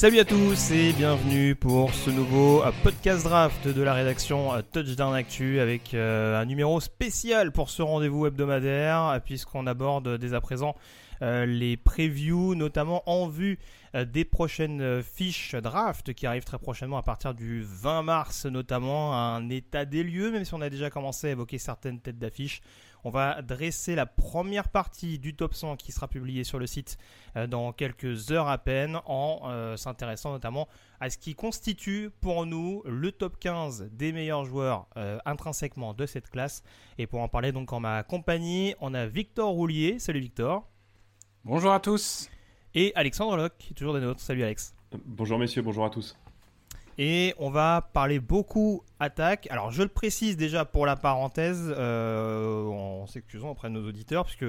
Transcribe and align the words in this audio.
Salut 0.00 0.18
à 0.18 0.24
tous 0.24 0.70
et 0.70 0.94
bienvenue 0.94 1.54
pour 1.54 1.92
ce 1.92 2.08
nouveau 2.08 2.62
euh, 2.62 2.72
podcast 2.82 3.22
draft 3.22 3.68
de 3.68 3.82
la 3.82 3.92
rédaction 3.92 4.54
euh, 4.54 4.62
Touchdown 4.62 5.14
Actu 5.14 5.60
avec 5.60 5.92
euh, 5.92 6.40
un 6.40 6.46
numéro 6.46 6.80
spécial 6.80 7.52
pour 7.52 7.68
ce 7.68 7.82
rendez-vous 7.82 8.24
hebdomadaire 8.24 9.20
puisqu'on 9.26 9.66
aborde 9.66 10.16
dès 10.16 10.32
à 10.32 10.40
présent 10.40 10.74
les 11.20 11.76
previews 11.76 12.54
notamment 12.54 13.02
en 13.04 13.28
vue 13.28 13.58
des 13.92 14.24
prochaines 14.24 15.02
fiches 15.02 15.54
draft 15.54 16.14
qui 16.14 16.26
arrivent 16.26 16.44
très 16.44 16.58
prochainement 16.58 16.96
à 16.96 17.02
partir 17.02 17.34
du 17.34 17.62
20 17.62 18.02
mars 18.02 18.46
notamment 18.46 19.14
un 19.14 19.50
état 19.50 19.84
des 19.84 20.02
lieux 20.02 20.30
même 20.30 20.46
si 20.46 20.54
on 20.54 20.62
a 20.62 20.70
déjà 20.70 20.88
commencé 20.88 21.26
à 21.26 21.30
évoquer 21.32 21.58
certaines 21.58 22.00
têtes 22.00 22.18
d'affiche 22.18 22.62
on 23.04 23.10
va 23.10 23.42
dresser 23.42 23.94
la 23.94 24.06
première 24.06 24.68
partie 24.68 25.18
du 25.18 25.34
top 25.34 25.54
100 25.54 25.76
qui 25.76 25.92
sera 25.92 26.08
publiée 26.08 26.44
sur 26.44 26.58
le 26.58 26.66
site 26.66 26.98
euh, 27.36 27.46
dans 27.46 27.72
quelques 27.72 28.30
heures 28.30 28.48
à 28.48 28.58
peine 28.58 29.00
en 29.06 29.42
euh, 29.44 29.76
s'intéressant 29.76 30.32
notamment 30.32 30.68
à 31.00 31.10
ce 31.10 31.18
qui 31.18 31.34
constitue 31.34 32.10
pour 32.20 32.46
nous 32.46 32.82
le 32.84 33.12
top 33.12 33.38
15 33.38 33.90
des 33.92 34.12
meilleurs 34.12 34.44
joueurs 34.44 34.86
euh, 34.96 35.18
intrinsèquement 35.24 35.94
de 35.94 36.06
cette 36.06 36.28
classe. 36.28 36.62
Et 36.98 37.06
pour 37.06 37.20
en 37.20 37.28
parler 37.28 37.52
donc 37.52 37.72
en 37.72 37.80
ma 37.80 38.02
compagnie, 38.02 38.74
on 38.80 38.94
a 38.94 39.06
Victor 39.06 39.50
Roulier. 39.50 39.98
Salut 39.98 40.20
Victor. 40.20 40.68
Bonjour 41.44 41.72
à 41.72 41.80
tous. 41.80 42.28
Et 42.74 42.92
Alexandre 42.94 43.36
Locke, 43.36 43.72
toujours 43.74 43.94
des 43.94 44.00
nôtres. 44.00 44.20
Salut 44.20 44.42
Alex. 44.42 44.74
Bonjour 45.06 45.38
messieurs, 45.38 45.62
bonjour 45.62 45.84
à 45.84 45.90
tous. 45.90 46.16
Et 47.02 47.34
on 47.38 47.48
va 47.48 47.88
parler 47.94 48.20
beaucoup 48.20 48.84
attaque. 48.98 49.48
Alors 49.50 49.70
je 49.70 49.82
le 49.82 49.88
précise 49.88 50.36
déjà 50.36 50.66
pour 50.66 50.84
la 50.84 50.96
parenthèse, 50.96 51.72
euh, 51.74 52.66
en 52.66 53.06
s'excusant 53.06 53.48
auprès 53.48 53.70
de 53.70 53.72
nos 53.72 53.88
auditeurs, 53.88 54.26
puisque 54.26 54.44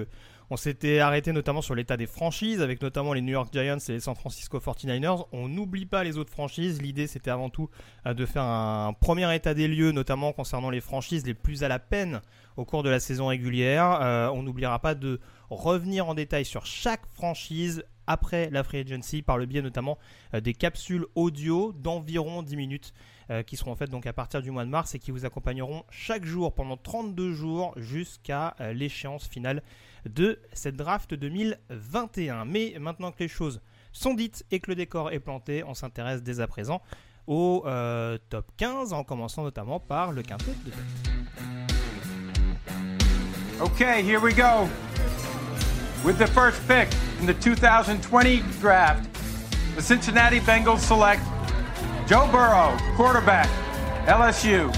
on 0.50 0.58
s'était 0.58 1.00
arrêté 1.00 1.32
notamment 1.32 1.62
sur 1.62 1.76
l'état 1.76 1.96
des 1.96 2.08
franchises, 2.08 2.62
avec 2.62 2.82
notamment 2.82 3.14
les 3.14 3.22
New 3.22 3.32
York 3.32 3.48
Giants 3.54 3.78
et 3.78 3.92
les 3.94 4.02
San 4.02 4.16
Francisco 4.16 4.60
49ers. 4.60 5.28
On 5.32 5.48
n'oublie 5.48 5.86
pas 5.86 6.04
les 6.04 6.18
autres 6.18 6.30
franchises. 6.30 6.82
L'idée 6.82 7.08
c'était 7.08 7.32
avant 7.32 7.50
tout 7.50 7.70
euh, 8.06 8.14
de 8.14 8.26
faire 8.26 8.44
un 8.44 8.92
premier 9.00 9.34
état 9.34 9.54
des 9.54 9.70
lieux, 9.70 9.94
notamment 9.94 10.34
concernant 10.34 10.70
les 10.70 10.82
franchises 10.82 11.26
les 11.26 11.34
plus 11.34 11.64
à 11.64 11.70
la 11.70 11.80
peine 11.80 12.20
au 12.58 12.66
cours 12.66 12.84
de 12.84 12.90
la 12.90 13.00
saison 13.00 13.28
régulière. 13.28 13.98
Euh, 14.02 14.28
on 14.28 14.44
n'oubliera 14.44 14.80
pas 14.80 14.94
de 14.94 15.22
revenir 15.50 16.10
en 16.10 16.16
détail 16.16 16.44
sur 16.44 16.66
chaque 16.66 17.06
franchise 17.14 17.86
après 18.12 18.50
la 18.50 18.64
free 18.64 18.80
agency 18.80 19.22
par 19.22 19.38
le 19.38 19.46
biais 19.46 19.62
notamment 19.62 19.98
euh, 20.34 20.42
des 20.42 20.54
capsules 20.54 21.06
audio 21.16 21.72
d'environ 21.72 22.44
10 22.44 22.56
minutes 22.58 22.94
euh, 23.30 23.42
qui 23.42 23.56
seront 23.56 23.74
faites 23.76 23.90
donc 23.90 24.06
à 24.06 24.12
partir 24.12 24.42
du 24.42 24.52
mois 24.52 24.66
de 24.66 24.70
mars 24.70 24.94
et 24.94 25.00
qui 25.00 25.12
vous 25.12 25.26
accompagneront 25.26 25.84
chaque 25.90 26.26
jour 26.26 26.54
pendant 26.54 26.76
32 26.76 27.32
jours 27.32 27.74
jusqu'à 27.78 28.56
euh, 28.60 28.74
l'échéance 28.74 29.28
finale 29.28 29.64
de 30.10 30.40
cette 30.52 30.76
draft 30.76 31.14
2021. 31.14 32.46
Mais 32.46 32.76
maintenant 32.80 33.12
que 33.12 33.20
les 33.20 33.30
choses 33.30 33.62
sont 33.94 34.14
dites 34.14 34.46
et 34.52 34.60
que 34.60 34.72
le 34.72 34.76
décor 34.76 35.12
est 35.12 35.20
planté, 35.20 35.64
on 35.64 35.74
s'intéresse 35.74 36.22
dès 36.22 36.40
à 36.42 36.48
présent 36.48 36.82
au 37.28 37.64
top 38.30 38.52
15 38.58 38.94
en 38.94 39.04
commençant 39.04 39.44
notamment 39.44 39.80
par 39.80 40.12
le 40.12 40.24
quintet 40.24 40.56
de. 40.66 40.72
Okay, 43.64 44.02
here 44.02 44.20
we 44.20 44.34
go. 44.34 44.68
With 46.04 46.18
the 46.18 46.26
first 46.26 46.68
pick 46.68 46.90
in 47.20 47.28
the 47.28 47.36
2020 47.36 48.42
draft, 48.60 49.08
the 49.76 49.84
Cincinnati 49.84 50.40
Bengals 50.40 50.80
select 50.80 51.22
Joe 52.08 52.28
Burrow, 52.32 52.76
quarterback, 52.96 53.48
LSU. 54.08 54.72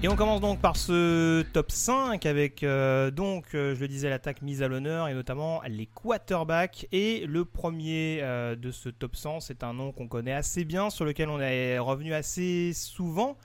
Et 0.00 0.06
on 0.06 0.14
commence 0.14 0.40
donc 0.40 0.60
par 0.60 0.76
ce 0.76 1.42
top 1.52 1.72
5 1.72 2.24
avec 2.24 2.60
donc 2.60 3.46
je 3.52 3.80
le 3.80 3.88
disais 3.88 4.08
l'attaque 4.08 4.42
mise 4.42 4.62
à 4.62 4.68
l'honneur 4.68 5.08
et 5.08 5.14
notamment 5.14 5.60
les 5.66 5.86
quarterbacks. 5.86 6.86
Et 6.92 7.26
le 7.26 7.44
premier 7.44 8.22
de 8.22 8.70
ce 8.70 8.90
top 8.90 9.16
100 9.16 9.40
c'est 9.40 9.64
un 9.64 9.74
nom 9.74 9.90
qu'on 9.90 10.06
connaît 10.06 10.32
assez 10.32 10.64
bien 10.64 10.90
sur 10.90 11.04
lequel 11.04 11.28
on 11.28 11.40
est 11.40 11.80
revenu 11.80 12.14
assez 12.14 12.72
souvent 12.74 13.36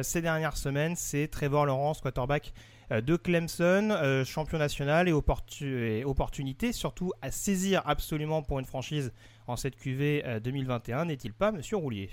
ces 0.00 0.22
dernières 0.22 0.56
semaines. 0.56 0.96
C'est 0.96 1.28
Trevor 1.28 1.66
Lawrence 1.66 2.00
quarterback 2.00 2.54
de 2.90 3.16
Clemson 3.16 4.24
champion 4.24 4.56
national 4.56 5.10
et, 5.10 5.12
et, 5.60 6.04
opportunité 6.06 6.72
surtout 6.72 7.12
à 7.20 7.30
saisir 7.30 7.82
absolument 7.84 8.42
pour 8.42 8.58
une 8.58 8.64
franchise 8.64 9.12
en 9.46 9.56
cette 9.56 9.76
QV 9.76 10.40
2021 10.42 11.04
n'est-il 11.04 11.34
pas 11.34 11.52
monsieur 11.52 11.76
Roulier? 11.76 12.08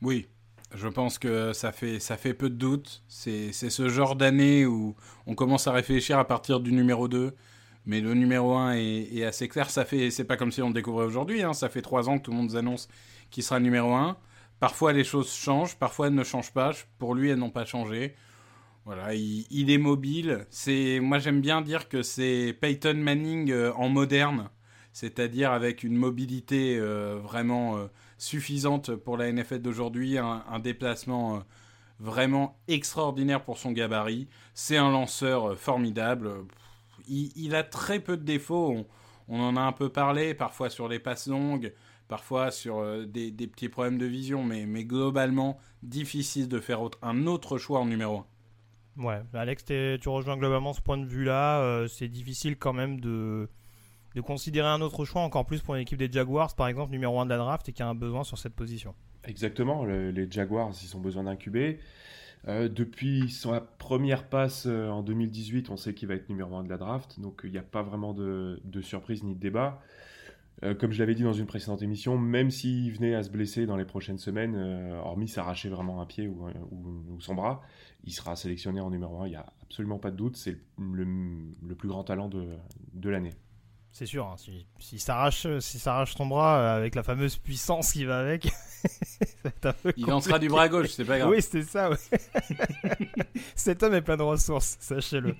Oui, 0.00 0.28
je 0.74 0.88
pense 0.88 1.18
que 1.18 1.52
ça 1.52 1.72
fait, 1.72 1.98
ça 1.98 2.16
fait 2.16 2.34
peu 2.34 2.48
de 2.50 2.54
doute. 2.54 3.02
C'est 3.08 3.52
ce 3.52 3.88
genre 3.88 4.16
d'année 4.16 4.66
où 4.66 4.94
on 5.26 5.34
commence 5.34 5.66
à 5.66 5.72
réfléchir 5.72 6.18
à 6.18 6.26
partir 6.26 6.60
du 6.60 6.72
numéro 6.72 7.08
2. 7.08 7.34
Mais 7.86 8.00
le 8.00 8.14
numéro 8.14 8.54
1 8.56 8.74
est, 8.74 9.24
assez 9.24 9.48
clair. 9.48 9.70
Ça 9.70 9.84
fait, 9.84 10.10
c'est 10.10 10.24
pas 10.24 10.36
comme 10.36 10.52
si 10.52 10.62
on 10.62 10.68
le 10.68 10.74
découvrait 10.74 11.06
aujourd'hui. 11.06 11.42
Hein. 11.42 11.54
Ça 11.54 11.68
fait 11.68 11.82
trois 11.82 12.08
ans 12.08 12.18
que 12.18 12.24
tout 12.24 12.30
le 12.30 12.36
monde 12.36 12.54
annonce 12.54 12.88
qu'il 13.30 13.42
sera 13.42 13.58
numéro 13.58 13.94
1. 13.94 14.16
Parfois 14.60 14.92
les 14.92 15.04
choses 15.04 15.32
changent, 15.32 15.76
parfois 15.76 16.08
elles 16.08 16.14
ne 16.14 16.24
changent 16.24 16.52
pas. 16.52 16.72
Pour 16.98 17.14
lui, 17.14 17.30
elles 17.30 17.38
n'ont 17.38 17.50
pas 17.50 17.64
changé. 17.64 18.14
Voilà, 18.84 19.14
il, 19.14 19.46
il 19.50 19.70
est 19.70 19.78
mobile. 19.78 20.46
C'est, 20.50 21.00
moi 21.00 21.18
j'aime 21.18 21.40
bien 21.40 21.62
dire 21.62 21.88
que 21.88 22.02
c'est 22.02 22.56
Peyton 22.60 22.94
Manning 22.94 23.50
euh, 23.50 23.72
en 23.74 23.88
moderne, 23.88 24.50
c'est-à-dire 24.92 25.52
avec 25.52 25.84
une 25.84 25.96
mobilité 25.96 26.76
euh, 26.78 27.18
vraiment 27.22 27.76
euh, 27.76 27.86
suffisante 28.20 28.94
pour 28.94 29.16
la 29.16 29.32
NFL 29.32 29.60
d'aujourd'hui, 29.60 30.18
un, 30.18 30.58
déplacement 30.60 31.36
euh, 31.36 31.40
vraiment 31.98 32.58
extraordinaire 32.68 33.42
pour 33.42 33.58
son 33.58 33.72
gabarit. 33.72 34.28
C'est 34.52 34.76
un 34.76 34.90
lanceur 34.90 35.52
euh, 35.52 35.56
formidable. 35.56 36.30
il, 37.08 37.54
a 37.54 37.62
très 37.62 37.98
peu 37.98 38.16
de 38.18 38.22
défauts. 38.22 38.86
On, 39.28 39.40
en 39.40 39.56
a 39.56 39.60
un 39.60 39.72
peu 39.72 39.88
parlé, 39.88 40.34
parfois 40.34 40.68
sur 40.68 40.86
les 40.86 40.98
passes 40.98 41.28
longues, 41.28 41.72
parfois 42.08 42.50
sur 42.50 42.78
euh, 42.78 43.06
des, 43.06 43.32
petits 43.32 43.70
problèmes 43.70 43.96
de 43.96 44.06
vision, 44.06 44.44
mais, 44.44 44.84
globalement, 44.84 45.58
difficile 45.82 46.46
de 46.46 46.60
faire 46.60 46.80
un 47.00 47.26
autre 47.26 47.56
choix 47.56 47.80
en 47.80 47.86
numéro 47.86 48.24
1. 48.98 49.02
Ouais, 49.02 49.22
Alex, 49.32 49.64
tu 49.64 50.08
rejoins 50.08 50.36
globalement 50.36 50.74
ce 50.74 50.82
point 50.82 50.98
de 50.98 51.06
vue-là. 51.06 51.86
C'est 51.88 52.08
difficile 52.08 52.58
quand 52.58 52.74
même 52.74 53.00
de, 53.00 53.48
de 54.14 54.20
considérer 54.20 54.68
un 54.68 54.80
autre 54.80 55.04
choix, 55.04 55.22
encore 55.22 55.46
plus 55.46 55.60
pour 55.60 55.74
une 55.74 55.82
équipe 55.82 55.98
des 55.98 56.10
Jaguars, 56.10 56.54
par 56.54 56.68
exemple, 56.68 56.90
numéro 56.90 57.20
1 57.20 57.26
de 57.26 57.30
la 57.30 57.38
draft, 57.38 57.68
et 57.68 57.72
qui 57.72 57.82
a 57.82 57.88
un 57.88 57.94
besoin 57.94 58.24
sur 58.24 58.38
cette 58.38 58.54
position. 58.54 58.94
Exactement, 59.24 59.84
les 59.84 60.30
Jaguars, 60.30 60.72
ils 60.82 60.96
ont 60.96 61.00
besoin 61.00 61.24
d'un 61.24 61.36
QB. 61.36 61.78
Euh, 62.48 62.68
depuis 62.68 63.28
sa 63.28 63.60
première 63.60 64.26
passe 64.26 64.64
euh, 64.66 64.88
en 64.88 65.02
2018, 65.02 65.68
on 65.68 65.76
sait 65.76 65.92
qu'il 65.92 66.08
va 66.08 66.14
être 66.14 66.30
numéro 66.30 66.56
1 66.56 66.64
de 66.64 66.70
la 66.70 66.78
draft, 66.78 67.20
donc 67.20 67.42
il 67.44 67.50
n'y 67.50 67.58
a 67.58 67.62
pas 67.62 67.82
vraiment 67.82 68.14
de, 68.14 68.58
surprise 68.80 69.22
ni 69.22 69.34
de 69.34 69.40
débat. 69.40 69.82
comme 70.78 70.90
je 70.90 70.98
l'avais 70.98 71.14
dit 71.14 71.22
dans 71.22 71.34
une 71.34 71.46
précédente 71.46 71.82
émission, 71.82 72.16
même 72.18 72.50
s'il 72.50 72.92
venait 72.92 73.14
à 73.14 73.22
se 73.22 73.30
blesser 73.30 73.66
dans 73.66 73.76
les 73.76 73.84
prochaines 73.84 74.18
semaines, 74.18 74.56
hormis 75.04 75.28
s'arracher 75.28 75.68
vraiment 75.68 76.00
un 76.00 76.06
pied 76.06 76.28
ou, 76.28 77.18
son 77.18 77.34
bras, 77.34 77.62
il 78.04 78.12
sera 78.12 78.36
sélectionné 78.36 78.80
en 78.80 78.90
numéro 78.90 79.20
1, 79.20 79.26
il 79.26 79.30
n'y 79.30 79.36
a 79.36 79.46
absolument 79.62 79.98
pas 79.98 80.10
de 80.10 80.16
doute, 80.16 80.36
c'est 80.36 80.58
le, 80.78 81.74
plus 81.74 81.88
grand 81.88 82.04
talent 82.04 82.30
de 82.30 83.10
l'année. 83.10 83.34
C'est 83.92 84.06
sûr, 84.06 84.24
hein, 84.26 84.36
si, 84.36 84.66
si 84.78 84.98
s'arrache 85.00 85.46
si 85.58 85.82
ton 86.16 86.26
bras 86.26 86.58
euh, 86.58 86.76
avec 86.76 86.94
la 86.94 87.02
fameuse 87.02 87.36
puissance 87.36 87.92
qui 87.92 88.04
va 88.04 88.20
avec, 88.20 88.46
il 89.96 90.06
lancera 90.06 90.38
du 90.38 90.48
bras 90.48 90.68
gauche, 90.68 90.90
c'est 90.90 91.04
pas 91.04 91.18
grave. 91.18 91.30
Oui, 91.30 91.42
c'était 91.42 91.64
ça. 91.64 91.90
Cet 93.56 93.82
homme 93.82 93.94
est 93.94 94.02
plein 94.02 94.16
de 94.16 94.22
ressources, 94.22 94.76
sachez-le. 94.80 95.34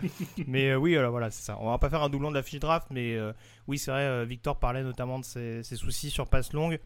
mais 0.49 0.70
euh, 0.70 0.76
oui, 0.76 0.97
alors 0.97 1.12
voilà, 1.12 1.31
c'est 1.31 1.44
ça. 1.44 1.58
On 1.61 1.70
va 1.70 1.79
pas 1.79 1.91
faire 1.91 2.02
un 2.02 2.08
doublon 2.08 2.31
de 2.31 2.35
la 2.35 2.43
fiche 2.43 2.58
draft, 2.58 2.88
mais 2.91 3.14
euh, 3.14 3.32
oui, 3.69 3.79
c'est 3.79 3.93
vrai. 3.93 4.26
Victor 4.26 4.58
parlait 4.58 4.82
notamment 4.82 5.20
de 5.20 5.25
ses, 5.25 5.62
ses 5.62 5.76
soucis 5.76 6.11
sur 6.11 6.29
passe 6.29 6.53
longue. 6.53 6.81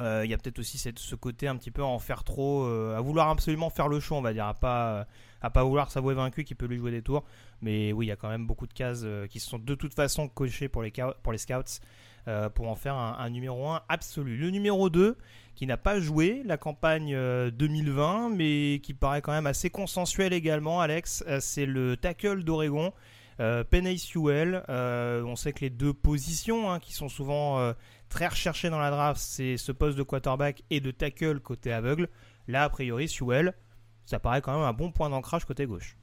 Il 0.00 0.26
y 0.26 0.34
a 0.34 0.38
peut-être 0.38 0.58
aussi 0.58 0.78
cette, 0.78 0.98
ce 0.98 1.14
côté 1.14 1.46
un 1.46 1.56
petit 1.56 1.70
peu 1.70 1.82
à 1.82 1.86
en 1.86 2.00
faire 2.00 2.24
trop, 2.24 2.66
à 2.66 3.00
vouloir 3.00 3.28
absolument 3.28 3.70
faire 3.70 3.88
le 3.88 4.00
show, 4.00 4.16
on 4.16 4.22
va 4.22 4.32
dire, 4.32 4.46
à 4.46 4.54
pas 4.54 5.06
à 5.42 5.50
pas 5.50 5.64
vouloir 5.64 5.90
s'avouer 5.90 6.14
vaincu 6.14 6.44
qui 6.44 6.54
peut 6.54 6.66
lui 6.66 6.78
jouer 6.78 6.90
des 6.90 7.02
tours. 7.02 7.24
Mais 7.60 7.92
oui, 7.92 8.06
il 8.06 8.08
y 8.08 8.12
a 8.12 8.16
quand 8.16 8.28
même 8.28 8.46
beaucoup 8.46 8.66
de 8.66 8.72
cases 8.72 9.02
euh, 9.04 9.26
qui 9.26 9.40
sont 9.40 9.58
de 9.58 9.74
toute 9.74 9.94
façon 9.94 10.28
cochées 10.28 10.68
pour 10.68 10.82
les, 10.82 10.92
pour 11.22 11.32
les 11.32 11.38
scouts 11.38 11.80
euh, 12.28 12.48
pour 12.48 12.68
en 12.68 12.76
faire 12.76 12.94
un, 12.94 13.30
numéro 13.30 13.68
1 13.68 13.82
absolu. 13.88 14.36
Le 14.36 14.50
numéro 14.50 14.88
2, 14.88 15.16
qui 15.56 15.66
n'a 15.66 15.76
pas 15.76 15.98
joué 15.98 16.42
la 16.44 16.56
campagne 16.56 17.16
2020, 17.50 18.30
euh, 18.30 18.34
mais 18.34 18.80
qui 18.80 18.94
paraît 18.94 19.22
quand 19.22 19.32
même 19.32 19.46
assez 19.46 19.70
consensuel 19.70 20.32
également, 20.32 20.80
Alex, 20.80 21.24
c'est 21.40 21.66
le 21.66 21.96
tackle 21.96 22.44
d'Oregon. 22.44 22.92
Penny 23.70 23.98
Sewell, 23.98 24.62
on 24.68 25.34
sait 25.34 25.52
que 25.52 25.62
les 25.62 25.70
deux 25.70 25.92
positions 25.92 26.70
hein, 26.70 26.78
qui 26.78 26.92
sont 26.92 27.08
souvent 27.08 27.74
très 28.08 28.28
recherchées 28.28 28.70
dans 28.70 28.78
la 28.78 28.90
draft, 28.90 29.20
c'est 29.20 29.56
ce 29.56 29.72
poste 29.72 29.98
de 29.98 30.04
quarterback 30.04 30.62
et 30.70 30.78
de 30.78 30.92
tackle 30.92 31.40
côté 31.40 31.72
aveugle. 31.72 32.08
Là, 32.46 32.64
a 32.64 32.68
priori, 32.68 33.08
Sewell, 33.08 33.54
ça 34.04 34.18
paraît 34.18 34.42
quand 34.42 34.52
même 34.52 34.66
un 34.66 34.72
bon 34.72 34.90
point 34.90 35.10
d'ancrage 35.10 35.44
côté 35.44 35.66
gauche. 35.66 35.96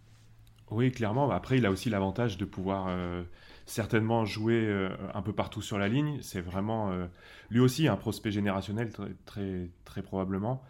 Oui, 0.72 0.92
clairement. 0.92 1.30
Après, 1.31 1.57
il 1.57 1.66
a 1.66 1.72
aussi 1.72 1.90
l'avantage 1.90 2.38
de 2.38 2.46
pouvoir 2.46 2.88
euh, 2.90 3.24
certainement 3.66 4.25
jouer 4.25 4.66
euh, 4.68 4.90
un 5.13 5.22
peu 5.22 5.34
partout 5.34 5.62
sur 5.62 5.80
la 5.80 5.88
ligne. 5.88 6.19
C'est 6.22 6.42
vraiment 6.42 6.92
euh, 6.92 7.07
lui 7.50 7.60
aussi 7.60 7.88
un 7.88 7.96
prospect 7.96 8.31
générationnel 8.31 8.92
très 8.92 9.13
très, 9.25 9.69
très 9.84 10.01
probablement. 10.04 10.63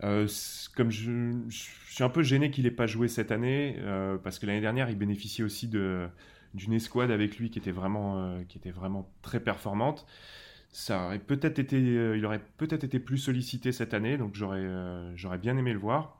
comme 0.00 0.90
je, 0.90 1.32
suis 1.48 2.04
un 2.04 2.08
peu 2.08 2.22
gêné 2.22 2.50
qu'il 2.50 2.64
n'ait 2.64 2.70
pas 2.70 2.86
joué 2.86 3.08
cette 3.08 3.30
année 3.32 3.78
parce 4.22 4.38
que 4.38 4.46
l'année 4.46 4.60
dernière, 4.60 4.90
il 4.90 4.98
bénéficiait 4.98 5.44
aussi 5.44 5.68
d'une 5.68 6.72
escouade 6.72 7.10
avec 7.10 7.38
lui 7.38 7.50
qui 7.50 7.58
était 7.58 7.70
vraiment 7.70 8.42
qui 8.48 8.58
était 8.58 8.70
vraiment 8.70 9.08
très 9.22 9.40
performante. 9.40 10.06
Ça 10.70 11.06
aurait 11.06 11.18
peut-être 11.20 11.58
été, 11.58 11.78
il 11.78 12.26
aurait 12.26 12.42
peut-être 12.58 12.84
été 12.84 12.98
plus 12.98 13.18
sollicité 13.18 13.72
cette 13.72 13.94
année, 13.94 14.18
donc 14.18 14.34
j'aurais 14.34 14.66
j'aurais 15.14 15.38
bien 15.38 15.56
aimé 15.56 15.72
le 15.72 15.78
voir. 15.78 16.15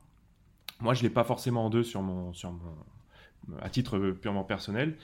Moi, 0.81 0.95
je 0.95 1.03
l'ai 1.03 1.11
pas 1.11 1.25
forcément 1.25 1.67
en 1.67 1.71
deux 1.71 1.83
sur 1.83 2.03
mon, 2.03 2.33
sur 2.33 2.53
mon, 2.53 3.59
à 3.61 3.71
titre 3.71 3.99
purement 4.11 4.45
personnel, 4.45 4.97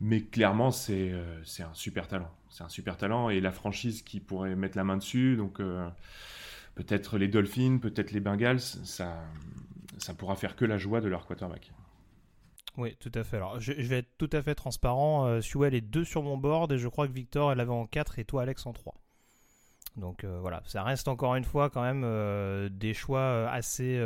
mais 0.00 0.22
clairement, 0.22 0.70
c'est 0.70 1.10
euh, 1.12 1.42
c'est 1.44 1.62
un 1.62 1.74
super 1.74 2.08
talent. 2.08 2.30
C'est 2.50 2.64
un 2.64 2.68
super 2.68 2.96
talent 2.96 3.30
et 3.30 3.40
la 3.40 3.52
franchise 3.52 4.02
qui 4.02 4.20
pourrait 4.20 4.56
mettre 4.56 4.76
la 4.76 4.84
main 4.84 4.96
dessus, 4.96 5.36
donc 5.36 5.60
euh, 5.60 5.88
peut-être 6.74 7.16
les 7.16 7.28
Dolphins, 7.28 7.78
peut-être 7.78 8.10
les 8.10 8.20
Bengals, 8.20 8.60
ça, 8.60 9.22
ça 9.98 10.14
pourra 10.14 10.34
faire 10.34 10.56
que 10.56 10.64
la 10.64 10.78
joie 10.78 11.00
de 11.00 11.08
leur 11.08 11.26
quarterback. 11.26 11.72
Oui, 12.76 12.96
tout 12.98 13.12
à 13.14 13.24
fait. 13.24 13.36
Alors, 13.36 13.60
je, 13.60 13.72
vais 13.72 13.98
être 13.98 14.16
tout 14.16 14.30
à 14.32 14.42
fait 14.42 14.54
transparent. 14.54 15.26
Euh, 15.26 15.70
est 15.72 15.80
deux 15.80 16.04
sur 16.04 16.22
mon 16.22 16.36
board 16.36 16.72
et 16.72 16.78
je 16.78 16.88
crois 16.88 17.06
que 17.06 17.12
Victor, 17.12 17.52
elle 17.52 17.60
avait 17.60 17.70
en 17.70 17.86
4 17.86 18.18
et 18.18 18.24
toi, 18.24 18.42
Alex, 18.42 18.64
en 18.66 18.72
3. 18.72 18.94
Donc 19.96 20.22
euh, 20.22 20.38
voilà, 20.40 20.62
ça 20.66 20.84
reste 20.84 21.08
encore 21.08 21.34
une 21.34 21.44
fois 21.44 21.68
quand 21.68 21.82
même 21.82 22.68
des 22.70 22.94
choix 22.94 23.50
assez 23.50 24.00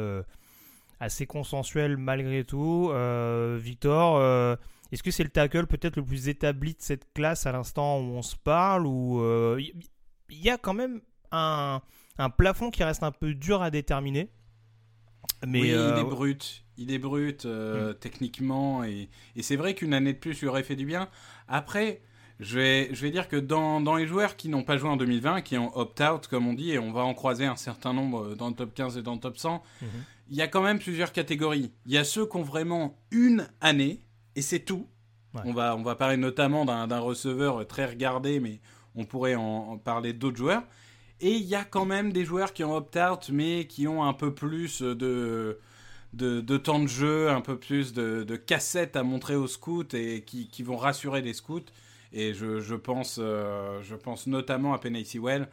assez 1.05 1.27
consensuel 1.27 1.97
malgré 1.97 2.45
tout. 2.45 2.91
Euh, 2.91 3.59
Victor, 3.61 4.17
euh, 4.17 4.57
est-ce 4.91 5.03
que 5.03 5.11
c'est 5.11 5.23
le 5.23 5.31
tackle 5.31 5.67
peut-être 5.67 5.97
le 5.97 6.05
plus 6.05 6.29
établi 6.29 6.73
de 6.73 6.81
cette 6.81 7.13
classe 7.13 7.47
à 7.47 7.53
l'instant 7.53 8.01
où 8.01 8.17
on 8.17 8.23
se 8.23 8.37
parle 8.37 8.87
ou 8.87 9.19
il 9.19 9.25
euh, 9.25 9.61
y 10.31 10.51
a 10.51 10.59
quand 10.59 10.75
même 10.75 11.01
un, 11.31 11.81
plafond 12.37 12.71
qui 12.71 12.85
reste 12.85 13.03
un 13.03 13.13
peu 13.13 13.35
dur 13.35 13.63
à 13.63 13.71
déterminer 13.71 14.31
mais 15.47 15.61
oui, 15.61 15.69
il 15.69 15.99
est 15.99 16.05
brut, 16.05 16.65
il 16.77 16.93
est 16.93 16.99
brut 16.99 17.45
hmm. 17.45 17.95
techniquement 18.01 18.85
et, 18.85 19.09
c'est 19.41 19.57
vrai 19.57 19.75
qu'une 19.75 19.93
année 19.93 20.13
de 20.13 20.19
plus 20.19 20.41
lui 20.41 20.49
aurait 20.49 20.63
fait 20.63 20.77
du 20.77 20.87
bien. 20.87 21.09
Après, 21.49 22.01
je 22.41 22.59
vais, 22.59 22.95
je 22.95 23.03
vais 23.03 23.11
dire 23.11 23.29
que 23.29 23.37
dans, 23.37 23.81
dans 23.81 23.95
les 23.95 24.07
joueurs 24.07 24.37
qui 24.37 24.49
n'ont 24.49 24.63
pas 24.63 24.77
joué 24.77 24.89
en 24.89 24.97
2020, 24.97 25.43
qui 25.43 25.59
ont 25.59 25.77
opt-out 25.77 26.27
comme 26.29 26.47
on 26.47 26.55
dit, 26.55 26.73
et 26.73 26.79
on 26.79 26.93
va 26.93 27.03
en 27.03 27.15
croiser 27.15 27.47
un 27.47 27.57
certain 27.57 27.93
nombre 27.93 28.35
dans 28.35 28.49
le 28.49 28.55
top 28.55 28.75
15 28.75 28.97
et 28.97 29.03
dans 29.03 29.15
le 29.15 29.21
top 29.21 29.37
100, 29.37 29.63
il 30.29 30.37
y 30.37 30.43
a 30.43 30.49
quand 30.49 30.63
même 30.63 30.79
plusieurs 30.79 31.13
catégories. 31.13 31.73
Il 31.87 31.93
y 31.93 31.99
a 31.99 32.05
ceux 32.05 32.27
qui 32.27 32.37
ont 32.37 32.43
vraiment 32.43 32.99
une 33.11 33.49
année, 33.61 34.01
et 34.37 34.43
c'est 34.43 34.61
tout. 34.61 34.87
On, 35.45 35.53
va, 35.53 35.75
on 35.77 35.83
va 35.83 35.97
parler 35.97 36.17
notamment 36.17 36.65
d'un 36.65 36.99
receveur 37.01 37.67
très 37.67 37.87
regardé, 37.87 38.39
mais 38.39 38.61
on 38.95 39.05
pourrait 39.05 39.35
en, 39.35 39.79
parler 39.79 40.13
d'autres 40.13 40.37
joueurs. 40.37 40.63
Et 41.21 41.33
il 41.33 41.45
y 41.45 41.55
a 41.55 41.65
quand 41.65 41.85
même 41.85 42.13
des 42.13 42.25
joueurs 42.25 42.53
qui 42.53 42.63
ont 42.65 42.77
opt-out, 42.77 43.31
mais 43.31 43.67
qui 43.67 43.89
ont 43.89 44.05
un 44.05 44.13
peu 44.13 44.35
plus 44.35 44.83
de, 44.83 45.59
de, 46.13 46.57
temps 46.57 46.81
de 46.81 46.87
jeu, 46.87 47.31
un 47.31 47.41
peu 47.41 47.59
plus 47.59 47.93
de, 47.93 48.37
cassettes 48.37 48.97
à 48.97 49.03
montrer 49.03 49.35
aux 49.35 49.49
scouts 49.49 49.95
et 49.95 50.23
qui, 50.23 50.63
vont 50.63 50.77
rassurer 50.77 51.23
les 51.23 51.33
scouts. 51.33 51.67
Et 52.13 52.33
je, 52.33 52.75
pense, 52.75 53.19
euh, 53.21 53.83
je 53.83 53.97
pense 53.97 54.27
notamment 54.29 54.73
à 54.73 54.79
Penny 54.79 55.05
Sewell. 55.05 55.49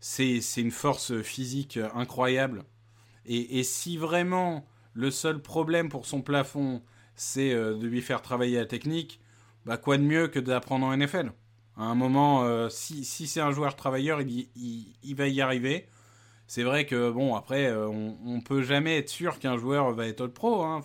C'est 0.00 0.40
une 0.58 0.70
force 0.70 1.22
physique 1.22 1.78
incroyable. 1.94 2.64
Et, 3.26 3.62
si 3.62 3.96
vraiment 3.96 4.66
le 4.92 5.10
seul 5.10 5.40
problème 5.40 5.88
pour 5.88 6.06
son 6.06 6.22
plafond, 6.22 6.82
c'est 7.16 7.52
euh, 7.52 7.74
de 7.74 7.86
lui 7.86 8.02
faire 8.02 8.22
travailler 8.22 8.58
la 8.58 8.66
technique, 8.66 9.20
bah 9.64 9.76
quoi 9.76 9.96
de 9.96 10.02
mieux 10.02 10.28
que 10.28 10.38
d'apprendre 10.38 10.86
en 10.86 10.96
NFL 10.96 11.32
À 11.76 11.84
un 11.84 11.94
moment, 11.94 12.44
euh, 12.44 12.68
si, 12.68 13.04
si 13.04 13.26
c'est 13.26 13.40
un 13.40 13.50
joueur 13.50 13.76
travailleur, 13.76 14.20
il, 14.20 14.48
il, 15.02 15.14
va 15.14 15.28
y 15.28 15.40
arriver. 15.40 15.86
C'est 16.46 16.62
vrai 16.62 16.84
que, 16.84 17.10
bon, 17.10 17.34
après, 17.34 17.66
euh, 17.66 17.88
on, 17.88 18.18
on 18.26 18.40
peut 18.40 18.62
jamais 18.62 18.98
être 18.98 19.08
sûr 19.08 19.38
qu'un 19.38 19.56
joueur 19.56 19.92
va 19.92 20.06
être 20.06 20.26
pro. 20.26 20.62
Hein. 20.62 20.82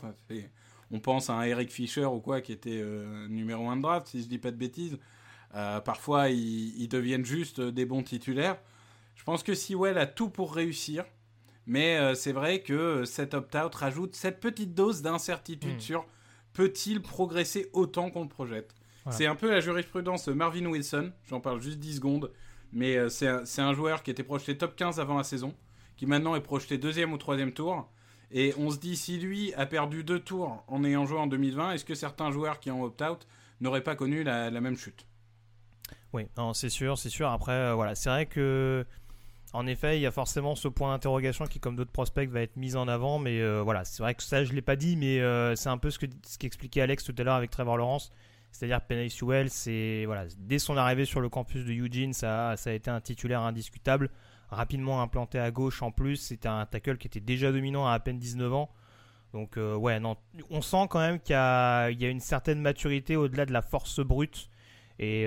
On 0.92 1.00
pense 1.00 1.30
à 1.30 1.34
un 1.34 1.44
Eric 1.44 1.72
Fischer 1.72 2.06
ou 2.06 2.20
quoi, 2.20 2.42
qui 2.42 2.54
était 2.54 2.84
numéro 3.28 3.70
1 3.70 3.78
de 3.78 3.82
draft, 3.82 4.08
si 4.08 4.24
je 4.24 4.28
dis 4.28 4.40
pas 4.40 4.52
de 4.52 4.56
bêtises. 4.56 4.98
parfois, 5.52 6.30
ils, 6.30 6.82
ils, 6.82 6.88
deviennent 6.88 7.26
juste 7.26 7.62
des 7.62 7.86
bons 7.86 8.02
titulaires. 8.02 8.58
Je 9.16 9.24
pense 9.24 9.44
que 9.44 9.54
Sewell 9.54 9.98
a 9.98 10.08
tout 10.08 10.30
pour 10.30 10.56
réussir. 10.56 11.04
Mais 11.70 12.00
euh, 12.00 12.16
c'est 12.16 12.32
vrai 12.32 12.62
que 12.62 12.74
euh, 12.74 13.06
cet 13.06 13.36
opt-out 13.36 13.76
rajoute 13.76 14.16
cette 14.16 14.40
petite 14.40 14.74
dose 14.74 15.04
d'incertitude 15.04 15.76
hmm. 15.76 15.80
sur 15.80 16.06
peut-il 16.52 17.00
progresser 17.00 17.70
autant 17.74 18.10
qu'on 18.10 18.24
le 18.24 18.28
projette. 18.28 18.74
C'est 19.12 19.28
un 19.28 19.36
peu 19.36 19.50
la 19.50 19.60
jurisprudence 19.60 20.28
Marvin 20.28 20.66
Wilson, 20.66 21.12
j'en 21.28 21.40
parle 21.40 21.62
juste 21.62 21.80
10 21.80 21.96
secondes, 21.96 22.32
mais 22.74 22.96
euh, 22.96 23.10
c'est 23.10 23.62
un, 23.62 23.74
joueur 23.74 24.04
qui 24.04 24.12
était 24.12 24.24
projeté 24.24 24.58
top 24.58 24.76
15 24.76 25.00
avant 25.00 25.18
la 25.18 25.24
saison, 25.24 25.54
qui 25.96 26.08
maintenant 26.08 26.36
est 26.36 26.42
projeté 26.42 26.80
deuxième 26.80 27.14
ou 27.14 27.18
troisième 27.18 27.52
tour. 27.52 27.88
Et 28.32 28.54
on 28.58 28.72
se 28.72 28.78
dit, 28.78 28.98
si 28.98 29.20
lui 29.20 29.54
a 29.54 29.68
perdu 29.68 30.04
deux 30.04 30.20
tours 30.20 30.64
en 30.68 30.84
ayant 30.84 31.06
joué 31.06 31.20
en 31.20 31.28
2020, 31.28 31.74
est-ce 31.74 31.86
que 31.86 31.96
certains 31.96 32.32
joueurs 32.32 32.60
qui 32.60 32.72
ont 32.72 32.84
opt-out 32.84 33.28
n'auraient 33.62 33.84
pas 33.84 33.96
connu 33.96 34.24
la, 34.24 34.50
même 34.52 34.78
chute? 34.78 35.06
Oui, 36.14 36.28
c'est 36.54 36.70
sûr, 36.70 36.98
c'est 36.98 37.10
sûr. 37.10 37.30
Après, 37.30 37.74
voilà, 37.74 37.94
c'est 37.96 38.10
vrai 38.10 38.26
que 38.26 38.86
en 39.54 39.66
effet, 39.66 39.98
il 39.98 40.02
y 40.02 40.06
a 40.06 40.12
forcément 40.12 40.56
ce 40.56 40.68
point 40.68 40.92
d'interrogation 40.92 41.46
qui, 41.46 41.60
comme 41.60 41.76
d'autres 41.76 41.92
prospects, 41.92 42.30
va 42.30 42.42
être 42.42 42.56
mis 42.56 42.76
en 42.76 42.88
avant. 42.88 43.18
Mais 43.18 43.42
euh, 43.42 43.62
voilà, 43.64 43.84
c'est 43.84 44.04
vrai 44.04 44.14
que 44.14 44.22
ça, 44.22 44.44
je 44.44 44.52
ne 44.52 44.56
l'ai 44.56 44.62
pas 44.62 44.76
dit, 44.76 44.96
mais 44.96 45.20
euh, 45.20 45.56
c'est 45.56 45.70
un 45.70 45.78
peu 45.78 45.90
ce 45.90 45.98
qu'expliquait 46.38 46.82
ce 46.82 46.84
Alex 46.84 47.04
tout 47.04 47.16
à 47.18 47.24
l'heure 47.24 47.36
avec 47.36 47.50
Trevor 47.50 47.78
Lawrence. 47.78 48.12
C'est-à-dire 48.52 48.82
c'est 49.50 50.06
voilà, 50.06 50.26
dès 50.40 50.58
son 50.58 50.76
arrivée 50.76 51.06
sur 51.06 51.22
le 51.22 51.30
campus 51.30 51.66
de 51.66 51.72
Eugene, 51.72 52.14
ça, 52.14 52.58
ça 52.58 52.72
a 52.72 52.74
été 52.74 52.90
un 52.90 53.00
titulaire 53.00 53.42
indiscutable. 53.42 54.10
Rapidement 54.50 55.04
implanté 55.04 55.38
à 55.38 55.52
gauche 55.52 55.84
en 55.84 55.92
plus, 55.92 56.16
c'était 56.16 56.48
un 56.48 56.66
tackle 56.66 56.98
qui 56.98 57.06
était 57.06 57.20
déjà 57.20 57.52
dominant 57.52 57.88
à 57.88 57.94
à 57.94 58.00
peine 58.00 58.18
19 58.18 58.52
ans. 58.54 58.72
Donc 59.34 59.58
ouais, 59.58 60.00
non, 60.00 60.18
on 60.50 60.64
sent 60.64 60.88
quand 60.90 61.00
même 61.00 61.20
qu'il 61.20 61.34
y, 61.34 61.36
a 61.36 61.90
une 61.90 62.20
certaine 62.20 62.60
maturité 62.60 63.16
au-delà 63.16 63.46
de 63.46 63.54
la 63.54 63.62
force 63.62 64.00
brute. 64.00 64.50
Et 65.00 65.26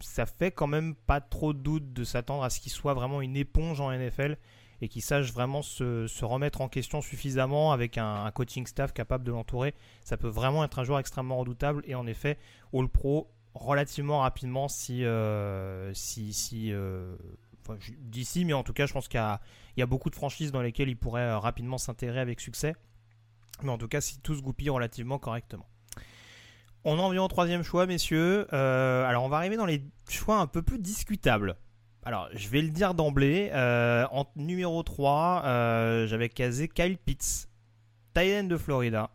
ça 0.00 0.26
fait 0.26 0.50
quand 0.50 0.66
même 0.66 0.94
pas 0.94 1.20
trop 1.20 1.52
de 1.52 1.58
doute 1.58 1.92
de 1.92 2.04
s'attendre 2.04 2.42
à 2.42 2.50
ce 2.50 2.60
qu'il 2.60 2.72
soit 2.72 2.94
vraiment 2.94 3.20
une 3.20 3.36
éponge 3.36 3.80
en 3.80 3.92
NFL 3.92 4.36
et 4.82 4.88
qu'il 4.88 5.02
sache 5.02 5.32
vraiment 5.32 5.62
se, 5.62 6.24
remettre 6.24 6.60
en 6.60 6.68
question 6.68 7.00
suffisamment 7.00 7.72
avec 7.72 7.98
un, 7.98 8.30
coaching 8.32 8.66
staff 8.66 8.92
capable 8.92 9.24
de 9.24 9.32
l'entourer. 9.32 9.74
Ça 10.04 10.16
peut 10.16 10.28
vraiment 10.28 10.64
être 10.64 10.78
un 10.78 10.84
joueur 10.84 10.98
extrêmement 10.98 11.36
redoutable 11.38 11.82
et 11.86 11.94
en 11.94 12.06
effet, 12.06 12.38
All 12.72 12.88
Pro 12.88 13.30
relativement 13.54 14.20
rapidement 14.20 14.68
si, 14.68 15.04
euh, 15.04 15.92
si, 15.92 16.72
euh, 16.72 17.16
d'ici, 17.98 18.44
mais 18.44 18.52
en 18.52 18.62
tout 18.62 18.72
cas, 18.72 18.86
je 18.86 18.92
pense 18.92 19.08
qu'il 19.08 19.20
y, 19.76 19.82
a 19.82 19.86
beaucoup 19.86 20.10
de 20.10 20.14
franchises 20.14 20.52
dans 20.52 20.62
lesquelles 20.62 20.88
il 20.88 20.96
pourrait 20.96 21.22
euh, 21.22 21.38
rapidement 21.38 21.78
s'intégrer 21.78 22.20
avec 22.20 22.40
succès. 22.40 22.74
Mais 23.62 23.70
en 23.70 23.78
tout 23.78 23.88
cas, 23.88 24.00
si 24.00 24.20
tout 24.20 24.34
se 24.34 24.40
goupille 24.40 24.70
relativement 24.70 25.18
correctement. 25.18 25.66
On 26.84 26.98
en 26.98 27.10
vient 27.10 27.22
au 27.22 27.28
troisième 27.28 27.62
choix, 27.62 27.86
messieurs. 27.86 28.46
alors, 28.52 29.24
on 29.24 29.28
va 29.28 29.36
arriver 29.36 29.56
dans 29.56 29.66
les 29.66 29.82
choix 30.08 30.38
un 30.38 30.46
peu 30.46 30.62
plus 30.62 30.78
discutables. 30.78 31.56
Alors, 32.02 32.28
je 32.32 32.48
vais 32.48 32.62
le 32.62 32.70
dire 32.70 32.94
d'emblée. 32.94 33.50
Euh, 33.52 34.06
en 34.10 34.26
numéro 34.36 34.82
3, 34.82 35.42
euh, 35.44 36.06
j'avais 36.06 36.28
casé 36.28 36.68
Kyle 36.68 36.96
Pitts, 36.96 37.48
Tyden 38.14 38.48
de 38.48 38.56
Florida. 38.56 39.10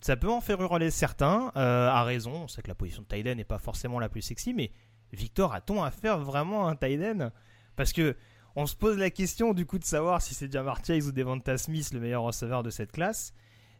Ça 0.00 0.16
peut 0.16 0.30
en 0.30 0.40
faire 0.40 0.60
hurler 0.60 0.90
certains, 0.90 1.52
euh, 1.56 1.88
à 1.88 2.04
raison. 2.04 2.44
On 2.44 2.48
sait 2.48 2.62
que 2.62 2.68
la 2.68 2.74
position 2.74 3.02
de 3.02 3.08
Tyden 3.08 3.36
n'est 3.36 3.44
pas 3.44 3.58
forcément 3.58 3.98
la 3.98 4.08
plus 4.08 4.22
sexy, 4.22 4.54
mais 4.54 4.70
Victor, 5.12 5.52
a-t-on 5.52 5.82
à 5.82 5.90
faire 5.90 6.18
vraiment 6.18 6.68
un 6.68 6.76
Tyden 6.76 7.30
Parce 7.76 7.92
que 7.92 8.16
on 8.56 8.66
se 8.66 8.74
pose 8.74 8.96
la 8.98 9.10
question 9.10 9.54
du 9.54 9.66
coup 9.66 9.78
de 9.78 9.84
savoir 9.84 10.22
si 10.22 10.34
c'est 10.34 10.50
Jamar 10.50 10.84
Chase 10.84 11.06
ou 11.06 11.12
Devonta 11.12 11.58
Smith 11.58 11.92
le 11.92 12.00
meilleur 12.00 12.22
receveur 12.22 12.62
de 12.62 12.70
cette 12.70 12.92
classe. 12.92 13.32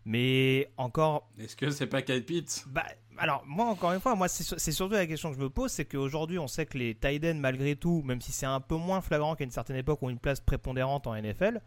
Mais 0.08 0.72
encore. 0.78 1.28
Est-ce 1.38 1.54
que 1.54 1.68
c'est 1.68 1.86
pas 1.86 2.00
Kyle 2.00 2.24
Pitts? 2.24 2.64
Bah, 2.68 2.86
alors 3.18 3.44
moi 3.46 3.66
encore 3.66 3.92
une 3.92 4.00
fois, 4.00 4.14
moi 4.14 4.26
c'est 4.26 4.72
surtout 4.72 4.94
la 4.94 5.06
question 5.06 5.28
que 5.28 5.36
je 5.36 5.42
me 5.42 5.50
pose, 5.50 5.70
c'est 5.70 5.84
qu'aujourd'hui 5.84 6.38
on 6.38 6.46
sait 6.46 6.64
que 6.64 6.78
les 6.78 6.94
tight 6.94 7.22
malgré 7.34 7.76
tout, 7.76 8.00
même 8.06 8.22
si 8.22 8.32
c'est 8.32 8.46
un 8.46 8.60
peu 8.60 8.76
moins 8.76 9.02
flagrant 9.02 9.34
qu'à 9.34 9.44
une 9.44 9.50
certaine 9.50 9.76
époque, 9.76 10.02
ont 10.02 10.08
une 10.08 10.18
place 10.18 10.40
prépondérante 10.40 11.06
en 11.06 11.14
NFL. 11.14 11.60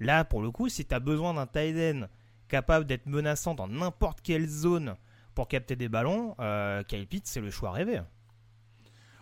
Là 0.00 0.24
pour 0.24 0.40
le 0.40 0.50
coup, 0.50 0.70
si 0.70 0.86
tu 0.86 0.94
as 0.94 1.00
besoin 1.00 1.34
d'un 1.34 1.46
tight 1.46 2.06
capable 2.48 2.86
d'être 2.86 3.04
menaçant 3.04 3.54
dans 3.54 3.68
n'importe 3.68 4.22
quelle 4.22 4.48
zone 4.48 4.94
pour 5.34 5.46
capter 5.46 5.76
des 5.76 5.90
ballons, 5.90 6.34
euh, 6.40 6.82
Kyle 6.82 7.06
Pitts 7.06 7.26
c'est 7.26 7.42
le 7.42 7.50
choix 7.50 7.72
rêvé. 7.72 8.00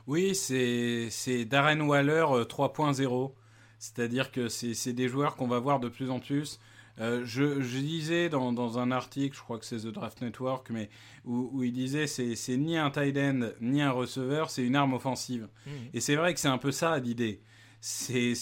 Oui, 0.06 0.36
c'est 0.36 1.44
Darren 1.46 1.80
Waller 1.80 2.44
3.0. 2.48 3.02
Euh, 3.02 3.34
C'est-à-dire 3.80 4.30
que 4.30 4.46
c'est 4.48 4.92
des 4.92 5.08
joueurs 5.08 5.34
qu'on 5.34 5.48
va 5.48 5.58
voir 5.58 5.80
de 5.80 5.88
plus 5.88 6.08
en 6.08 6.20
plus. 6.20 6.60
Euh, 7.00 7.22
je, 7.24 7.60
je, 7.60 7.78
disais 7.78 8.28
dans, 8.28 8.52
dans, 8.52 8.78
un 8.78 8.92
article, 8.92 9.36
je 9.36 9.42
crois 9.42 9.58
que 9.58 9.64
c'est 9.64 9.78
The 9.78 9.88
Draft 9.88 10.22
Network, 10.22 10.70
mais 10.70 10.88
où, 11.24 11.50
où 11.52 11.64
il 11.64 11.72
disait 11.72 12.06
c'est, 12.06 12.36
c'est 12.36 12.56
ni 12.56 12.76
un 12.76 12.90
tight 12.90 13.16
end 13.16 13.48
ni 13.60 13.82
un 13.82 13.90
receveur, 13.90 14.48
c'est 14.48 14.62
une 14.62 14.76
arme 14.76 14.94
offensive. 14.94 15.48
Mmh. 15.66 15.70
Et 15.94 16.00
c'est 16.00 16.14
vrai 16.14 16.34
que 16.34 16.40
c'est 16.40 16.48
un 16.48 16.58
peu 16.58 16.70
ça 16.70 16.98
l'idée. 16.98 17.40
C'est, 17.80 18.34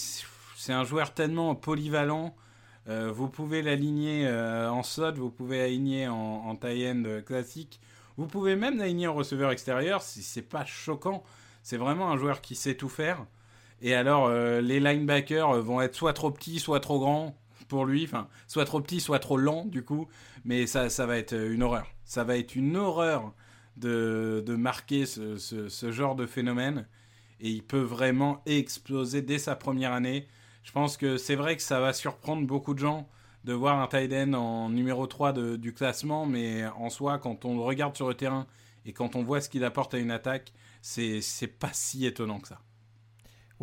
c'est 0.55 0.73
un 0.73 0.83
joueur 0.83 1.15
tellement 1.15 1.55
polyvalent. 1.55 2.35
Euh, 2.87 3.11
vous 3.11 3.27
pouvez 3.27 3.63
l'aligner 3.63 4.27
euh, 4.27 4.69
en 4.69 4.83
slot, 4.83 5.13
vous 5.13 5.31
pouvez 5.31 5.57
l'aligner 5.57 6.07
en, 6.07 6.15
en 6.15 6.55
tight 6.55 6.91
end 6.91 7.21
classique, 7.25 7.79
vous 8.17 8.27
pouvez 8.27 8.55
même 8.55 8.77
l'aligner 8.77 9.07
en 9.07 9.15
receveur 9.15 9.51
extérieur. 9.51 10.03
Si 10.03 10.21
c'est 10.21 10.43
pas 10.43 10.65
choquant, 10.65 11.23
c'est 11.63 11.77
vraiment 11.77 12.11
un 12.11 12.17
joueur 12.17 12.39
qui 12.41 12.55
sait 12.55 12.75
tout 12.75 12.89
faire. 12.89 13.25
Et 13.81 13.95
alors, 13.95 14.29
les 14.29 14.79
linebackers 14.79 15.61
vont 15.61 15.81
être 15.81 15.95
soit 15.95 16.13
trop 16.13 16.31
petits, 16.31 16.59
soit 16.59 16.79
trop 16.79 16.99
grands 16.99 17.35
pour 17.67 17.85
lui. 17.85 18.03
Enfin, 18.05 18.27
soit 18.47 18.65
trop 18.65 18.81
petit, 18.81 18.99
soit 18.99 19.19
trop 19.19 19.37
lent, 19.37 19.65
du 19.65 19.83
coup. 19.83 20.07
Mais 20.45 20.67
ça, 20.67 20.89
ça 20.89 21.05
va 21.05 21.17
être 21.17 21.33
une 21.33 21.63
horreur. 21.63 21.87
Ça 22.05 22.23
va 22.23 22.37
être 22.37 22.55
une 22.55 22.77
horreur 22.77 23.33
de, 23.77 24.43
de 24.45 24.55
marquer 24.55 25.05
ce, 25.05 25.37
ce, 25.37 25.91
genre 25.91 26.15
de 26.15 26.25
phénomène. 26.25 26.87
Et 27.39 27.49
il 27.49 27.63
peut 27.63 27.81
vraiment 27.81 28.41
exploser 28.45 29.21
dès 29.21 29.39
sa 29.39 29.55
première 29.55 29.93
année. 29.93 30.27
Je 30.63 30.71
pense 30.71 30.97
que 30.97 31.17
c'est 31.17 31.35
vrai 31.35 31.55
que 31.55 31.61
ça 31.61 31.79
va 31.79 31.93
surprendre 31.93 32.47
beaucoup 32.47 32.73
de 32.73 32.79
gens 32.79 33.09
de 33.43 33.51
voir 33.53 33.81
un 33.81 33.87
tight 33.87 34.13
en 34.33 34.69
numéro 34.69 35.05
3 35.05 35.33
de, 35.33 35.55
du 35.57 35.73
classement. 35.73 36.25
Mais 36.25 36.65
en 36.77 36.89
soi, 36.89 37.19
quand 37.19 37.45
on 37.45 37.55
le 37.55 37.61
regarde 37.61 37.95
sur 37.95 38.07
le 38.07 38.13
terrain 38.13 38.47
et 38.85 38.93
quand 38.93 39.15
on 39.15 39.23
voit 39.23 39.41
ce 39.41 39.49
qu'il 39.49 39.63
apporte 39.63 39.93
à 39.93 39.99
une 39.99 40.11
attaque, 40.11 40.53
c'est 40.81 41.21
pas 41.59 41.71
si 41.73 42.05
étonnant 42.05 42.39
que 42.39 42.47
ça. 42.47 42.59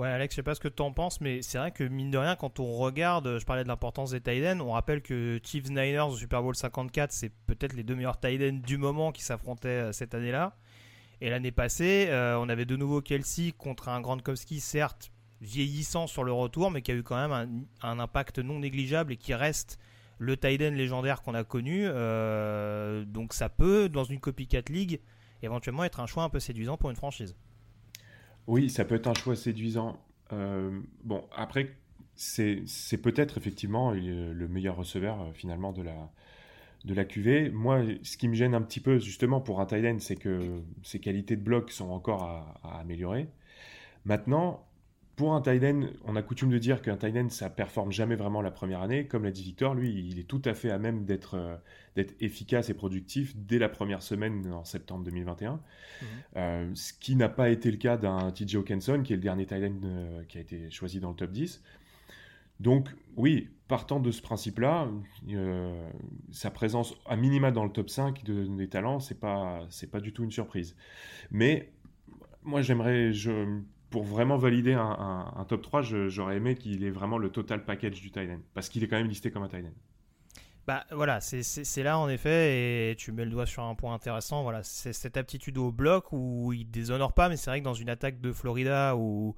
Ouais, 0.01 0.09
Alex, 0.09 0.33
je 0.33 0.37
sais 0.37 0.43
pas 0.43 0.55
ce 0.55 0.61
que 0.61 0.69
tu 0.69 0.81
en 0.81 0.93
penses, 0.93 1.21
mais 1.21 1.43
c'est 1.43 1.59
vrai 1.59 1.73
que 1.73 1.85
mine 1.85 2.11
de 2.11 2.17
rien, 2.17 2.35
quand 2.35 2.59
on 2.59 2.73
regarde, 2.73 3.37
je 3.39 3.45
parlais 3.45 3.65
de 3.65 3.69
l'importance 3.69 4.13
des 4.13 4.23
tight 4.23 4.59
on 4.63 4.73
rappelle 4.73 5.03
que 5.03 5.39
Chiefs 5.45 5.69
Niners 5.69 6.09
au 6.09 6.17
Super 6.17 6.43
Bowl 6.43 6.57
54, 6.57 7.13
c'est 7.13 7.29
peut-être 7.47 7.75
les 7.75 7.83
deux 7.83 7.95
meilleurs 7.95 8.19
tight 8.19 8.63
du 8.63 8.79
moment 8.79 9.13
qui 9.13 9.23
s'affrontaient 9.23 9.69
euh, 9.69 9.93
cette 9.93 10.15
année-là. 10.15 10.57
Et 11.21 11.29
l'année 11.29 11.51
passée, 11.51 12.07
euh, 12.09 12.39
on 12.39 12.49
avait 12.49 12.65
de 12.65 12.77
nouveau 12.77 13.03
Kelsey 13.03 13.53
contre 13.53 13.91
un 13.91 14.01
Gronkowski, 14.01 14.61
certes 14.61 15.13
vieillissant 15.43 16.07
sur 16.07 16.25
le 16.25 16.33
retour, 16.33 16.71
mais 16.71 16.81
qui 16.81 16.93
a 16.93 16.95
eu 16.95 17.03
quand 17.03 17.29
même 17.29 17.67
un, 17.83 17.99
impact 17.99 18.39
non 18.39 18.61
négligeable 18.61 19.13
et 19.13 19.19
qui 19.19 19.35
reste 19.35 19.79
le 20.17 20.35
tight 20.39 20.63
légendaire 20.63 21.21
qu'on 21.21 21.35
a 21.35 21.45
connu. 21.45 21.83
Euh, 21.85 23.05
donc 23.05 23.35
ça 23.35 23.51
peut, 23.51 23.91
dans 23.91 24.05
une 24.05 24.19
copycat 24.19 24.63
league, 24.71 24.99
éventuellement 25.43 25.85
être 25.85 26.01
un 26.01 26.07
choix 26.07 26.23
un 26.23 26.31
peu 26.31 26.41
séduisant 26.41 26.79
pour 26.79 26.89
une 26.89 26.97
franchise. 26.97 27.37
Oui, 28.47 28.71
ça 28.71 28.85
peut 28.85 28.95
être 28.97 29.07
un 29.07 29.15
choix 29.15 29.37
séduisant. 29.37 29.99
Euh, 30.33 30.81
bon, 31.05 31.25
après, 31.37 31.77
c'est 32.15 32.65
peut-être 33.03 33.39
effectivement 33.39 33.93
le 33.93 34.49
meilleur 34.49 34.77
receveur 34.77 35.23
euh, 35.23 35.33
finalement 35.33 35.73
de 35.73 35.83
la, 35.83 36.11
de 36.85 36.95
la 36.95 37.05
QV. 37.05 37.51
Moi, 37.51 37.83
ce 38.03 38.17
qui 38.17 38.29
me 38.29 38.35
gêne 38.35 38.55
un 38.55 38.63
petit 38.63 38.81
peu 38.81 38.99
justement 38.99 39.41
pour 39.41 39.61
un 39.61 39.67
Thailand, 39.67 39.99
c'est 40.01 40.17
que 40.17 40.61
ses 40.83 41.01
qualités 41.01 41.37
de 41.37 41.43
bloc 41.43 41.71
sont 41.71 41.91
encore 41.91 42.25
à 42.63 42.81
améliorer. 42.81 43.29
Maintenant, 44.05 44.67
pour 45.21 45.35
un 45.35 45.43
tight 45.43 45.63
on 46.07 46.17
a 46.17 46.23
coutume 46.23 46.49
de 46.49 46.57
dire 46.57 46.81
qu'un 46.81 46.97
tight 46.97 47.15
end, 47.15 47.29
ça 47.29 47.51
performe 47.51 47.93
jamais 47.93 48.17
vraiment 48.17 48.41
la 48.41 48.51
première 48.51 48.81
année. 48.81 49.07
Comme 49.07 49.25
l'a 49.25 49.31
dit 49.31 49.43
Victor, 49.43 49.75
lui, 49.75 49.93
il 49.93 50.19
est 50.19 50.25
tout 50.25 50.41
à 50.47 50.55
fait 50.55 50.71
à 50.71 50.79
même 50.79 51.05
d'être 51.05 51.35
euh, 51.35 52.05
efficace 52.21 52.71
et 52.71 52.75
productif 52.75 53.37
dès 53.37 53.59
la 53.59 53.69
première 53.69 54.03
semaine 54.03 54.51
en 54.51 54.65
septembre 54.65 55.05
2021. 55.05 55.53
Mhm. 55.53 55.61
Euh, 56.37 56.71
ce 56.73 56.95
qui 56.95 57.17
n'a 57.17 57.29
pas 57.29 57.51
été 57.51 57.71
le 57.71 57.77
cas 57.77 57.99
d'un 57.99 58.31
TJ 58.31 58.55
Hawkinson, 58.55 59.03
qui 59.05 59.13
est 59.13 59.17
le 59.17 59.21
dernier 59.21 59.45
tight 59.45 59.63
euh, 59.85 60.25
qui 60.25 60.39
a 60.39 60.41
été 60.41 60.71
choisi 60.71 61.01
dans 61.01 61.11
le 61.11 61.17
top 61.17 61.33
10. 61.33 61.63
Donc, 62.61 62.89
oui, 63.17 63.51
partant 63.69 64.01
de 64.01 64.11
ce 64.11 64.23
principe-là, 64.23 64.89
sa 66.31 66.51
présence 66.51 66.95
à 67.05 67.17
minima 67.17 67.51
dans 67.51 67.65
le 67.65 67.73
top 67.73 67.91
5 67.91 68.25
de, 68.25 68.47
des 68.47 68.69
talents, 68.71 69.01
c'est 69.01 69.21
pas, 69.21 69.69
pas 69.93 70.01
du 70.01 70.15
tout 70.15 70.25
une 70.25 70.33
surprise. 70.33 70.77
Mais 71.31 71.73
moi, 72.43 72.63
j'aimerais, 72.63 73.13
je, 73.13 73.61
pour 73.91 74.05
vraiment 74.05 74.37
valider 74.37 74.73
un, 74.73 75.45
top 75.49 75.63
3, 75.63 75.83
j'aurais 76.09 76.37
aimé 76.37 76.55
qu'il 76.55 76.85
ait 76.85 76.91
vraiment 76.91 77.19
le 77.19 77.31
total 77.31 77.65
package 77.65 78.01
du 78.01 78.11
Thailand. 78.11 78.41
Parce 78.55 78.69
qu'il 78.69 78.85
est 78.85 78.89
quand 78.89 78.97
même 78.97 79.09
listé 79.09 79.31
comme 79.31 79.43
un 79.43 79.49
Thailand. 79.49 79.73
Bah 80.67 80.85
voilà, 80.93 81.21
c'est 81.21 81.83
là 81.83 81.99
en 81.99 82.09
effet, 82.09 82.91
et 82.91 82.97
tu 82.97 83.11
mets 83.11 83.25
le 83.25 83.31
doigt 83.31 83.47
sur 83.47 83.65
un 83.65 83.75
point 83.75 83.93
intéressant. 83.93 84.43
Voilà, 84.43 84.63
c'est 84.63 84.93
cette 84.93 85.17
aptitude 85.17 85.59
au 85.59 85.73
bloc 85.73 86.13
où 86.13 86.53
il 86.53 86.71
déshonore 86.71 87.13
pas, 87.13 87.29
mais 87.29 87.37
c'est 87.37 87.51
vrai 87.51 87.61
que 87.61 87.65
dans 87.65 87.75
une 87.75 87.89
attaque 87.89 88.21
de 88.21 88.33
Florida 88.33 88.95
où 88.97 89.35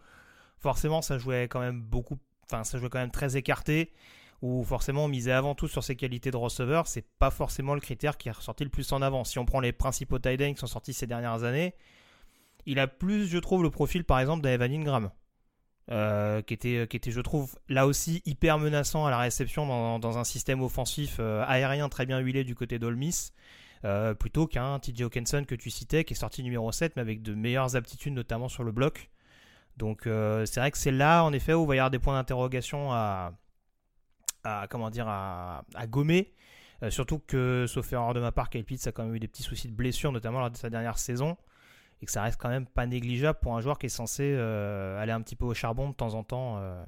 forcément 0.58 1.00
ça 1.00 1.16
jouait 1.18 1.44
quand 1.44 1.60
même 1.60 1.80
beaucoup, 1.80 2.18
enfin 2.44 2.64
ça 2.64 2.78
jouait 2.78 2.90
quand 2.90 2.98
même 2.98 3.10
très 3.10 3.36
écarté, 3.36 3.92
où 4.42 4.62
forcément 4.64 5.06
on 5.06 5.08
misait 5.08 5.32
avant 5.32 5.54
tout 5.54 5.68
sur 5.68 5.82
ses 5.82 5.96
qualités 5.96 6.30
de 6.30 6.36
receveur, 6.36 6.86
c'est 6.86 7.06
pas 7.18 7.30
forcément 7.30 7.74
le 7.74 7.80
critère 7.80 8.18
qui 8.18 8.28
est 8.28 8.32
ressorti 8.32 8.64
le 8.64 8.70
plus 8.70 8.92
en 8.92 9.00
avant. 9.00 9.24
Si 9.24 9.38
on 9.38 9.46
prend 9.46 9.60
les 9.60 9.72
principaux 9.72 10.18
tight 10.18 10.38
qui 10.38 10.56
sont 10.56 10.66
sortis 10.66 10.92
ces 10.92 11.06
dernières 11.06 11.44
années, 11.44 11.74
il 12.66 12.78
a 12.78 12.86
plus, 12.86 13.26
je 13.26 13.38
trouve, 13.38 13.62
le 13.62 13.70
profil 13.70 14.04
par 14.04 14.20
exemple 14.20 14.42
d'Evan 14.42 14.72
Ingram. 14.72 15.10
Euh, 15.90 16.42
qui, 16.42 16.54
était, 16.54 16.86
qui 16.88 16.96
était, 16.96 17.10
je 17.10 17.20
trouve, 17.20 17.56
là 17.68 17.88
aussi 17.88 18.22
hyper 18.24 18.58
menaçant 18.60 19.04
à 19.04 19.10
la 19.10 19.18
réception 19.18 19.98
dans, 19.98 20.18
un 20.18 20.22
système 20.22 20.62
offensif 20.62 21.16
euh, 21.18 21.44
aérien 21.48 21.88
très 21.88 22.06
bien 22.06 22.20
huilé 22.20 22.44
du 22.44 22.54
côté 22.54 22.78
d'Olmis, 22.78 23.32
euh, 23.84 24.14
plutôt 24.14 24.46
qu'un 24.46 24.78
TJ 24.78 25.02
Hawkinson 25.02 25.44
que 25.44 25.56
tu 25.56 25.70
citais, 25.70 26.04
qui 26.04 26.14
est 26.14 26.16
sorti 26.16 26.44
numéro 26.44 26.70
7, 26.70 26.94
mais 26.94 27.02
avec 27.02 27.20
de 27.20 27.34
meilleures 27.34 27.74
aptitudes, 27.74 28.14
notamment 28.14 28.48
sur 28.48 28.62
le 28.62 28.70
bloc. 28.70 29.10
Donc 29.76 30.02
c'est 30.04 30.60
vrai 30.60 30.70
que 30.70 30.78
c'est 30.78 30.92
là, 30.92 31.24
en 31.24 31.32
effet, 31.32 31.52
où 31.52 31.64
il 31.64 31.68
va 31.68 31.74
y 31.74 31.78
avoir 31.78 31.90
des 31.90 31.98
points 31.98 32.14
d'interrogation 32.14 32.92
à, 32.92 33.32
à, 34.44 34.66
comment 34.68 34.90
dire, 34.90 35.08
à, 35.08 35.64
gommer. 35.88 36.32
surtout 36.90 37.18
que, 37.18 37.64
sauf 37.66 37.92
erreur 37.92 38.14
de 38.14 38.20
ma 38.20 38.32
part, 38.32 38.50
Kyle 38.50 38.64
Pitts 38.64 38.86
a 38.86 38.92
quand 38.92 39.04
même 39.04 39.14
eu 39.14 39.20
des 39.20 39.28
petits 39.28 39.42
soucis 39.42 39.68
de 39.68 39.74
blessure, 39.74 40.12
notamment 40.12 40.40
lors 40.40 40.50
de 40.50 40.56
sa 40.56 40.70
dernière 40.70 40.98
saison 40.98 41.36
et 42.02 42.06
que 42.06 42.12
ça 42.12 42.22
reste 42.22 42.38
quand 42.40 42.48
même 42.48 42.66
pas 42.66 42.86
négligeable 42.86 43.38
pour 43.40 43.56
un 43.56 43.60
joueur 43.60 43.78
qui 43.78 43.86
est 43.86 43.88
censé 43.88 44.34
euh, 44.36 45.00
aller 45.00 45.12
un 45.12 45.20
petit 45.22 45.36
peu 45.36 45.44
au 45.44 45.54
charbon 45.54 45.88
de 45.88 45.94
temps 45.94 46.14
en 46.14 46.24
temps 46.24 46.56
euh, 46.58 46.84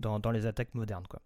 dans, 0.00 0.30
les 0.30 0.46
attaques 0.46 0.74
modernes. 0.74 1.06
Quoi. 1.08 1.20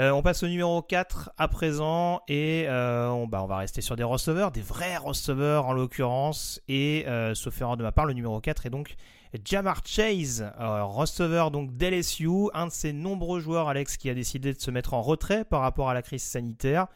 Euh, 0.00 0.10
on 0.10 0.22
passe 0.22 0.42
au 0.42 0.48
numéro 0.48 0.80
4 0.80 1.32
à 1.36 1.48
présent 1.48 2.22
et 2.26 2.66
on, 2.68 3.26
bah, 3.28 3.42
on 3.42 3.46
va 3.46 3.58
rester 3.58 3.82
sur 3.82 3.94
des 3.94 4.02
receveurs, 4.02 4.50
des 4.50 4.62
vrais 4.62 4.96
receveurs 4.96 5.66
en 5.66 5.74
l'occurrence. 5.74 6.60
Et 6.66 7.04
sauf 7.34 7.60
erreur 7.60 7.76
de 7.76 7.82
ma 7.82 7.92
part, 7.92 8.06
le 8.06 8.14
numéro 8.14 8.40
4 8.40 8.66
est 8.66 8.70
donc 8.70 8.96
Jamar 9.44 9.82
Chase, 9.84 10.50
receveur 10.58 11.50
donc 11.50 11.76
d'LSU, 11.76 12.48
un 12.54 12.68
de 12.68 12.72
ces 12.72 12.92
nombreux 12.92 13.40
joueurs, 13.40 13.68
Alex, 13.68 13.98
qui 13.98 14.08
a 14.08 14.14
décidé 14.14 14.54
de 14.54 14.60
se 14.60 14.70
mettre 14.70 14.94
en 14.94 15.02
retrait 15.02 15.44
par 15.44 15.60
rapport 15.60 15.90
à 15.90 15.94
la 15.94 16.02
crise 16.02 16.22
sanitaire. 16.22 16.86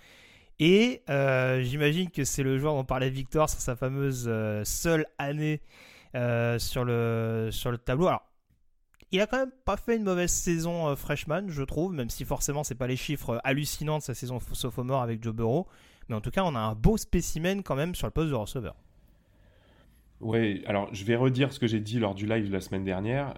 Et 0.61 1.03
euh, 1.09 1.62
j'imagine 1.62 2.11
que 2.11 2.25
c'est 2.25 2.43
le 2.43 2.59
joueur 2.59 2.75
dont 2.75 2.85
parlait 2.85 3.11
Victor 3.11 3.49
sur 3.49 3.61
sa 3.61 3.77
fameuse 3.77 4.27
euh, 4.27 4.62
seule 4.65 5.07
année 5.19 5.61
euh, 6.17 6.59
sur, 6.59 6.85
le, 6.85 7.50
sur 7.53 7.71
le 7.71 7.79
tableau. 7.79 8.09
Alors, 8.09 8.23
il 9.12 9.21
a 9.21 9.27
quand 9.27 9.38
même 9.38 9.53
pas 9.65 9.77
fait 9.77 9.97
une 9.97 10.03
mauvaise 10.03 10.33
saison 10.33 10.95
freshman, 10.97 11.49
je 11.49 11.62
trouve, 11.62 11.95
même 11.95 12.11
si 12.11 12.25
forcément 12.25 12.65
c'est 12.65 12.75
pas 12.75 12.88
les 12.88 12.97
chiffres 12.97 13.41
hallucinants 13.45 13.99
de 13.99 14.03
sa 14.03 14.15
saison 14.15 14.38
sophomore 14.53 15.00
avec 15.00 15.23
Joe 15.23 15.35
Burrow. 15.35 15.67
Mais 16.09 16.15
en 16.15 16.21
tout 16.21 16.31
cas, 16.31 16.43
on 16.45 16.55
a 16.55 16.61
un 16.61 16.75
beau 16.75 16.97
spécimen 16.97 17.62
quand 17.62 17.77
même 17.77 17.95
sur 17.95 18.07
le 18.07 18.11
poste 18.11 18.31
de 18.31 18.35
receveur. 18.35 18.75
Oui, 20.21 20.65
alors 20.67 20.93
je 20.93 21.05
vais 21.05 21.15
redire 21.15 21.53
ce 21.53 21.61
que 21.61 21.67
j'ai 21.67 21.81
dit 21.81 22.00
lors 22.00 22.15
du 22.15 22.27
live 22.27 22.50
la 22.50 22.61
semaine 22.61 22.85
dernière. 22.85 23.35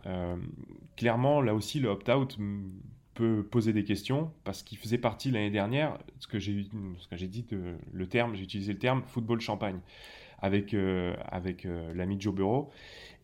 Clairement, 0.97 1.41
là 1.41 1.55
aussi, 1.55 1.79
le 1.79 1.91
opt-out 1.91 2.37
peut 3.15 3.47
poser 3.49 3.73
des 3.73 3.85
questions 3.85 4.33
parce 4.45 4.63
qu'il 4.63 4.79
faisait 4.79 4.99
partie 4.99 5.31
l'année 5.31 5.51
dernière, 5.51 5.99
ce 6.19 6.27
que 6.27 6.39
j'ai 6.39 6.67
ce 6.99 7.09
que 7.09 7.17
j'ai 7.17 7.29
dit, 7.29 7.43
de, 7.43 7.77
le 7.93 8.07
terme, 8.07 8.35
j'ai 8.35 8.45
utilisé 8.45 8.73
le 8.73 8.79
terme 8.79 9.03
football 9.07 9.41
champagne 9.41 9.81
avec, 10.41 10.75
euh, 10.75 11.15
avec 11.31 11.67
euh, 11.67 11.93
l'ami 11.95 12.17
Joe 12.19 12.35
Burrow. 12.35 12.71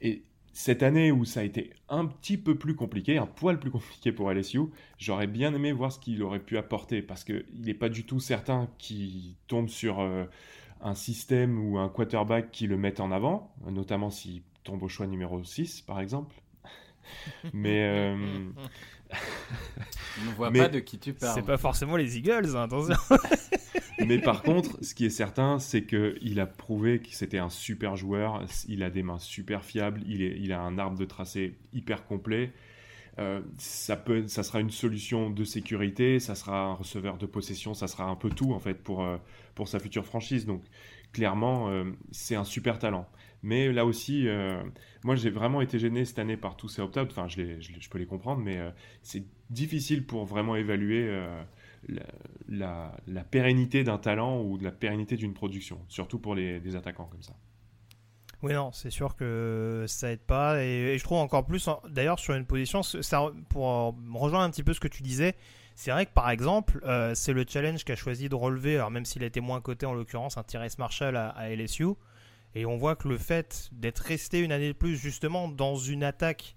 Et 0.00 0.23
cette 0.52 0.83
année 0.83 1.12
où 1.12 1.25
ça 1.25 1.40
a 1.40 1.43
été 1.43 1.71
un 1.88 2.07
petit 2.07 2.38
peu 2.38 2.55
plus 2.55 2.75
compliqué, 2.75 3.19
un 3.19 3.26
poil 3.26 3.59
plus 3.59 3.71
compliqué 3.71 4.12
pour 4.12 4.31
LSU, 4.33 4.61
j'aurais 4.99 5.26
bien 5.26 5.55
aimé 5.55 5.73
voir 5.73 5.93
ce 5.93 5.99
qu'il 5.99 6.23
aurait 6.23 6.40
pu 6.40 6.57
apporter 6.57 7.02
parce 7.02 7.25
qu'il 7.25 7.45
n'est 7.55 7.75
pas 7.75 7.88
du 7.88 8.05
tout 8.05 8.21
certain 8.21 8.69
qu'il 8.78 9.35
tombe 9.49 9.69
sur 9.69 10.00
euh, 10.00 10.25
un 10.81 10.95
système 10.95 11.59
ou 11.62 11.78
un 11.78 11.88
quarterback 11.88 12.50
qui 12.50 12.66
le 12.66 12.76
mette 12.76 13.00
en 13.00 13.11
avant, 13.12 13.52
notamment 13.71 14.11
s'il 14.11 14.43
tombe 14.64 14.83
au 14.83 14.88
choix 14.88 15.07
numéro 15.07 15.43
6 15.43 15.83
par 15.83 16.00
exemple. 16.00 16.35
Mais. 17.52 18.14
On 20.20 20.25
ne 20.25 20.34
voit 20.34 20.50
Mais 20.50 20.60
pas 20.60 20.68
de 20.68 20.80
qui 20.80 20.98
tu 20.98 21.12
parles. 21.12 21.34
C'est 21.34 21.46
pas 21.46 21.58
forcément 21.58 21.96
les 21.96 22.16
Eagles, 22.16 22.56
hein, 22.56 22.62
attention. 22.62 22.96
Mais 24.06 24.18
par 24.18 24.42
contre, 24.42 24.82
ce 24.82 24.94
qui 24.94 25.06
est 25.06 25.10
certain, 25.10 25.58
c'est 25.58 25.84
qu'il 25.84 26.40
a 26.40 26.46
prouvé 26.46 27.00
que 27.00 27.08
c'était 27.10 27.38
un 27.38 27.48
super 27.48 27.96
joueur. 27.96 28.44
Il 28.68 28.82
a 28.82 28.90
des 28.90 29.02
mains 29.02 29.18
super 29.18 29.64
fiables. 29.64 30.02
Il, 30.06 30.22
est, 30.22 30.36
il 30.38 30.52
a 30.52 30.60
un 30.60 30.78
arbre 30.78 30.98
de 30.98 31.04
tracé 31.04 31.54
hyper 31.72 32.06
complet. 32.06 32.52
Euh, 33.18 33.40
ça, 33.56 33.96
peut, 33.96 34.26
ça 34.28 34.42
sera 34.42 34.60
une 34.60 34.70
solution 34.70 35.30
de 35.30 35.44
sécurité. 35.44 36.20
Ça 36.20 36.34
sera 36.34 36.64
un 36.64 36.75
receveur 36.75 37.16
de 37.16 37.26
possession. 37.26 37.75
Ça 37.75 37.88
sera 37.88 38.04
un 38.04 38.16
peu 38.16 38.28
tout, 38.28 38.52
en 38.52 38.60
fait, 38.60 38.75
pour, 38.75 39.02
euh, 39.02 39.16
pour 39.54 39.68
sa 39.68 39.78
future 39.78 40.04
franchise. 40.04 40.46
Donc, 40.46 40.62
clairement, 41.12 41.70
euh, 41.70 41.84
c'est 42.10 42.34
un 42.34 42.44
super 42.44 42.78
talent. 42.78 43.08
Mais 43.43 43.73
là 43.73 43.85
aussi, 43.85 44.28
euh, 44.28 44.62
moi, 45.05 45.14
j'ai 45.14 45.31
vraiment 45.31 45.61
été 45.61 45.78
gêné 45.78 46.05
cette 46.05 46.19
année 46.19 46.37
par 46.37 46.57
tous 46.57 46.69
ces 46.69 46.83
opt-out. 46.83 47.09
Enfin, 47.11 47.28
je, 47.28 47.88
peux 47.88 47.99
les 47.99 48.07
comprendre, 48.07 48.43
mais 48.43 48.59
euh, 48.59 48.71
c'est 49.02 49.25
difficile 49.50 50.07
pour 50.07 50.25
vraiment 50.25 50.57
évaluer 50.57 51.07
euh, 51.09 51.43
la, 52.49 52.93
pérennité 53.31 53.85
d'un 53.85 53.99
talent 53.99 54.43
ou 54.43 54.59
de 54.59 54.64
la 54.64 54.73
pérennité 54.73 55.16
d'une 55.16 55.35
production, 55.35 55.81
surtout 55.88 56.19
pour 56.19 56.35
les, 56.35 56.61
des 56.61 56.76
attaquants 56.76 57.09
comme 57.11 57.23
ça. 57.23 57.35
Oui, 58.43 58.52
non, 58.52 58.71
c'est 58.73 58.90
sûr 58.90 59.16
que 59.16 59.85
ça 59.88 60.11
aide 60.11 60.21
pas. 60.21 60.62
Et, 60.62 60.97
je 60.99 61.05
trouve 61.05 61.19
encore 61.19 61.47
plus, 61.47 61.69
d'ailleurs, 61.88 62.19
sur 62.19 62.35
une 62.35 62.47
position, 62.47 62.83
ça, 62.83 63.31
pour 63.49 63.95
rejoindre 64.14 64.45
un 64.45 64.50
petit 64.50 64.62
peu 64.62 64.73
ce 64.73 64.81
que 64.81 64.88
tu 64.88 65.02
disais, 65.02 65.35
c'est 65.75 65.90
vrai 65.90 66.07
que 66.07 66.12
par 66.12 66.31
exemple, 66.31 66.81
c'est 67.14 67.33
le 67.33 67.45
challenge 67.47 67.85
qu'a 67.85 67.97
choisi 67.97 68.28
de 68.28 68.35
relever, 68.35 68.76
alors 68.76 68.90
même 68.90 69.05
s'il 69.05 69.23
a 69.23 69.26
été 69.26 69.40
moins 69.40 69.61
coté 69.61 69.87
en 69.87 69.95
l'occurrence, 69.95 70.37
un 70.38 70.43
Tyrese 70.43 70.78
Marshall 70.78 71.16
à 71.16 71.49
LSU. 71.55 71.95
Et 72.56 72.64
on 72.64 72.78
voit 72.78 72.96
que 72.96 73.06
le 73.06 73.18
fait 73.18 73.68
d'être 73.70 73.98
resté 73.98 74.40
une 74.40 74.50
année 74.50 74.68
de 74.68 74.72
plus, 74.72 74.96
justement, 74.96 75.46
dans 75.46 75.76
une 75.76 76.02
attaque 76.02 76.56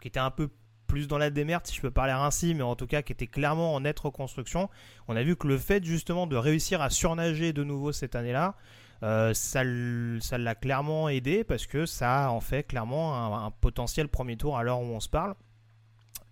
qui 0.00 0.08
était 0.08 0.18
un 0.18 0.30
peu 0.30 0.48
plus 0.86 1.06
dans 1.06 1.18
la 1.18 1.28
démerde, 1.28 1.66
si 1.66 1.76
je 1.76 1.82
peux 1.82 1.90
parler 1.90 2.12
ainsi, 2.12 2.54
mais 2.54 2.62
en 2.62 2.76
tout 2.76 2.86
cas 2.86 3.02
qui 3.02 3.12
était 3.12 3.26
clairement 3.26 3.74
en 3.74 3.80
nette 3.80 4.00
reconstruction, 4.00 4.70
on 5.06 5.16
a 5.16 5.22
vu 5.22 5.36
que 5.36 5.46
le 5.46 5.58
fait 5.58 5.84
justement 5.84 6.26
de 6.26 6.36
réussir 6.36 6.80
à 6.80 6.88
surnager 6.88 7.52
de 7.52 7.62
nouveau 7.62 7.92
cette 7.92 8.16
année-là, 8.16 8.54
euh, 9.02 9.34
ça 9.34 9.62
l'a 9.64 10.54
clairement 10.54 11.10
aidé 11.10 11.44
parce 11.44 11.66
que 11.66 11.84
ça 11.84 12.30
en 12.30 12.40
fait 12.40 12.62
clairement 12.62 13.44
un, 13.44 13.50
potentiel 13.50 14.08
premier 14.08 14.38
tour 14.38 14.56
à 14.56 14.62
l'heure 14.62 14.80
où 14.80 14.86
on 14.86 15.00
se 15.00 15.10
parle. 15.10 15.34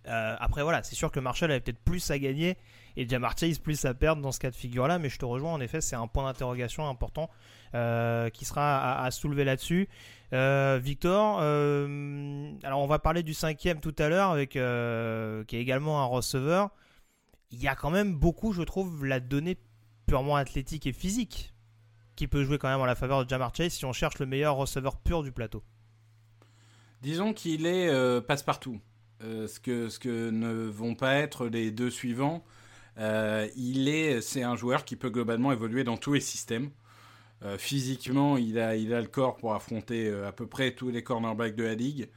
Euh, 0.09 0.37
après 0.41 0.63
voilà, 0.63 0.83
c'est 0.85 0.95
sûr 0.95 1.13
que 1.13 1.21
Marshall 1.21 1.51
avait 1.51 1.61
peut-être 1.61 1.85
plus 1.85 2.11
à 2.11 2.19
gagner 2.19 2.57
et 2.97 3.07
Jamar 3.07 3.35
plus 3.63 3.85
à 3.85 3.93
perdre 3.93 4.23
dans 4.23 4.33
ce 4.33 4.41
cas 4.41 4.51
de 4.51 4.57
figure-là, 4.57 4.99
mais 4.99 5.11
je 5.11 5.19
te 5.19 5.27
rejoins 5.27 5.53
en 5.53 5.61
effet, 5.61 5.83
c'est 5.83 5.97
un 5.97 6.07
point 6.07 6.25
d'interrogation 6.25 6.89
important 6.89 7.29
euh, 7.75 8.29
qui 8.29 8.45
sera 8.45 9.03
à, 9.03 9.11
soulever 9.11 9.45
là-dessus. 9.45 9.89
Euh, 10.35 10.79
Victor, 10.83 11.39
euh, 11.41 12.53
alors 12.65 12.81
on 12.81 12.87
va 12.87 12.99
parler 12.99 13.23
du 13.23 13.33
cinquième 13.33 13.81
tout 13.81 13.95
à 13.99 14.11
l'heure 14.11 14.37
qui 14.47 14.59
est 14.59 15.61
également 15.61 16.03
un 16.03 16.05
receveur. 16.05 16.69
Il 17.51 17.63
y 17.63 17.69
a 17.69 17.75
quand 17.75 17.89
même 17.89 18.15
beaucoup, 18.15 18.53
je 18.53 18.61
trouve, 18.61 19.07
la 19.07 19.21
donnée 19.21 19.57
purement 20.07 20.37
athlétique 20.37 20.87
et 20.87 20.93
physique 20.93 21.55
qui 22.15 22.29
peut 22.29 22.45
jouer 22.45 22.59
quand 22.59 22.69
même 22.69 22.81
en 22.81 22.85
la 22.85 22.95
faveur 22.95 23.25
de 23.25 23.31
Jamar 23.31 23.55
Chase 23.55 23.73
si 23.73 23.87
on 23.87 23.95
cherche 23.95 24.19
le 24.19 24.27
meilleur 24.27 24.57
receveur 24.57 24.99
pur 24.99 25.23
du 25.23 25.33
plateau. 25.33 25.63
Disons 27.01 27.33
qu'il 27.33 27.65
est 27.65 28.21
passe-partout. 28.21 28.81
Ce, 29.23 29.61
que, 29.61 29.89
ce 29.89 29.99
que 29.99 30.29
ne 30.29 30.53
vont 30.67 30.95
pas 30.95 31.15
être 31.15 31.47
les 31.47 31.71
deux 31.71 31.91
suivants. 31.91 32.45
Il 32.99 33.89
est, 33.89 34.21
c'est 34.21 34.43
un 34.43 34.57
joueur 34.57 34.85
qui 34.85 34.97
peut 34.97 35.09
globalement 35.09 35.53
évoluer 35.53 35.85
dans 35.85 35.97
tous 35.97 36.13
les 36.13 36.21
systèmes. 36.21 36.71
Euh, 37.45 37.59
physiquement, 37.59 38.37
il 38.37 38.59
a, 38.59 38.77
il 38.77 38.95
a 38.95 39.01
le 39.01 39.09
corps 39.09 39.37
pour 39.37 39.55
affronter 39.55 40.07
euh, 40.09 40.29
à 40.29 40.33
peu 40.33 40.47
près 40.47 40.73
tous 40.73 40.91
les 40.91 41.03
cornerbacks 41.03 41.57
de 41.57 41.65
la 41.65 41.75
ligue. 41.75 42.09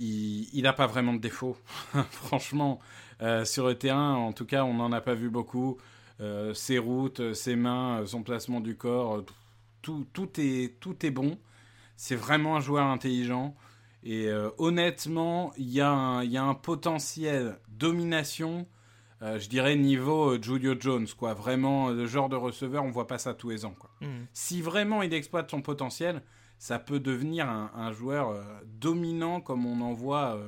Il 0.00 0.62
n'a 0.62 0.72
pas 0.72 0.86
vraiment 0.86 1.14
de 1.14 1.18
défaut. 1.18 1.56
Franchement, 2.10 2.78
euh, 3.20 3.44
sur 3.44 3.66
le 3.66 3.74
terrain, 3.74 4.14
en 4.14 4.32
tout 4.32 4.44
cas, 4.44 4.64
on 4.64 4.74
n'en 4.74 4.92
a 4.92 5.00
pas 5.00 5.14
vu 5.14 5.30
beaucoup. 5.30 5.78
Ses 6.52 6.78
routes, 6.78 7.32
ses 7.32 7.54
mains, 7.54 8.04
son 8.04 8.24
placement 8.24 8.60
du 8.60 8.76
corps, 8.76 9.24
tout, 9.82 10.04
tout, 10.12 10.28
est, 10.40 10.74
tout 10.80 11.06
est 11.06 11.12
bon. 11.12 11.38
C'est 11.96 12.16
vraiment 12.16 12.56
un 12.56 12.60
joueur 12.60 12.86
intelligent. 12.86 13.54
Et 14.02 14.28
honnêtement, 14.58 15.52
il 15.58 15.68
y, 15.68 15.74
y 15.74 15.80
a 15.80 16.42
un 16.42 16.54
potentiel 16.54 17.60
domination, 17.68 18.66
euh, 19.22 19.38
je 19.38 19.48
dirais 19.48 19.76
niveau 19.76 20.30
euh, 20.30 20.38
Julio 20.40 20.74
Jones, 20.78 21.08
quoi. 21.16 21.34
Vraiment, 21.34 21.88
euh, 21.88 21.94
le 21.94 22.06
genre 22.06 22.28
de 22.28 22.36
receveur, 22.36 22.84
on 22.84 22.90
voit 22.90 23.06
pas 23.06 23.18
ça 23.18 23.34
tous 23.34 23.50
les 23.50 23.64
ans, 23.64 23.74
quoi. 23.78 23.90
Si 24.32 24.62
vraiment 24.62 25.02
il 25.02 25.12
exploite 25.12 25.50
son 25.50 25.60
potentiel, 25.60 26.22
ça 26.58 26.78
peut 26.78 27.00
devenir 27.00 27.48
un, 27.48 27.70
un 27.74 27.92
joueur 27.92 28.30
euh, 28.30 28.42
dominant 28.66 29.40
comme 29.40 29.66
on 29.66 29.80
en 29.80 29.92
voit 29.92 30.38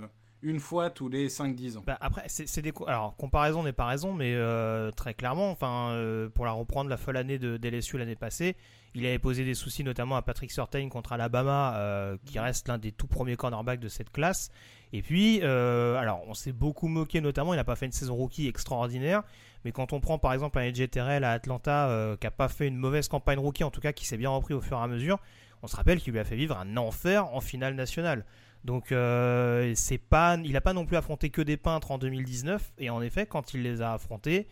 une 0.43 0.61
fois 0.61 0.91
tous 0.91 1.09
les 1.09 1.29
5-10 1.29 1.79
ans. 1.79 1.83
Bah, 1.87 1.99
après, 2.01 2.25
c'est 2.29 2.63
des 2.63 2.73
alors 2.87 3.17
comparaison 3.17 3.63
n'est 3.63 3.73
pas 3.73 3.87
raison, 3.87 4.13
mais 4.13 4.35
euh, 4.35 4.91
très 4.91 5.15
clairement, 5.15 5.51
enfin 5.51 5.91
euh, 5.93 6.29
pour 6.29 6.45
la 6.45 6.53
reprendre 6.53 6.89
la 6.89 6.97
folle 6.97 7.17
année 7.17 7.39
de 7.39 7.57
d'LSU 7.57 7.99
l'année 7.99 8.17
passée, 8.17 8.57
il 8.95 9.05
avait 9.07 9.19
posé 9.19 9.45
des 9.45 9.55
soucis 9.55 9.85
notamment 9.85 10.17
à 10.17 10.23
Patrick 10.23 10.51
Surtain 10.51 10.89
contre 10.89 11.13
Alabama, 11.13 11.75
euh, 11.77 12.17
qui 12.25 12.39
reste 12.39 12.69
l'un 12.69 12.79
des 12.79 12.93
tout 12.93 13.07
premiers 13.07 13.37
cornerbacks 13.37 13.81
de 13.81 13.89
cette 13.89 14.11
classe. 14.11 14.51
Et 14.93 15.03
puis, 15.03 15.41
euh, 15.43 15.97
alors 15.97 16.23
on 16.27 16.35
s'est 16.35 16.53
beaucoup 16.53 16.89
moqué 16.89 17.21
notamment, 17.21 17.55
il 17.55 17.57
n'a 17.57 17.65
pas 17.65 17.77
fait 17.77 17.87
une 17.87 17.93
saison 17.93 18.17
rookie 18.17 18.49
extraordinaire, 18.49 19.23
mais 19.65 19.73
quand 19.73 19.93
on 19.93 20.01
prend 20.01 20.19
par 20.19 20.33
exemple 20.33 20.59
un 20.59 20.63
AJ 20.63 20.91
Terrell 20.91 21.23
à 21.23 21.33
Atlanta, 21.33 21.89
euh, 21.89 22.17
qui 22.17 22.27
a 22.27 22.31
pas 22.31 22.49
fait 22.49 22.67
une 22.67 22.77
mauvaise 22.77 23.07
campagne 23.07 23.39
rookie, 23.39 23.63
en 23.63 23.71
tout 23.71 23.81
cas 23.81 23.93
qui 23.93 24.07
s'est 24.07 24.17
bien 24.17 24.31
repris 24.31 24.55
au 24.55 24.61
fur 24.61 24.79
et 24.79 24.83
à 24.83 24.89
mesure, 24.89 25.19
on 25.63 25.69
se 25.69 25.77
rappelle 25.77 26.01
qu'il 26.01 26.13
lui 26.13 26.19
a 26.19 26.25
fait 26.25 26.37
vivre 26.37 26.57
un 26.59 26.77
enfer 26.77 27.33
en 27.33 27.41
finale 27.41 27.75
nationale. 27.75 28.25
Donc 28.65 28.93
euh, 28.93 29.73
c'est 29.77 29.99
pas, 29.99 30.37
il 30.43 30.53
n'a 30.53 30.61
pas 30.61 30.73
non 30.73 30.85
plus 30.85 30.97
affronté 30.97 31.31
que 31.31 31.43
des 31.43 31.57
peintres 31.57 31.93
en 31.93 31.99
2019. 31.99 32.73
Et 32.79 32.91
en 32.91 33.01
effet, 33.01 33.27
quand 33.27 33.55
il 33.55 33.63
les 33.63 33.83
a 33.83 33.93
affrontés, 33.93 34.49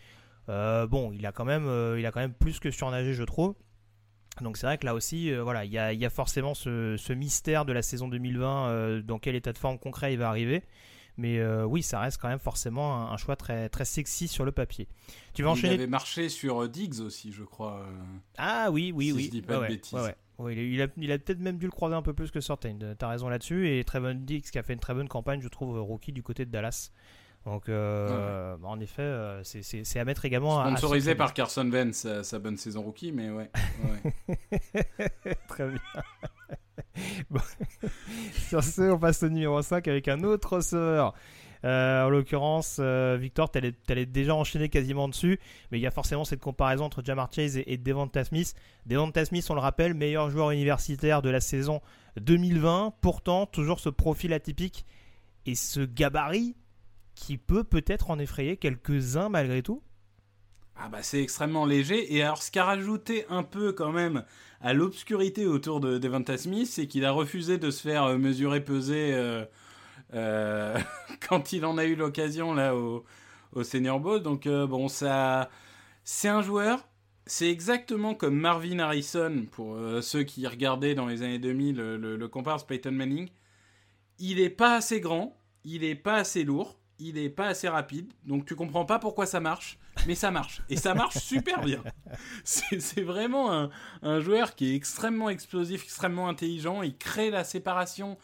bon, 0.46 1.12
il 1.12 1.26
a 1.26 1.32
quand 1.32 1.44
même, 1.44 1.68
il 1.98 2.06
a 2.06 2.12
quand 2.12 2.20
même 2.20 2.32
plus 2.32 2.60
que 2.60 2.70
surnagé, 2.70 3.12
je 3.12 3.24
trouve. 3.24 3.54
Donc 4.40 4.56
c'est 4.56 4.66
vrai 4.66 4.78
que 4.78 4.86
là 4.86 4.94
aussi, 4.94 5.32
euh, 5.32 5.42
voilà, 5.42 5.64
il 5.64 5.72
y 5.72 5.78
a, 5.78 5.92
il 5.92 5.98
y 6.00 6.06
a 6.06 6.10
forcément 6.10 6.54
ce, 6.54 6.96
ce 6.96 7.12
mystère 7.12 7.64
de 7.64 7.72
la 7.72 7.82
saison 7.82 8.06
2020, 8.08 8.68
euh, 8.68 9.02
dans 9.02 9.18
quel 9.18 9.34
état 9.34 9.52
de 9.52 9.58
forme 9.58 9.78
concret 9.78 10.12
il 10.12 10.18
va 10.18 10.28
arriver. 10.28 10.62
Mais 11.16 11.40
euh, 11.40 11.64
oui, 11.64 11.82
ça 11.82 11.98
reste 11.98 12.20
quand 12.22 12.28
même 12.28 12.38
forcément 12.38 12.94
un, 12.94 13.12
un 13.12 13.16
choix 13.16 13.34
très, 13.34 13.68
très 13.68 13.84
sexy 13.84 14.28
sur 14.28 14.44
le 14.44 14.52
papier. 14.52 14.86
Tu 15.34 15.42
vas 15.42 15.48
il 15.48 15.52
enchaîner 15.52 15.74
avait 15.74 15.88
marché 15.88 16.28
sur 16.28 16.68
Diggs 16.68 17.00
aussi, 17.00 17.32
je 17.32 17.42
crois. 17.42 17.84
ah 18.36 18.68
oui, 18.70 18.92
oui, 18.94 19.06
Si 19.06 19.12
oui. 19.12 19.24
je 19.24 19.30
dis 19.30 19.42
pas 19.42 19.58
Ouais, 19.58 19.66
de 19.68 19.72
bêtises. 19.74 19.94
ouais, 19.94 20.02
ouais. 20.02 20.16
Ouais, 20.38 20.54
il 20.54 20.80
a, 20.80 20.86
il 20.96 21.10
il 21.10 21.18
peut-être 21.18 21.40
même 21.40 21.58
dû 21.58 21.66
le 21.66 21.72
croiser 21.72 21.96
un 21.96 22.02
peu 22.02 22.12
plus 22.14 22.30
que 22.30 22.40
Sortain. 22.40 22.78
T'as 22.96 23.08
raison 23.08 23.28
là-dessus. 23.28 23.68
Et 23.76 23.82
Trevon 23.82 24.14
Dix 24.14 24.52
qui 24.52 24.58
a 24.58 24.62
fait 24.62 24.72
une 24.74 24.78
très 24.78 24.94
bonne 24.94 25.08
campagne, 25.08 25.40
je 25.40 25.48
trouve, 25.48 25.80
rookie 25.80 26.12
du 26.12 26.22
côté 26.22 26.44
de 26.46 26.52
Dallas. 26.52 26.92
Donc, 27.46 27.68
euh, 27.68 28.56
bah, 28.58 28.68
en 28.68 28.78
effet, 28.80 29.02
euh, 29.02 29.42
c'est- 29.42 29.98
à 29.98 30.04
mettre 30.04 30.24
également 30.24 30.60
à 30.60 30.68
Sponsorisé 30.70 31.14
par 31.14 31.32
Carson 31.32 31.68
Wentz, 31.70 31.96
sa, 31.96 32.22
sa 32.22 32.38
bonne 32.38 32.56
saison 32.56 32.82
rookie, 32.82 33.10
mais 33.12 33.30
ouais. 33.30 33.50
ouais. 33.84 34.38
Très 35.48 35.68
bien. 35.68 35.80
Bon. 37.30 37.40
Sur 38.48 38.62
ce, 38.64 38.90
on 38.90 38.98
passe 38.98 39.22
au 39.22 39.28
numéro 39.28 39.62
5 39.62 39.86
avec 39.86 40.08
un 40.08 40.22
autre 40.24 40.54
receveur. 40.56 41.14
Euh, 41.64 42.04
en 42.04 42.08
l'occurrence, 42.08 42.78
euh, 42.80 43.16
Victor, 43.20 43.50
tu 43.50 43.58
allais, 43.88 44.06
déjà 44.06 44.34
enchaîner 44.34 44.68
quasiment 44.68 45.08
dessus, 45.08 45.38
mais 45.70 45.78
il 45.78 45.80
y 45.80 45.86
a 45.86 45.90
forcément 45.90 46.24
cette 46.24 46.40
comparaison 46.40 46.84
entre 46.84 47.04
Jamar 47.04 47.30
Chase 47.32 47.56
et, 47.56 47.72
et 47.72 47.76
Devonta 47.78 48.24
Smith. 48.24 48.54
Devonta 48.86 49.24
Smith, 49.24 49.46
on 49.50 49.54
le 49.54 49.60
rappelle, 49.60 49.94
meilleur 49.94 50.30
joueur 50.30 50.50
universitaire 50.50 51.22
de 51.22 51.30
la 51.30 51.40
saison 51.40 51.80
2020. 52.20 52.94
Pourtant, 53.00 53.46
toujours 53.46 53.80
ce 53.80 53.88
profil 53.88 54.32
atypique 54.32 54.84
et 55.46 55.54
ce 55.54 55.80
gabarit 55.80 56.56
qui 57.18 57.36
peut 57.36 57.64
peut-être 57.64 58.10
en 58.10 58.18
effrayer 58.18 58.56
quelques-uns 58.56 59.28
malgré 59.28 59.62
tout. 59.62 59.82
Ah 60.76 60.88
bah 60.88 61.02
c'est 61.02 61.20
extrêmement 61.20 61.66
léger. 61.66 62.14
Et 62.14 62.22
alors 62.22 62.42
ce 62.42 62.52
qui 62.52 62.60
a 62.60 62.64
rajouté 62.64 63.26
un 63.28 63.42
peu 63.42 63.72
quand 63.72 63.90
même 63.90 64.24
à 64.60 64.72
l'obscurité 64.72 65.46
autour 65.46 65.80
de 65.80 65.98
Devonta 65.98 66.38
Smith, 66.38 66.68
c'est 66.68 66.86
qu'il 66.86 67.04
a 67.04 67.10
refusé 67.10 67.58
de 67.58 67.70
se 67.72 67.82
faire 67.82 68.04
euh, 68.04 68.18
mesurer, 68.18 68.64
peser 68.64 69.12
euh, 69.12 69.44
euh, 70.14 70.78
quand 71.28 71.52
il 71.52 71.64
en 71.66 71.76
a 71.76 71.84
eu 71.84 71.96
l'occasion 71.96 72.54
là 72.54 72.76
au, 72.76 73.04
au, 73.52 73.64
Senior 73.64 73.98
Bowl. 73.98 74.22
Donc 74.22 74.46
bon, 74.46 74.86
ça, 74.86 75.50
c'est 76.04 76.28
un 76.28 76.42
joueur. 76.42 76.86
C'est 77.26 77.50
exactement 77.50 78.14
comme 78.14 78.38
Marvin 78.38 78.78
Harrison 78.78 79.44
pour 79.50 79.76
ceux 80.00 80.22
qui 80.22 80.46
regardaient 80.46 80.94
dans 80.94 81.06
les 81.06 81.22
années 81.22 81.38
2000 81.38 81.76
le, 81.76 82.16
le 82.16 82.28
comparse 82.28 82.64
Peyton 82.64 82.92
Manning. 82.92 83.28
Il 84.18 84.40
est 84.40 84.48
pas 84.48 84.76
assez 84.76 85.00
grand, 85.00 85.36
il 85.64 85.84
est 85.84 85.94
pas 85.94 86.14
assez 86.14 86.42
lourd, 86.44 86.77
il 86.98 87.18
est 87.18 87.30
pas 87.30 87.48
assez 87.48 87.68
rapide, 87.68 88.12
donc 88.24 88.44
tu 88.44 88.54
comprends 88.54 88.84
pas 88.84 88.98
pourquoi 88.98 89.26
ça 89.26 89.40
marche 89.40 89.78
mais 90.06 90.14
ça 90.14 90.30
marche. 90.30 90.62
Et 90.68 90.76
ça 90.76 90.94
marche 90.94 91.18
super 91.18 91.60
bien. 91.60 91.82
C'est 92.44 93.02
vraiment 93.02 93.70
un, 94.02 94.20
joueur 94.20 94.54
qui 94.54 94.72
est 94.72 94.74
extrêmement 94.74 95.28
explosif, 95.28 95.84
extrêmement 95.84 96.28
intelligent. 96.28 96.82
Il 96.82 96.96
crée 96.96 97.30
la 97.30 97.44
séparation, 97.44 98.16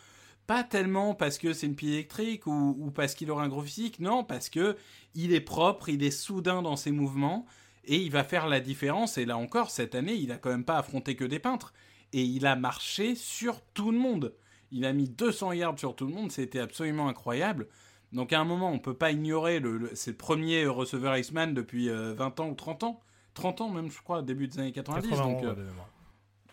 pas 0.47 0.63
tellement 0.63 1.15
parce 1.15 1.39
que 1.39 1.53
c'est 1.53 1.67
une 1.67 1.77
pile 1.77 1.95
électrique 1.95 2.47
ou, 2.47 2.91
parce 2.95 3.15
qu'il 3.15 3.31
aura 3.31 3.45
un 3.45 3.49
gros 3.49 3.63
physique, 3.63 3.99
non, 3.99 4.25
parce 4.25 4.49
que 4.49 4.77
il 5.15 5.33
est 5.33 5.41
propre, 5.41 5.89
il 5.89 6.03
est 6.03 6.11
soudain 6.11 6.63
dans 6.63 6.77
ses 6.77 6.91
mouvements 6.91 7.47
et 7.85 7.97
il 7.97 8.11
va 8.11 8.25
faire 8.25 8.47
la 8.47 8.61
différence. 8.61 9.19
Et 9.19 9.25
là 9.25 9.37
encore, 9.37 9.71
cette 9.71 9.95
année, 9.95 10.15
il 10.15 10.33
a 10.33 10.37
quand 10.37 10.51
même 10.51 10.65
pas 10.65 10.79
affronté 10.79 11.17
que 11.17 11.25
des 11.25 11.39
peintres. 11.39 11.73
Et 12.13 12.23
il 12.23 12.47
a 12.47 12.57
marché 12.57 13.15
sur 13.15 13.61
tout 13.75 13.91
le 13.91 13.99
monde. 13.99 14.35
Il 14.71 14.85
a 14.85 14.93
mis 14.93 15.09
200 15.09 15.53
yards 15.53 15.79
sur 15.79 15.95
tout 15.95 16.07
le 16.07 16.13
monde, 16.13 16.33
c'était 16.33 16.61
absolument 16.61 17.09
incroyable. 17.09 17.69
Donc 18.15 18.33
à 18.33 18.41
un 18.41 18.45
moment, 18.45 18.71
on 18.71 18.79
peut 18.79 18.95
pas 18.95 19.11
ignorer, 19.11 19.59
le, 19.59 19.91
c'est 19.95 20.13
le 20.13 20.17
premier 20.17 20.67
receveur 20.67 21.17
Iceman 21.17 21.53
depuis 21.53 21.89
20 21.89 21.93
euh, 21.93 22.43
ans 22.43 22.49
ou 22.49 22.55
30 22.55 22.85
ans. 22.85 23.01
30 23.35 23.61
ans 23.63 23.69
même, 23.69 23.91
je 23.91 24.01
crois, 24.01 24.23
début 24.23 24.47
des 24.47 24.61
années 24.61 24.73
90. 24.73 25.11
donc, 25.11 25.43
euh, 25.43 25.55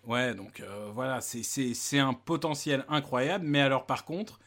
ouais, 0.08 0.34
donc 0.34 0.60
euh, 0.60 0.90
voilà, 0.92 1.22
c'est 1.22 2.00
un 2.00 2.14
potentiel 2.14 2.84
incroyable. 2.90 3.46
Mais 3.46 3.62
alors 3.62 3.86
par 3.86 4.06
contre, 4.06 4.40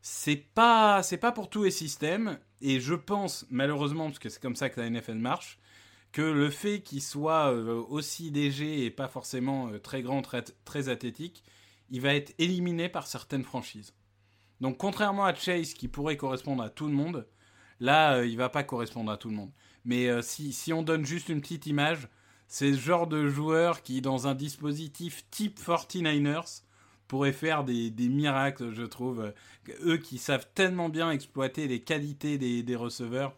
c'est 0.00 0.36
pas, 0.36 1.02
c'est 1.02 1.18
pas 1.18 1.32
pour 1.32 1.50
tous 1.50 1.64
les 1.64 1.70
systèmes. 1.70 2.38
Et 2.62 2.80
je 2.80 2.94
pense, 2.94 3.46
malheureusement, 3.50 4.06
parce 4.06 4.18
que 4.18 4.30
c'est 4.30 4.40
comme 4.40 4.56
ça 4.56 4.70
que 4.70 4.80
la 4.80 4.88
NFL 4.88 5.16
marche, 5.16 5.58
que 6.12 6.22
le 6.22 6.48
fait 6.48 6.80
qu'il 6.80 7.02
soit 7.02 7.50
aussi 7.50 8.30
léger 8.30 8.86
et 8.86 8.90
pas 8.90 9.08
forcément 9.08 9.68
très 9.82 10.00
grand, 10.00 10.22
très, 10.22 10.42
très 10.64 10.88
athlétique, 10.88 11.44
il 11.90 12.00
va 12.00 12.14
être 12.14 12.32
éliminé 12.38 12.88
par 12.88 13.06
certaines 13.06 13.44
franchises. 13.44 13.92
Donc 14.60 14.78
contrairement 14.78 15.24
à 15.24 15.34
Chase 15.34 15.74
qui 15.74 15.88
pourrait 15.88 16.16
correspondre 16.16 16.62
à 16.62 16.70
tout 16.70 16.86
le 16.86 16.92
monde, 16.92 17.26
là 17.80 18.16
euh, 18.16 18.26
il 18.26 18.36
va 18.36 18.48
pas 18.48 18.64
correspondre 18.64 19.10
à 19.10 19.16
tout 19.16 19.28
le 19.28 19.36
monde. 19.36 19.50
Mais 19.84 20.08
euh, 20.08 20.22
si, 20.22 20.72
on 20.72 20.82
donne 20.82 21.04
juste 21.04 21.28
une 21.28 21.40
petite 21.40 21.66
image, 21.66 22.08
c'est 22.48 22.72
ce 22.72 22.78
genre 22.78 23.06
de 23.06 23.28
joueur 23.28 23.82
qui 23.82 24.00
dans 24.00 24.26
un 24.26 24.34
dispositif 24.34 25.28
type 25.30 25.58
49ers 25.58 26.62
pourrait 27.08 27.32
faire 27.32 27.64
des, 27.64 27.92
miracles, 28.08 28.72
je 28.72 28.82
trouve. 28.82 29.32
Eux 29.84 29.98
qui 29.98 30.18
savent 30.18 30.46
tellement 30.54 30.88
bien 30.88 31.10
exploiter 31.10 31.68
les 31.68 31.80
qualités 31.80 32.38
des, 32.38 32.76
receveurs. 32.76 33.34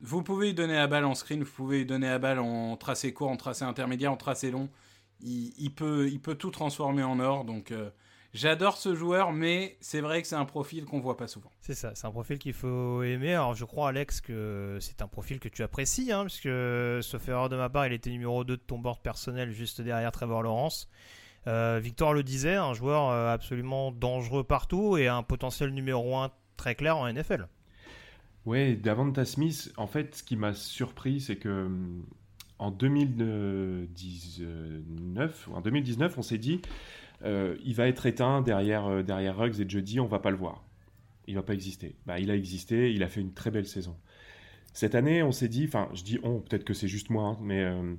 Vous 0.00 0.22
pouvez 0.22 0.48
lui 0.48 0.54
donner 0.54 0.74
la 0.74 0.86
balle 0.86 1.04
en 1.04 1.14
screen, 1.14 1.42
vous 1.42 1.50
pouvez 1.50 1.78
lui 1.78 1.86
donner 1.86 2.06
la 2.08 2.18
balle 2.18 2.38
en 2.38 2.76
tracé 2.76 3.12
court, 3.12 3.30
en 3.30 3.36
tracé 3.36 3.64
intermédiaire, 3.64 4.12
en 4.12 4.16
tracé 4.16 4.50
long. 4.50 4.68
Il, 5.20 5.70
peut, 5.74 6.08
il 6.08 6.20
peut 6.20 6.34
tout 6.34 6.50
transformer 6.50 7.02
en 7.02 7.18
or. 7.18 7.44
Donc 7.44 7.72
euh, 7.72 7.90
J'adore 8.34 8.76
ce 8.76 8.96
joueur, 8.96 9.32
mais 9.32 9.76
c'est 9.80 10.00
vrai 10.00 10.20
que 10.20 10.26
c'est 10.26 10.34
un 10.34 10.44
profil 10.44 10.86
qu'on 10.86 10.98
voit 10.98 11.16
pas 11.16 11.28
souvent. 11.28 11.52
C'est 11.60 11.74
ça, 11.74 11.92
c'est 11.94 12.08
un 12.08 12.10
profil 12.10 12.40
qu'il 12.40 12.52
faut 12.52 13.04
aimer. 13.04 13.32
Alors 13.32 13.54
je 13.54 13.64
crois, 13.64 13.90
Alex, 13.90 14.20
que 14.20 14.76
c'est 14.80 15.02
un 15.02 15.06
profil 15.06 15.38
que 15.38 15.48
tu 15.48 15.62
apprécies, 15.62 16.10
hein, 16.10 16.24
puisque, 16.24 16.48
sauf 17.02 17.28
erreur 17.28 17.48
de 17.48 17.56
ma 17.56 17.68
part, 17.68 17.86
il 17.86 17.92
était 17.92 18.10
numéro 18.10 18.42
2 18.42 18.56
de 18.56 18.60
ton 18.60 18.80
board 18.80 19.00
personnel 19.02 19.52
juste 19.52 19.80
derrière 19.80 20.10
Trevor 20.10 20.42
Lawrence. 20.42 20.88
Euh, 21.46 21.78
Victor 21.80 22.12
le 22.12 22.24
disait, 22.24 22.56
un 22.56 22.74
joueur 22.74 23.10
euh, 23.10 23.32
absolument 23.32 23.92
dangereux 23.92 24.42
partout 24.42 24.96
et 24.96 25.06
un 25.06 25.22
potentiel 25.22 25.70
numéro 25.70 26.16
1 26.16 26.32
très 26.56 26.74
clair 26.74 26.96
en 26.96 27.08
NFL. 27.08 27.46
Ouais, 28.46 28.74
Davanta 28.74 29.24
Smith, 29.24 29.72
en 29.76 29.86
fait, 29.86 30.16
ce 30.16 30.24
qui 30.24 30.34
m'a 30.34 30.54
surpris, 30.54 31.20
c'est 31.20 31.36
que 31.36 31.68
en 32.58 32.72
2019, 32.72 35.48
en 35.52 35.60
2019, 35.60 36.18
on 36.18 36.22
s'est 36.22 36.38
dit 36.38 36.60
euh, 37.22 37.56
il 37.64 37.74
va 37.74 37.88
être 37.88 38.06
éteint 38.06 38.42
derrière, 38.42 38.86
euh, 38.86 39.02
derrière 39.02 39.36
Ruggs 39.36 39.60
et 39.60 39.68
Jody, 39.68 40.00
on 40.00 40.06
va 40.06 40.18
pas 40.18 40.30
le 40.30 40.36
voir. 40.36 40.64
Il 41.26 41.34
va 41.36 41.42
pas 41.42 41.54
exister. 41.54 41.96
Bah, 42.06 42.18
il 42.18 42.30
a 42.30 42.36
existé, 42.36 42.92
il 42.92 43.02
a 43.02 43.08
fait 43.08 43.20
une 43.20 43.32
très 43.32 43.50
belle 43.50 43.66
saison. 43.66 43.96
Cette 44.72 44.94
année, 44.94 45.22
on 45.22 45.32
s'est 45.32 45.48
dit, 45.48 45.64
enfin, 45.66 45.88
je 45.94 46.02
dis 46.02 46.18
on, 46.22 46.40
peut-être 46.40 46.64
que 46.64 46.74
c'est 46.74 46.88
juste 46.88 47.10
moi, 47.10 47.24
hein, 47.24 47.38
mais 47.40 47.62
euh, 47.62 47.94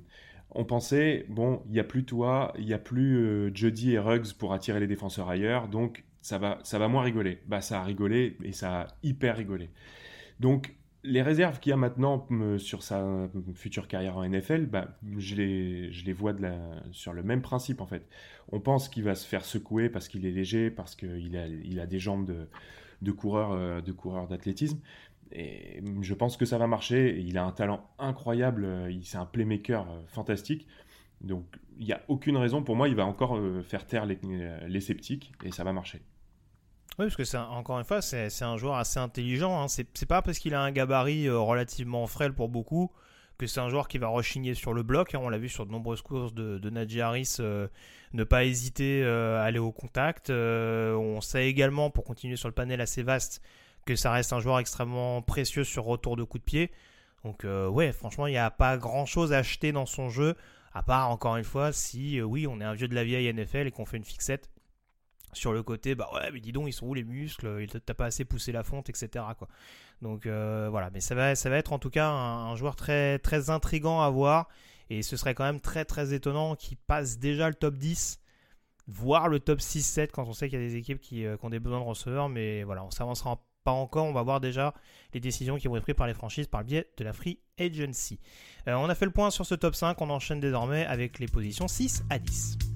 on 0.50 0.64
pensait, 0.64 1.26
bon, 1.28 1.62
il 1.66 1.72
n'y 1.72 1.80
a 1.80 1.84
plus 1.84 2.04
toi, 2.04 2.52
il 2.58 2.66
n'y 2.66 2.74
a 2.74 2.78
plus 2.78 3.50
Jody 3.54 3.92
et 3.92 3.98
Ruggs 3.98 4.32
pour 4.38 4.52
attirer 4.52 4.78
les 4.78 4.86
défenseurs 4.86 5.28
ailleurs, 5.28 5.68
donc 5.68 6.04
ça 6.20 6.38
va, 6.38 6.58
ça 6.62 6.78
va 6.78 6.88
moins 6.88 7.02
rigoler. 7.02 7.40
Bah, 7.46 7.60
ça 7.60 7.80
a 7.80 7.84
rigolé 7.84 8.36
et 8.44 8.52
ça 8.52 8.82
a 8.82 8.86
hyper 9.02 9.36
rigolé. 9.36 9.70
Donc, 10.38 10.75
les 11.06 11.22
réserves 11.22 11.60
qu'il 11.60 11.70
y 11.70 11.72
a 11.72 11.76
maintenant 11.76 12.26
sur 12.58 12.82
sa 12.82 13.28
future 13.54 13.88
carrière 13.88 14.16
en 14.16 14.28
NFL, 14.28 14.66
bah, 14.66 14.98
je, 15.16 15.34
les, 15.36 16.12
vois 16.12 16.34
sur 16.92 17.12
le 17.12 17.22
même 17.22 17.42
principe 17.42 17.80
en 17.80 17.86
fait. 17.86 18.06
On 18.50 18.60
pense 18.60 18.88
qu'il 18.88 19.04
va 19.04 19.14
se 19.14 19.26
faire 19.26 19.44
secouer 19.44 19.88
parce 19.88 20.08
qu'il 20.08 20.26
est 20.26 20.30
léger, 20.30 20.70
parce 20.70 20.94
qu'il 20.94 21.36
a, 21.80 21.86
des 21.86 21.98
jambes 21.98 22.30
de, 23.02 23.12
coureur 23.12 23.52
euh, 23.52 23.80
de 23.80 23.92
coureur 23.92 24.28
d'athlétisme. 24.28 24.80
Et 25.32 25.82
je 26.02 26.14
pense 26.14 26.36
que 26.36 26.44
ça 26.44 26.58
va 26.58 26.66
marcher. 26.66 27.18
Il 27.20 27.38
a 27.38 27.44
un 27.44 27.52
talent 27.52 27.88
incroyable. 27.98 28.68
C'est 29.02 29.18
un 29.18 29.26
playmaker 29.26 29.90
euh, 29.90 30.00
fantastique. 30.06 30.66
Donc 31.20 31.44
il 31.78 31.86
n'y 31.86 31.92
a 31.92 32.02
aucune 32.08 32.36
raison 32.36 32.62
pour 32.62 32.76
moi. 32.76 32.88
Il 32.88 32.94
va 32.94 33.06
encore 33.06 33.36
euh, 33.36 33.62
faire 33.62 33.86
taire 33.86 34.06
les 34.06 34.80
sceptiques 34.80 35.32
et 35.44 35.50
ça 35.50 35.64
va 35.64 35.72
marcher. 35.72 36.00
Oui, 36.98 37.04
parce 37.04 37.16
que 37.16 37.24
c'est 37.24 37.36
encore 37.36 37.78
une 37.78 37.84
fois, 37.84 38.00
c'est 38.00 38.42
un 38.42 38.56
joueur 38.56 38.76
assez 38.76 38.98
intelligent. 38.98 39.60
Hein. 39.60 39.68
C'est 39.68 40.06
pas 40.06 40.22
parce 40.22 40.38
qu'il 40.38 40.54
a 40.54 40.62
un 40.62 40.70
gabarit 40.70 41.26
euh, 41.26 41.38
relativement 41.38 42.06
frêle 42.06 42.32
pour 42.32 42.48
beaucoup 42.48 42.90
que 43.36 43.46
c'est 43.46 43.60
un 43.60 43.68
joueur 43.68 43.86
qui 43.86 43.98
va 43.98 44.08
rechigner 44.08 44.54
sur 44.54 44.72
le 44.72 44.82
bloc. 44.82 45.14
Hein. 45.14 45.20
On 45.22 45.28
l'a 45.28 45.36
vu 45.36 45.50
sur 45.50 45.66
de 45.66 45.70
nombreuses 45.70 46.00
courses 46.00 46.32
de, 46.32 46.56
de 46.58 47.00
Harris, 47.00 47.36
euh, 47.40 47.68
ne 48.14 48.24
pas 48.24 48.46
hésiter 48.46 49.02
euh, 49.04 49.38
à 49.38 49.44
aller 49.44 49.58
au 49.58 49.72
contact. 49.72 50.30
on 50.30 51.20
sait 51.20 51.46
également, 51.48 51.90
pour 51.90 52.04
continuer 52.04 52.36
sur 52.36 52.48
le 52.48 52.54
panel 52.54 52.80
assez 52.80 53.02
vaste, 53.02 53.42
que 53.84 53.94
ça 53.94 54.10
reste 54.10 54.32
un 54.32 54.40
joueur 54.40 54.58
extrêmement 54.58 55.20
précieux 55.20 55.64
sur 55.64 55.84
retour 55.84 56.16
de 56.16 56.22
coup 56.24 56.38
de 56.38 56.44
pied. 56.44 56.70
Donc 57.24 57.44
ouais, 57.44 57.92
franchement, 57.92 58.26
il 58.26 58.30
n'y 58.30 58.38
a 58.38 58.50
pas 58.50 58.78
grand-chose 58.78 59.34
à 59.34 59.38
acheter 59.38 59.70
dans 59.70 59.86
son 59.86 60.08
jeu, 60.08 60.34
à 60.72 60.82
part 60.82 61.10
encore 61.10 61.36
une 61.36 61.44
fois 61.44 61.72
si 61.72 62.22
oui, 62.22 62.46
on 62.46 62.58
est 62.62 62.64
un 62.64 62.72
vieux 62.72 62.88
de 62.88 62.94
la 62.94 63.04
vieille 63.04 63.30
NFL 63.30 63.66
et 63.66 63.70
qu'on 63.70 63.84
fait 63.84 63.98
une 63.98 64.04
fixette 64.04 64.48
sur 65.32 65.52
le 65.52 65.62
côté, 65.62 65.94
bah 65.94 66.08
ouais, 66.14 66.30
mais 66.32 66.40
dis 66.40 66.52
donc, 66.52 66.68
ils 66.68 66.72
sont 66.72 66.86
où 66.86 66.94
les 66.94 67.04
muscles 67.04 67.58
Il 67.60 67.68
t'a 67.68 67.94
pas 67.94 68.06
assez 68.06 68.24
poussé 68.24 68.52
la 68.52 68.62
fonte, 68.62 68.88
etc. 68.88 69.24
Donc 70.02 70.26
euh, 70.26 70.68
voilà, 70.70 70.90
mais 70.90 71.00
ça 71.00 71.14
va, 71.14 71.34
ça 71.34 71.50
va 71.50 71.56
être 71.56 71.72
en 71.72 71.78
tout 71.78 71.90
cas 71.90 72.08
un, 72.08 72.54
joueur 72.56 72.76
très, 72.76 73.18
très 73.18 73.50
intrigant 73.50 74.00
à 74.00 74.10
voir. 74.10 74.48
Et 74.88 75.02
ce 75.02 75.16
serait 75.16 75.34
quand 75.34 75.44
même 75.44 75.60
très 75.60 75.84
très 75.84 76.14
étonnant 76.14 76.54
qu'il 76.54 76.76
passe 76.76 77.18
déjà 77.18 77.48
le 77.48 77.54
top 77.54 77.74
10, 77.76 78.20
voire 78.86 79.28
le 79.28 79.40
top 79.40 79.58
6-7 79.58 80.10
quand 80.12 80.28
on 80.28 80.32
sait 80.32 80.48
qu'il 80.48 80.60
y 80.60 80.64
a 80.64 80.66
des 80.66 80.76
équipes 80.76 81.00
euh, 81.12 81.36
qui, 81.36 81.44
ont 81.44 81.50
des 81.50 81.58
besoins 81.58 81.80
de 81.80 81.84
receveurs. 81.84 82.28
Mais 82.28 82.62
voilà, 82.62 82.84
on 82.84 82.90
s'avancera 82.90 83.42
pas 83.64 83.72
encore. 83.72 84.06
On 84.06 84.12
va 84.12 84.22
voir 84.22 84.40
déjà 84.40 84.74
les 85.12 85.20
décisions 85.20 85.56
qui 85.56 85.66
vont 85.66 85.76
être 85.76 85.82
prises 85.82 85.96
par 85.96 86.06
les 86.06 86.14
franchises 86.14 86.46
par 86.46 86.60
le 86.60 86.66
biais 86.66 86.88
de 86.96 87.04
la 87.04 87.12
Free 87.12 87.40
Agency. 87.58 88.20
Euh, 88.68 88.74
on 88.74 88.88
a 88.88 88.94
fait 88.94 89.06
le 89.06 89.12
point 89.12 89.30
sur 89.30 89.44
ce 89.44 89.54
top 89.54 89.74
5. 89.74 90.00
On 90.00 90.10
enchaîne 90.10 90.40
désormais 90.40 90.86
avec 90.86 91.18
les 91.18 91.26
positions 91.26 91.66
6 91.66 92.04
à 92.10 92.18
10. 92.18 92.75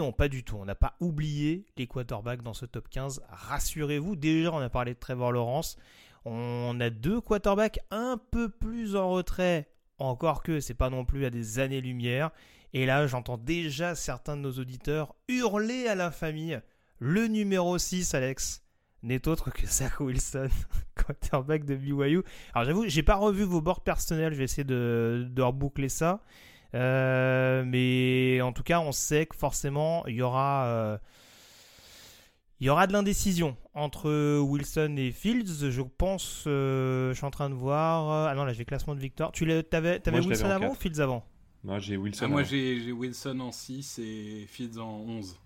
non, 0.00 0.12
pas 0.12 0.28
du 0.28 0.44
tout. 0.44 0.56
On 0.56 0.64
n'a 0.64 0.74
pas 0.74 0.96
oublié 1.00 1.66
les 1.76 1.86
quarterbacks 1.86 2.40
dans 2.40 2.54
ce 2.54 2.64
top 2.64 2.88
15. 2.88 3.22
Rassurez-vous, 3.28 4.16
déjà 4.16 4.50
on 4.50 4.58
a 4.60 4.70
parlé 4.70 4.94
de 4.94 4.98
Trevor 4.98 5.30
Lawrence. 5.30 5.76
On 6.24 6.80
a 6.80 6.88
deux 6.88 7.20
quarterbacks 7.20 7.80
un 7.90 8.18
peu 8.30 8.48
plus 8.48 8.96
en 8.96 9.10
retrait, 9.10 9.68
encore 9.98 10.42
que 10.42 10.58
c'est 10.60 10.72
pas 10.72 10.88
non 10.88 11.04
plus 11.04 11.26
à 11.26 11.30
des 11.30 11.58
années-lumière. 11.58 12.30
Et 12.72 12.86
là, 12.86 13.06
j'entends 13.06 13.36
déjà 13.36 13.94
certains 13.94 14.38
de 14.38 14.40
nos 14.40 14.52
auditeurs 14.52 15.14
hurler 15.28 15.86
à 15.86 15.94
la 15.94 16.10
famille. 16.10 16.58
Le 16.98 17.26
numéro 17.26 17.76
6, 17.76 18.14
Alex, 18.14 18.62
n'est 19.02 19.28
autre 19.28 19.50
que 19.50 19.66
Zach 19.66 20.00
Wilson, 20.00 20.48
quarterback 20.94 21.66
de 21.66 21.74
BYU. 21.74 22.22
Alors 22.54 22.64
j'avoue, 22.64 22.88
j'ai 22.88 23.02
pas 23.02 23.16
revu 23.16 23.42
vos 23.42 23.60
bords 23.60 23.82
personnels, 23.82 24.32
je 24.32 24.38
vais 24.38 24.44
essayer 24.44 24.64
de 24.64 25.42
reboucler 25.42 25.90
ça. 25.90 26.22
Euh, 26.74 27.64
mais 27.66 28.40
en 28.40 28.52
tout 28.52 28.62
cas, 28.62 28.80
on 28.80 28.92
sait 28.92 29.26
que 29.26 29.36
forcément, 29.36 30.06
il 30.06 30.14
y 30.14 30.22
aura, 30.22 30.66
euh, 30.66 30.98
il 32.60 32.66
y 32.66 32.70
aura 32.70 32.86
de 32.86 32.92
l'indécision 32.92 33.56
entre 33.74 34.38
Wilson 34.38 34.94
et 34.98 35.12
Fields. 35.12 35.70
Je 35.70 35.82
pense, 35.82 36.44
euh, 36.46 37.10
je 37.10 37.16
suis 37.16 37.26
en 37.26 37.30
train 37.30 37.50
de 37.50 37.54
voir. 37.54 38.28
Ah 38.28 38.34
non, 38.34 38.44
là 38.44 38.52
j'ai 38.52 38.64
classement 38.64 38.94
de 38.94 39.00
victoire. 39.00 39.32
Tu 39.32 39.50
avais, 39.50 40.00
avais 40.06 40.20
Wilson 40.20 40.50
avant 40.50 40.70
ou 40.70 40.74
Fields 40.74 41.00
avant? 41.00 41.24
Moi 41.62 41.78
j'ai 41.78 41.96
Wilson. 41.96 42.24
Ah, 42.24 42.28
moi 42.28 42.42
j'ai 42.42 42.92
Wilson 42.92 43.38
en 43.40 43.52
6 43.52 43.98
et 43.98 44.46
Fields 44.48 44.78
en 44.78 45.00
11. 45.00 45.38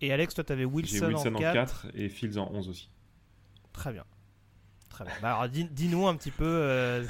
Et 0.00 0.12
Alex, 0.12 0.34
toi 0.34 0.44
t'avais 0.44 0.64
Wilson, 0.64 1.06
Wilson 1.06 1.34
en 1.34 1.38
4. 1.38 1.52
4 1.54 1.86
et 1.94 2.08
Fields 2.08 2.38
en 2.38 2.50
11 2.52 2.68
aussi. 2.68 2.90
Très 3.72 3.92
bien. 3.92 4.04
Très 4.90 5.04
bien. 5.04 5.14
Bah, 5.20 5.36
alors 5.36 5.48
dis-nous 5.48 6.06
un 6.06 6.14
petit 6.14 6.30
peu. 6.30 7.04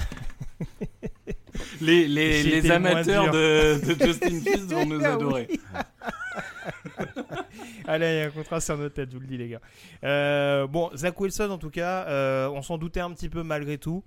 les, 1.80 2.08
les, 2.08 2.42
les 2.42 2.70
amateurs 2.70 3.30
de, 3.30 3.80
de, 3.84 4.04
Justin 4.04 4.40
Fields 4.40 4.66
vont 4.66 4.86
nous 4.86 5.00
ah 5.04 5.14
adorer. 5.14 5.48
Allez, 7.86 8.06
il 8.06 8.18
y 8.18 8.20
a 8.20 8.26
un 8.26 8.30
contrat 8.30 8.60
sur 8.60 8.76
nos 8.76 8.88
têtes, 8.88 9.10
je 9.10 9.14
vous 9.14 9.20
le 9.20 9.26
dis, 9.26 9.38
les 9.38 9.48
gars. 9.48 9.60
Euh, 10.04 10.66
bon, 10.66 10.90
Zach 10.94 11.18
Wilson, 11.18 11.50
en 11.50 11.58
tout 11.58 11.70
cas, 11.70 12.06
euh, 12.06 12.48
on 12.50 12.62
s'en 12.62 12.78
doutait 12.78 13.00
un 13.00 13.12
petit 13.12 13.28
peu 13.28 13.42
malgré 13.42 13.78
tout. 13.78 14.04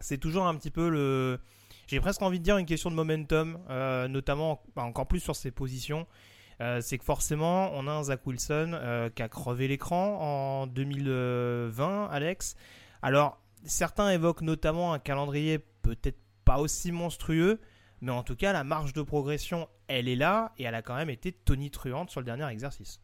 C'est 0.00 0.18
toujours 0.18 0.46
un 0.46 0.54
petit 0.54 0.70
peu 0.70 0.88
le. 0.88 1.38
J'ai 1.86 2.00
presque 2.00 2.22
envie 2.22 2.38
de 2.38 2.44
dire 2.44 2.56
une 2.56 2.66
question 2.66 2.90
de 2.90 2.94
momentum, 2.94 3.58
euh, 3.68 4.06
notamment 4.06 4.62
bah, 4.76 4.82
encore 4.82 5.08
plus 5.08 5.20
sur 5.20 5.34
ses 5.34 5.50
positions. 5.50 6.06
c'est 6.80 6.98
que 6.98 7.04
forcément, 7.04 7.70
on 7.74 7.88
a 7.88 7.92
un 7.92 8.04
Zach 8.04 8.24
Wilson 8.26 9.10
qui 9.14 9.22
a 9.22 9.28
crevé 9.28 9.66
l'écran 9.66 10.18
en 10.20 10.66
2020, 10.66 12.08
Alex. 12.10 12.54
Alors, 13.02 13.40
certains 13.64 14.10
évoquent 14.10 14.42
notamment 14.42 14.92
un 14.92 14.98
calendrier 14.98 15.58
peut-être 15.82 16.18
pas 16.50 16.58
aussi 16.58 16.90
monstrueux, 16.90 17.60
mais 18.00 18.10
en 18.10 18.24
tout 18.24 18.34
cas, 18.34 18.52
la 18.52 18.64
marge 18.64 18.92
de 18.92 19.02
progression, 19.02 19.68
elle 19.86 20.08
est 20.08 20.16
là 20.16 20.52
et 20.58 20.64
elle 20.64 20.74
a 20.74 20.82
quand 20.82 20.96
même 20.96 21.08
été 21.08 21.30
tonitruante 21.30 22.10
sur 22.10 22.18
le 22.18 22.24
dernier 22.24 22.48
exercice. 22.50 23.00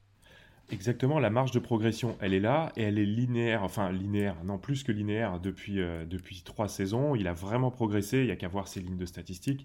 Exactement, 0.72 1.20
la 1.20 1.30
marge 1.30 1.52
de 1.52 1.61
progression, 1.61 2.18
elle 2.20 2.35
est 2.35 2.40
là 2.40 2.72
et 2.76 2.82
elle 2.82 2.98
est 2.98 3.06
linéaire, 3.06 3.62
enfin 3.62 3.92
linéaire, 3.92 4.35
non 4.42 4.59
plus 4.59 4.82
que 4.82 4.90
linéaire 4.90 5.38
depuis, 5.38 5.80
euh, 5.80 6.04
depuis 6.06 6.42
trois 6.42 6.66
saisons. 6.66 7.14
Il 7.14 7.28
a 7.28 7.35
vraiment 7.35 7.70
progressé, 7.70 8.18
il 8.18 8.24
n'y 8.24 8.32
a 8.32 8.37
qu'à 8.37 8.48
voir 8.48 8.66
ses 8.66 8.80
lignes 8.80 8.96
de 8.96 9.06
statistiques. 9.06 9.64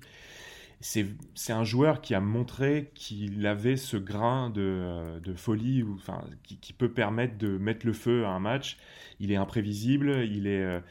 C'est 0.80 1.08
un 1.50 1.64
joueur 1.64 2.02
qui 2.02 2.14
a 2.14 2.20
montré 2.20 2.92
qu'il 2.94 3.48
avait 3.48 3.78
ce 3.78 3.98
grain 3.98 4.52
de, 4.52 4.62
euh, 4.62 5.20
de 5.22 5.34
folie, 5.34 5.82
ou, 5.82 5.96
enfin, 5.96 6.24
qui, 6.44 6.74
peut 6.74 6.92
permettre 6.92 7.36
de 7.40 7.58
mettre 7.58 7.88
le 7.88 7.94
feu 7.94 8.26
à 8.26 8.30
un 8.30 8.40
match. 8.40 8.78
Il 9.20 9.32
est 9.32 9.38
imprévisible, 9.38 10.24
il 10.30 10.46
est. 10.46 10.64
Euh, 10.64 10.82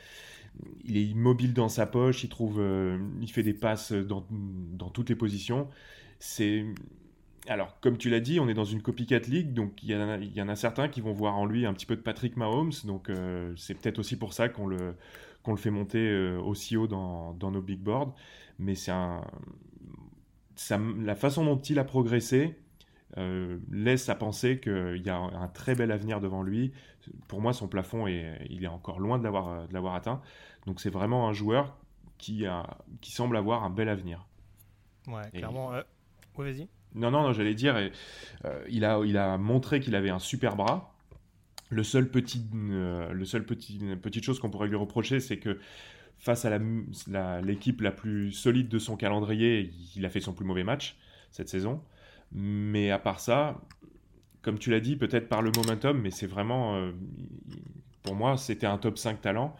il 0.84 0.96
est 0.96 1.04
immobile 1.04 1.52
dans 1.52 1.68
sa 1.68 1.86
poche, 1.86 2.24
il 2.24 2.28
trouve, 2.28 2.60
euh, 2.60 2.98
il 3.20 3.30
fait 3.30 3.42
des 3.42 3.54
passes 3.54 3.92
dans, 3.92 4.26
dans 4.30 4.88
toutes 4.90 5.08
les 5.08 5.16
positions. 5.16 5.68
C'est 6.18 6.64
alors, 7.48 7.80
comme 7.80 7.96
tu 7.96 8.10
l'as 8.10 8.20
dit, 8.20 8.38
on 8.38 8.48
est 8.48 8.54
dans 8.54 8.64
une 8.64 8.82
copycat 8.82 9.20
league, 9.20 9.54
donc 9.54 9.82
il 9.82 9.90
y, 9.90 10.42
en 10.42 10.48
a, 10.48 10.56
certains 10.56 10.88
qui 10.88 11.00
vont 11.00 11.12
voir 11.12 11.36
en 11.36 11.46
lui 11.46 11.64
un 11.64 11.72
petit 11.72 11.86
peu 11.86 11.96
de 11.96 12.02
Patrick 12.02 12.36
Mahomes, 12.36 12.72
donc 12.84 13.08
euh, 13.08 13.54
c'est 13.56 13.74
peut-être 13.74 13.98
aussi 13.98 14.16
pour 14.16 14.34
ça 14.34 14.50
qu'on 14.50 14.66
le, 14.66 14.94
qu'on 15.42 15.52
le 15.52 15.56
fait 15.56 15.70
monter 15.70 16.06
euh, 16.10 16.38
aussi 16.38 16.76
haut 16.76 16.86
dans, 16.86 17.32
dans, 17.32 17.50
nos 17.50 17.62
big 17.62 17.80
boards. 17.80 18.14
Mais 18.58 18.74
c'est 18.74 18.90
un, 18.90 19.22
la 21.02 21.14
façon 21.14 21.44
dont 21.44 21.58
il 21.58 21.78
a 21.78 21.84
progressé 21.84 22.56
laisse 23.72 24.08
à 24.08 24.14
penser 24.14 24.60
qu'il 24.60 25.02
y 25.04 25.10
a 25.10 25.16
un 25.16 25.48
très 25.48 25.74
bel 25.74 25.90
avenir 25.90 26.20
devant 26.20 26.42
lui. 26.42 26.72
Pour 27.26 27.40
moi, 27.40 27.52
son 27.52 27.66
plafond, 27.66 28.06
est, 28.06 28.46
il 28.50 28.62
est 28.62 28.68
encore 28.68 29.00
loin 29.00 29.18
de 29.18 29.24
l'avoir, 29.24 29.66
de 29.66 29.74
l'avoir 29.74 29.94
atteint. 29.94 30.20
Donc 30.66 30.80
c'est 30.80 30.90
vraiment 30.90 31.28
un 31.28 31.32
joueur 31.32 31.76
qui, 32.18 32.46
a, 32.46 32.78
qui 33.00 33.12
semble 33.12 33.36
avoir 33.36 33.64
un 33.64 33.70
bel 33.70 33.88
avenir. 33.88 34.26
Ouais, 35.06 35.30
clairement. 35.32 35.72
Euh... 35.72 35.82
vas-y. 36.36 36.68
Non, 36.94 37.10
non, 37.10 37.22
non 37.22 37.32
j'allais 37.32 37.54
dire, 37.54 37.76
euh, 38.44 38.64
il, 38.68 38.84
a, 38.84 39.00
il 39.04 39.16
a 39.16 39.38
montré 39.38 39.80
qu'il 39.80 39.94
avait 39.94 40.10
un 40.10 40.18
super 40.18 40.56
bras. 40.56 40.94
Le 41.68 41.84
seul 41.84 42.10
petit, 42.10 42.44
euh, 42.54 43.12
le 43.12 43.24
seul 43.24 43.46
petit, 43.46 43.78
petite 44.02 44.24
chose 44.24 44.40
qu'on 44.40 44.50
pourrait 44.50 44.68
lui 44.68 44.76
reprocher, 44.76 45.20
c'est 45.20 45.38
que 45.38 45.60
face 46.18 46.44
à 46.44 46.58
l'équipe 47.40 47.80
la, 47.80 47.90
la, 47.90 47.94
plus 47.94 48.32
solide 48.32 48.68
de 48.68 48.78
son 48.78 48.96
calendrier, 48.96 49.70
il 49.94 50.04
a 50.04 50.10
fait 50.10 50.20
son 50.20 50.32
plus 50.32 50.44
mauvais 50.44 50.64
match 50.64 50.96
cette 51.30 51.48
saison. 51.48 51.80
Mais 52.32 52.90
à 52.90 52.98
part 52.98 53.20
ça, 53.20 53.60
comme 54.42 54.58
tu 54.58 54.70
l'as 54.70 54.80
dit, 54.80 54.96
peut-être 54.96 55.28
par 55.28 55.42
le 55.42 55.50
momentum, 55.54 56.00
mais 56.00 56.10
c'est 56.10 56.26
vraiment, 56.26 56.76
euh, 56.76 56.92
pour 58.02 58.14
moi, 58.14 58.36
c'était 58.36 58.66
un 58.66 58.78
top 58.78 58.98
5 58.98 59.20
talent. 59.20 59.54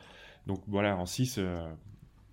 Donc 0.47 0.63
voilà, 0.67 0.97
en 0.97 1.07
6, 1.07 1.37
euh, 1.39 1.73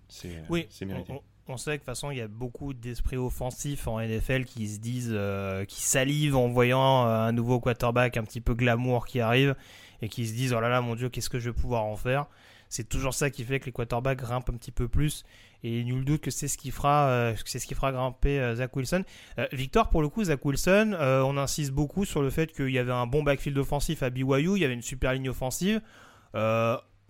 c'est 0.08 0.42
oui, 0.48 0.66
mérité. 0.86 1.12
On, 1.46 1.56
sait 1.56 1.70
que 1.70 1.74
de 1.74 1.78
toute 1.78 1.86
façon, 1.86 2.10
il 2.10 2.18
y 2.18 2.20
a 2.20 2.28
beaucoup 2.28 2.74
d'esprits 2.74 3.16
offensifs 3.16 3.88
en 3.88 4.00
NFL 4.00 4.44
qui 4.44 4.68
se 4.68 4.80
disent, 4.80 5.12
euh, 5.12 5.64
qui 5.64 5.82
salivent 5.82 6.36
en 6.36 6.48
voyant 6.48 7.06
euh, 7.06 7.28
un 7.28 7.32
nouveau 7.32 7.58
quarterback 7.58 8.18
un 8.18 8.24
petit 8.24 8.42
peu 8.42 8.54
glamour 8.54 9.06
qui 9.06 9.20
arrive 9.20 9.54
et 10.02 10.08
qui 10.08 10.26
se 10.26 10.34
disent, 10.34 10.52
oh 10.52 10.60
là 10.60 10.68
là, 10.68 10.80
mon 10.82 10.94
Dieu, 10.94 11.08
qu'est-ce 11.08 11.30
que 11.30 11.38
je 11.38 11.50
vais 11.50 11.56
pouvoir 11.56 11.84
en 11.84 11.96
faire? 11.96 12.26
C'est 12.68 12.86
toujours 12.86 13.14
ça 13.14 13.30
qui 13.30 13.44
fait 13.44 13.60
que 13.60 13.66
les 13.66 13.72
quarterbacks 13.72 14.18
grimpent 14.18 14.50
un 14.50 14.56
petit 14.56 14.72
peu 14.72 14.88
plus 14.88 15.24
et 15.64 15.82
nul 15.84 16.04
doute 16.04 16.20
que 16.20 16.30
c'est 16.30 16.48
ce 16.48 16.58
qui 16.58 16.70
fera 16.70 17.32
c'est 17.46 17.58
ce 17.58 17.66
qui 17.66 17.74
fera 17.74 17.92
grimper 17.92 18.54
Zach 18.54 18.76
Wilson. 18.76 19.04
Victor 19.52 19.88
pour 19.88 20.02
le 20.02 20.10
coup 20.10 20.22
Zach 20.22 20.44
Wilson, 20.44 20.94
on 21.00 21.38
insiste 21.38 21.70
beaucoup 21.72 22.04
sur 22.04 22.20
le 22.20 22.28
fait 22.28 22.52
qu'il 22.52 22.68
y 22.68 22.78
avait 22.78 22.92
un 22.92 23.06
bon 23.06 23.22
backfield 23.22 23.56
offensif 23.56 24.02
à 24.02 24.10
BYU, 24.10 24.56
il 24.56 24.58
y 24.58 24.64
avait 24.66 24.74
une 24.74 24.82
super 24.82 25.14
ligne 25.14 25.30
offensive. 25.30 25.80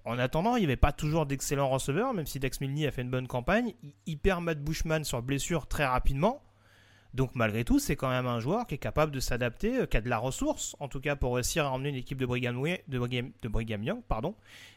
En 0.08 0.18
attendant, 0.18 0.56
il 0.56 0.60
n'y 0.60 0.64
avait 0.64 0.76
pas 0.76 0.92
toujours 0.92 1.26
d'excellents 1.26 1.68
receveurs, 1.68 2.14
même 2.14 2.24
si 2.24 2.40
Dex 2.40 2.62
Milne 2.62 2.82
a 2.86 2.90
fait 2.90 3.02
une 3.02 3.10
bonne 3.10 3.28
campagne. 3.28 3.74
Il 4.06 4.18
perd 4.18 4.42
Matt 4.42 4.58
Bushman 4.58 5.04
sur 5.04 5.20
blessure 5.20 5.66
très 5.66 5.84
rapidement. 5.84 6.42
Donc 7.12 7.34
malgré 7.34 7.62
tout, 7.62 7.78
c'est 7.78 7.94
quand 7.94 8.08
même 8.08 8.26
un 8.26 8.40
joueur 8.40 8.66
qui 8.66 8.76
est 8.76 8.78
capable 8.78 9.12
de 9.12 9.20
s'adapter, 9.20 9.80
euh, 9.80 9.86
qui 9.86 9.98
a 9.98 10.00
de 10.00 10.08
la 10.08 10.16
ressource, 10.16 10.76
en 10.80 10.88
tout 10.88 11.00
cas 11.00 11.14
pour 11.14 11.34
réussir 11.34 11.66
à 11.66 11.72
emmener 11.72 11.90
une 11.90 11.96
équipe 11.96 12.16
de 12.16 12.24
Brigham, 12.24 13.82
Young, 13.82 14.02
pardon, 14.08 14.34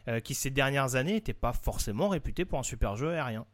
euh, 0.08 0.20
qui 0.20 0.34
ces 0.34 0.50
dernières 0.50 0.96
années 0.96 1.14
n'était 1.14 1.32
pas 1.32 1.54
forcément 1.54 2.10
réputé 2.10 2.44
pour 2.44 2.58
un 2.58 2.62
super 2.62 2.96
jeu 2.96 3.12
aérien. 3.12 3.46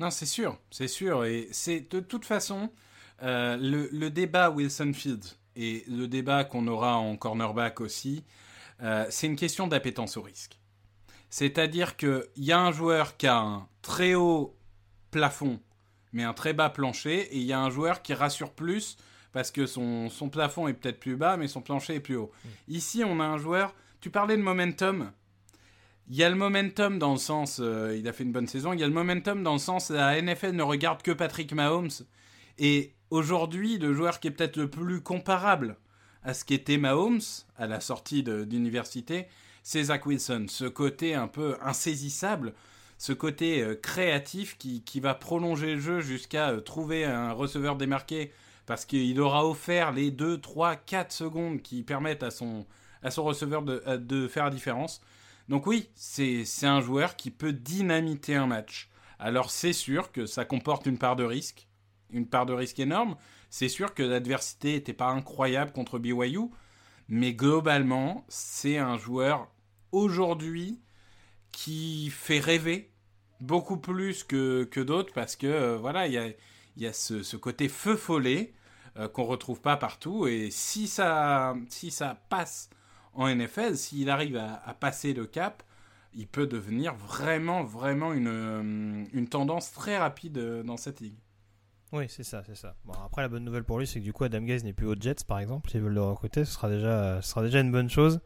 Non, 0.00 0.10
c'est 0.10 0.24
sûr, 0.24 0.58
c'est 0.70 0.88
sûr. 0.88 1.26
Et 1.26 1.48
c'est 1.52 1.92
de 1.92 2.00
toute 2.00 2.24
façon, 2.24 2.70
euh, 3.22 3.58
le, 3.58 4.08
débat 4.08 4.48
Wilson 4.48 4.92
Fields 4.94 5.36
et 5.56 5.84
le 5.88 6.08
débat 6.08 6.44
qu'on 6.44 6.66
aura 6.68 6.96
en 6.96 7.18
cornerback 7.18 7.82
aussi, 7.82 8.24
euh, 8.82 9.06
c'est 9.10 9.26
une 9.26 9.36
question 9.36 9.66
d'appétence 9.66 10.16
au 10.16 10.22
risque. 10.22 10.58
C'est-à-dire 11.30 11.96
qu'il 11.96 12.24
y 12.36 12.52
a 12.52 12.60
un 12.60 12.72
joueur 12.72 13.16
qui 13.16 13.26
a 13.26 13.38
un 13.38 13.68
très 13.80 14.14
haut 14.14 14.56
plafond, 15.10 15.60
mais 16.12 16.24
un 16.24 16.34
très 16.34 16.52
bas 16.52 16.68
plancher, 16.68 17.20
et 17.20 17.36
il 17.36 17.44
y 17.44 17.52
a 17.52 17.60
un 17.60 17.70
joueur 17.70 18.02
qui 18.02 18.12
rassure 18.14 18.52
plus 18.52 18.96
parce 19.32 19.50
que 19.50 19.66
son, 19.66 20.10
plafond 20.30 20.68
est 20.68 20.74
peut-être 20.74 21.00
plus 21.00 21.16
bas, 21.16 21.36
mais 21.36 21.48
son 21.48 21.62
plancher 21.62 21.94
est 21.94 22.00
plus 22.00 22.16
haut. 22.16 22.30
Mm. 22.44 22.48
Ici, 22.68 23.02
on 23.04 23.18
a 23.18 23.24
un 23.24 23.38
joueur. 23.38 23.74
Tu 24.00 24.10
parlais 24.10 24.36
de 24.36 24.42
momentum. 24.42 25.10
Il 26.08 26.16
y 26.16 26.24
a 26.24 26.28
le 26.28 26.34
momentum 26.34 26.98
dans 26.98 27.12
le 27.12 27.18
sens, 27.18 27.60
euh, 27.62 27.96
il 27.96 28.06
a 28.08 28.12
fait 28.12 28.24
une 28.24 28.32
bonne 28.32 28.48
saison. 28.48 28.72
Il 28.72 28.80
y 28.80 28.84
a 28.84 28.86
le 28.86 28.92
momentum 28.92 29.42
dans 29.42 29.54
le 29.54 29.58
sens, 29.58 29.90
la 29.90 30.20
NFL 30.20 30.50
ne 30.50 30.62
regarde 30.62 31.00
que 31.02 31.12
Patrick 31.12 31.52
Mahomes. 31.54 31.90
Et 32.58 32.92
aujourd'hui, 33.10 33.78
le 33.78 33.94
joueur 33.94 34.20
qui 34.20 34.28
est 34.28 34.32
peut-être 34.32 34.56
le 34.56 34.68
plus 34.68 35.00
comparable 35.00 35.78
à 36.24 36.34
ce 36.34 36.44
qu'était 36.44 36.78
Mahomes 36.78 37.20
à 37.56 37.66
la 37.66 37.80
sortie 37.80 38.22
d'université, 38.22 39.26
c'est 39.62 39.84
Zach 39.84 40.06
Wilson. 40.06 40.46
Ce 40.48 40.64
côté 40.64 41.14
un 41.14 41.28
peu 41.28 41.56
insaisissable, 41.62 42.52
ce 42.98 43.12
côté 43.12 43.62
euh, 43.62 43.74
créatif 43.74 44.56
qui, 44.58 45.00
va 45.00 45.14
prolonger 45.14 45.74
le 45.74 45.80
jeu 45.80 46.00
jusqu'à 46.00 46.50
euh, 46.50 46.60
trouver 46.60 47.04
un 47.04 47.32
receveur 47.32 47.76
démarqué 47.76 48.32
parce 48.64 48.84
qu'il 48.84 49.20
aura 49.20 49.44
offert 49.44 49.90
les 49.90 50.12
2, 50.12 50.40
3, 50.40 50.76
4 50.76 51.10
secondes 51.10 51.62
qui 51.62 51.82
permettent 51.82 52.22
à 52.22 52.30
son, 52.30 52.64
à 53.02 53.10
son 53.10 53.24
receveur 53.24 53.62
de, 53.62 53.82
euh, 53.88 53.98
de 53.98 54.28
faire 54.28 54.44
la 54.44 54.50
différence. 54.50 55.00
Donc 55.48 55.66
oui, 55.66 55.88
c'est 55.96 56.44
un 56.62 56.80
joueur 56.80 57.16
qui 57.16 57.32
peut 57.32 57.52
dynamiter 57.52 58.36
un 58.36 58.46
match. 58.46 58.88
Alors 59.18 59.50
c'est 59.50 59.72
sûr 59.72 60.12
que 60.12 60.26
ça 60.26 60.44
comporte 60.44 60.86
une 60.86 60.98
part 60.98 61.16
de 61.16 61.24
risque, 61.24 61.66
une 62.10 62.28
part 62.28 62.46
de 62.46 62.52
risque 62.52 62.78
énorme, 62.78 63.16
c'est 63.52 63.68
sûr 63.68 63.92
que 63.92 64.02
l'adversité 64.02 64.72
n'était 64.72 64.94
pas 64.94 65.10
incroyable 65.10 65.72
contre 65.72 65.98
BYU, 65.98 66.48
mais 67.08 67.34
globalement, 67.34 68.24
c'est 68.28 68.78
un 68.78 68.96
joueur 68.96 69.46
aujourd'hui 69.92 70.80
qui 71.52 72.08
fait 72.08 72.40
rêver 72.40 72.90
beaucoup 73.40 73.76
plus 73.76 74.24
que, 74.24 74.82
d'autres 74.82 75.12
parce 75.12 75.36
que 75.36 75.46
euh, 75.46 75.76
voilà, 75.76 76.06
il 76.06 76.34
y 76.78 76.86
a, 76.86 76.92
ce, 76.94 77.36
côté 77.36 77.68
feu 77.68 77.96
follet. 77.96 78.54
euh, 78.96 79.06
qu'on 79.06 79.24
retrouve 79.24 79.60
pas 79.60 79.76
partout. 79.76 80.26
Et 80.26 80.50
si 80.50 80.86
ça, 80.88 81.54
passe 82.30 82.70
en 83.12 83.28
NFL, 83.28 83.76
s'il 83.76 84.08
arrive 84.08 84.38
à, 84.38 84.74
passer 84.80 85.12
le 85.12 85.26
cap, 85.26 85.62
il 86.14 86.26
peut 86.26 86.46
devenir 86.46 86.94
vraiment, 86.94 87.64
vraiment 87.64 88.14
une, 88.14 88.28
euh, 88.28 89.04
une 89.12 89.28
tendance 89.28 89.72
très 89.72 89.98
rapide 89.98 90.38
dans 90.64 90.78
cette 90.78 91.00
ligue. 91.00 91.18
Oui, 91.92 92.06
c'est 92.08 92.24
ça, 92.24 92.42
c'est 92.46 92.56
ça. 92.56 92.74
Bon, 92.84 92.94
après, 93.04 93.22
la 93.22 93.28
bonne 93.28 93.44
nouvelle 93.44 93.64
pour 93.64 93.78
lui, 93.78 93.86
c'est 93.86 94.00
que 94.00 94.04
du 94.04 94.12
coup, 94.12 94.24
Adam 94.24 94.40
Gaze 94.40 94.64
n'est 94.64 94.72
plus 94.72 94.86
aux 94.86 94.94
Jets, 94.98 95.24
par 95.26 95.38
exemple. 95.38 95.70
S'ils 95.70 95.82
veulent 95.82 95.92
le 95.92 96.02
recruter, 96.02 96.44
ce 96.44 96.52
sera 96.52 96.68
déjà, 96.68 97.20
ce 97.20 97.28
sera 97.28 97.42
déjà 97.42 97.60
une 97.60 97.70
bonne 97.70 97.90
chose. 97.90 98.20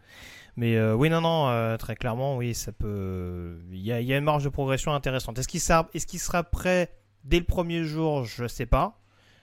Mais 0.56 0.80
oui, 0.92 1.10
non, 1.10 1.20
non, 1.20 1.76
très 1.76 1.96
clairement, 1.96 2.36
oui, 2.36 2.54
ça 2.54 2.72
peut. 2.72 3.58
Il 3.70 3.80
y 3.80 3.92
a, 3.92 4.00
y 4.00 4.12
a, 4.12 4.18
une 4.18 4.24
marge 4.24 4.44
de 4.44 4.48
progression 4.48 4.94
intéressante. 4.94 5.38
Est-ce 5.38 5.48
qu'il 5.48 5.60
sera, 5.60 5.88
est 5.94 6.06
qu'il 6.06 6.20
sera 6.20 6.44
prêt 6.44 6.96
dès 7.24 7.38
le 7.38 7.44
premier 7.44 7.84
jour? 7.84 8.24
Je 8.24 8.46
sais 8.46 8.66
pas. 8.66 9.00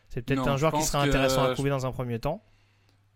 C'est 0.10 0.22
peut-être 0.22 0.48
un 0.48 0.58
joueur 0.58 0.74
qui 0.74 0.84
sera 0.84 1.04
intéressant 1.04 1.44
à 1.44 1.54
trouver 1.54 1.70
dans 1.70 1.86
un 1.86 1.92
premier 1.92 2.20
temps. 2.20 2.44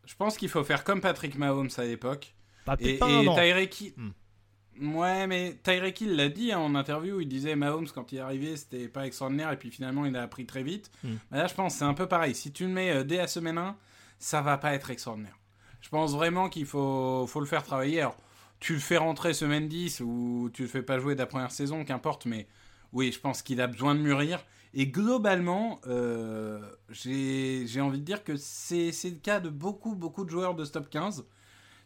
Je 0.05 0.15
pense 0.15 0.37
qu'il 0.37 0.49
faut 0.49 0.63
faire 0.63 0.83
comme 0.83 1.01
Patrick 1.01 1.37
Mahomes 1.37 1.69
à 1.77 1.83
l'époque. 1.83 2.33
Bah, 2.65 2.75
et, 2.79 2.95
et 2.95 2.99
Tyreek 2.99 3.81
Hill... 3.81 3.93
Hmm. 3.97 4.09
Ouais, 4.81 5.27
mais 5.27 5.57
Tyreek 5.63 6.01
Hill 6.01 6.15
l'a 6.15 6.29
dit 6.29 6.51
hein, 6.51 6.59
en 6.59 6.75
interview, 6.75 7.19
il 7.19 7.27
disait 7.27 7.55
Mahomes 7.55 7.87
quand 7.93 8.11
il 8.11 8.17
est 8.17 8.21
arrivé, 8.21 8.55
c'était 8.55 8.87
pas 8.87 9.05
extraordinaire 9.05 9.51
et 9.51 9.57
puis 9.57 9.71
finalement 9.71 10.05
il 10.05 10.15
a 10.15 10.23
appris 10.23 10.45
très 10.45 10.63
vite. 10.63 10.91
Hmm. 11.03 11.15
là, 11.31 11.47
je 11.47 11.53
pense 11.53 11.75
c'est 11.75 11.85
un 11.85 11.93
peu 11.93 12.07
pareil. 12.07 12.35
Si 12.35 12.51
tu 12.51 12.65
le 12.65 12.71
mets 12.71 12.91
euh, 12.91 13.03
dès 13.03 13.17
la 13.17 13.27
semaine 13.27 13.57
1, 13.57 13.75
ça 14.19 14.41
va 14.41 14.57
pas 14.57 14.73
être 14.73 14.89
extraordinaire. 14.89 15.37
Je 15.81 15.89
pense 15.89 16.13
vraiment 16.13 16.49
qu'il 16.49 16.65
faut, 16.65 17.25
faut 17.27 17.39
le 17.39 17.45
faire 17.45 17.63
travailler. 17.63 18.01
Alors, 18.01 18.17
tu 18.59 18.73
le 18.73 18.79
fais 18.79 18.97
rentrer 18.97 19.33
semaine 19.33 19.67
10 19.67 20.01
ou 20.01 20.49
tu 20.53 20.63
le 20.63 20.67
fais 20.67 20.81
pas 20.81 20.99
jouer 20.99 21.13
de 21.13 21.19
la 21.19 21.27
première 21.27 21.51
saison, 21.51 21.85
qu'importe, 21.85 22.25
mais 22.25 22.47
oui, 22.93 23.11
je 23.11 23.19
pense 23.19 23.41
qu'il 23.41 23.61
a 23.61 23.67
besoin 23.67 23.95
de 23.95 23.99
mûrir. 23.99 24.43
Et 24.73 24.87
globalement, 24.87 25.79
euh, 25.87 26.59
j'ai 26.89 27.81
envie 27.81 27.99
de 27.99 28.03
dire 28.03 28.23
que 28.23 28.35
c'est 28.35 28.91
le 29.05 29.19
cas 29.21 29.39
de 29.39 29.49
beaucoup, 29.49 29.95
beaucoup 29.95 30.25
de 30.25 30.29
joueurs 30.29 30.55
de 30.55 30.65
Stop 30.65 30.89
15. 30.89 31.25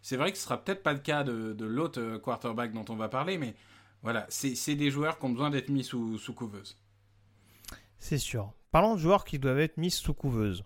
C'est 0.02 0.18
vrai 0.18 0.32
que 0.32 0.38
ce 0.38 0.44
sera 0.44 0.64
peut-être 0.64 0.84
pas 0.84 0.94
le 0.94 1.00
cas 1.00 1.24
de, 1.24 1.66
l'autre 1.66 2.18
quarterback 2.18 2.74
dont 2.74 2.86
on 2.90 2.96
va 2.96 3.08
parler, 3.08 3.38
mais 3.38 3.54
voilà, 4.02 4.26
c'est 4.30 4.76
des 4.76 4.90
joueurs 4.90 5.20
qui 5.20 5.26
ont 5.26 5.30
besoin 5.30 5.52
d'être 5.52 5.70
mis 5.70 5.84
sous, 5.84 6.18
couveuse. 6.36 6.78
C'est 8.00 8.18
sûr. 8.18 8.52
Parlons 8.72 8.96
de 8.96 9.00
joueurs 9.00 9.26
qui 9.26 9.38
doivent 9.38 9.60
être 9.60 9.78
mis 9.78 9.92
sous 9.92 10.14
couveuse. 10.14 10.64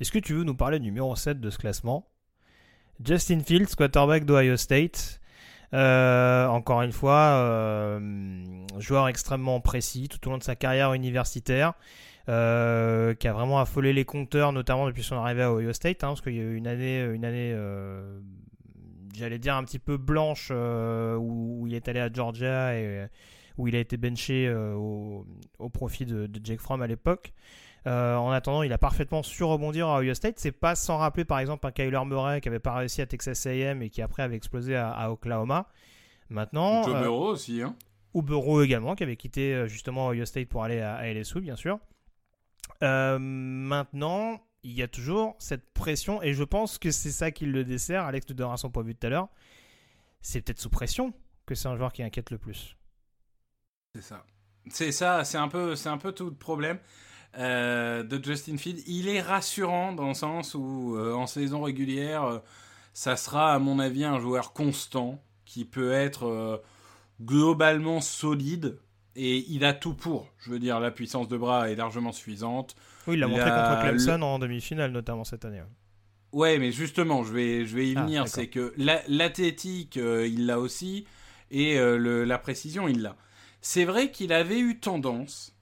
Est-ce 0.00 0.10
que 0.10 0.18
tu 0.18 0.34
veux 0.34 0.42
nous 0.42 0.56
parler 0.56 0.80
numéro 0.80 1.14
7 1.14 1.40
de 1.40 1.50
ce 1.50 1.58
classement? 1.58 2.10
Justin 3.04 3.40
Fields, 3.40 3.76
quarterback 3.76 4.24
d'Ohio 4.24 4.56
State. 4.56 5.20
Euh, 5.72 6.46
encore 6.46 6.82
une 6.82 6.92
fois, 6.92 7.36
euh, 7.36 8.00
joueur 8.78 9.08
extrêmement 9.08 9.60
précis 9.60 10.08
tout 10.08 10.26
au 10.26 10.30
long 10.32 10.38
de 10.38 10.42
sa 10.42 10.56
carrière 10.56 10.92
universitaire. 10.94 11.74
Euh, 12.30 13.12
qui 13.12 13.28
a 13.28 13.34
vraiment 13.34 13.60
affolé 13.60 13.92
les 13.92 14.06
compteurs, 14.06 14.52
notamment 14.52 14.86
depuis 14.86 15.02
son 15.02 15.16
arrivée 15.16 15.42
à 15.42 15.52
Ohio 15.52 15.74
State, 15.74 16.02
hein, 16.02 16.08
parce 16.08 16.22
qu'il 16.22 16.34
y 16.34 16.40
a 16.40 16.42
eu 16.42 16.56
une 16.56 16.66
année 16.66 17.04
j'allais 19.14 19.38
dire 19.38 19.56
un 19.56 19.64
petit 19.64 19.78
peu 19.78 19.96
blanche, 19.96 20.50
où, 20.50 21.64
il 21.66 21.74
est 21.74 21.88
allé 21.88 22.00
à 22.00 22.12
Georgia 22.12 22.76
et 22.76 23.08
où 23.56 23.68
il 23.68 23.76
a 23.76 23.78
été 23.78 23.96
benché 23.96 24.52
au, 24.52 25.24
profit 25.72 26.06
de, 26.06 26.26
de 26.26 26.40
Jake 26.44 26.60
Fromm 26.60 26.82
à 26.82 26.86
l'époque. 26.86 27.32
Euh, 27.86 28.16
en 28.16 28.30
attendant, 28.30 28.62
il 28.62 28.72
a 28.72 28.78
parfaitement 28.78 29.22
su 29.22 29.44
rebondir 29.44 29.88
à 29.88 30.00
Ohio 30.00 30.14
State. 30.14 30.38
C'est 30.38 30.52
pas 30.52 30.74
sans 30.74 30.96
rappeler 30.96 31.24
par 31.24 31.38
exemple 31.38 31.66
un 31.66 31.70
Kyler 31.70 32.00
Murray 32.06 32.40
qui 32.40 32.48
avait 32.48 32.58
pas 32.58 32.74
réussi 32.74 33.02
à 33.02 33.06
Texas 33.06 33.46
A&M 33.46 33.82
et 33.82 33.90
qui 33.90 34.00
après 34.00 34.22
avait 34.22 34.36
explosé 34.36 34.76
à, 34.76 35.10
Oklahoma. 35.10 35.68
Maintenant, 36.30 36.82
Joe 36.84 36.94
euh, 36.94 37.02
Burrow 37.02 37.28
aussi. 37.28 37.60
Hein. 37.60 37.76
Ou 38.14 38.22
Burrow 38.22 38.62
également 38.62 38.94
qui 38.94 39.02
avait 39.02 39.16
quitté 39.16 39.54
euh, 39.54 39.66
justement 39.66 40.08
Ohio 40.08 40.24
State 40.24 40.48
pour 40.48 40.64
aller 40.64 40.80
à, 40.80 41.12
LSU 41.12 41.40
bien 41.40 41.56
sûr. 41.56 41.78
maintenant, 42.80 44.40
il 44.64 44.72
y 44.72 44.82
a 44.82 44.88
toujours 44.88 45.36
cette 45.38 45.72
pression 45.72 46.22
et 46.22 46.32
je 46.32 46.42
pense 46.42 46.78
que 46.78 46.90
c'est 46.90 47.12
ça 47.12 47.30
qui 47.30 47.46
le 47.46 47.64
dessert. 47.64 48.04
Alex 48.04 48.26
te 48.26 48.32
donnera 48.32 48.56
son 48.56 48.70
point 48.70 48.82
de 48.82 48.88
vue 48.88 48.94
tout 48.94 49.06
à 49.06 49.10
l'heure. 49.10 49.28
C'est 50.22 50.40
peut-être 50.40 50.60
sous 50.60 50.70
pression 50.70 51.12
que 51.46 51.54
c'est 51.54 51.68
un 51.68 51.76
joueur 51.76 51.92
qui 51.92 52.02
inquiète 52.02 52.30
le 52.30 52.38
plus. 52.38 52.76
C'est 53.94 54.02
ça. 54.02 54.24
C'est 54.70 54.92
ça, 54.92 55.24
c'est 55.24 55.36
un 55.36 55.48
peu, 55.48 55.74
un 55.84 55.98
peu 55.98 56.12
tout 56.12 56.24
le 56.24 56.34
problème. 56.34 56.78
Euh, 57.36 58.04
de 58.04 58.22
Justin 58.22 58.56
Field. 58.56 58.80
Il 58.86 59.08
est 59.08 59.20
rassurant 59.20 59.92
dans 59.92 60.08
le 60.08 60.14
sens 60.14 60.54
où 60.54 60.94
euh, 60.96 61.14
en 61.14 61.26
saison 61.26 61.62
régulière, 61.62 62.22
euh, 62.24 62.38
ça 62.92 63.16
sera 63.16 63.52
à 63.54 63.58
mon 63.58 63.80
avis 63.80 64.04
un 64.04 64.20
joueur 64.20 64.52
constant 64.52 65.20
qui 65.44 65.64
peut 65.64 65.92
être 65.92 66.62
globalement 67.20 68.00
solide 68.00 68.78
et 69.16 69.44
il 69.48 69.64
a 69.64 69.74
tout 69.74 69.94
pour. 69.94 70.28
Je 70.38 70.50
veux 70.50 70.58
dire, 70.58 70.80
la 70.80 70.90
puissance 70.90 71.28
de 71.28 71.36
bras 71.36 71.70
est 71.70 71.74
largement 71.74 72.12
suffisante. 72.12 72.76
Oui, 73.06 73.14
il 73.14 73.20
l'a 73.20 73.28
montré 73.28 73.50
contre 73.50 73.80
Clemson 73.82 74.22
en 74.22 74.38
demi-finale 74.38 74.92
notamment 74.92 75.24
cette 75.24 75.44
année. 75.44 75.62
Ouais, 76.32 76.58
mais 76.58 76.72
justement, 76.72 77.22
je 77.22 77.32
vais, 77.32 77.66
je 77.66 77.76
vais 77.76 77.88
y 77.88 77.94
ah, 77.96 78.02
venir. 78.02 78.28
C'est 78.28 78.48
que 78.48 78.74
l'athlétique, 78.76 79.96
il 79.96 80.46
l'a 80.46 80.58
aussi, 80.58 81.06
et 81.50 81.78
la 81.78 82.38
précision, 82.38 82.88
il 82.88 83.02
l'a. 83.02 83.16
C'est 83.60 83.84
vrai 83.84 84.10
qu'il 84.10 84.32
avait 84.32 84.58
eu 84.58 84.78
tendance 84.78 85.54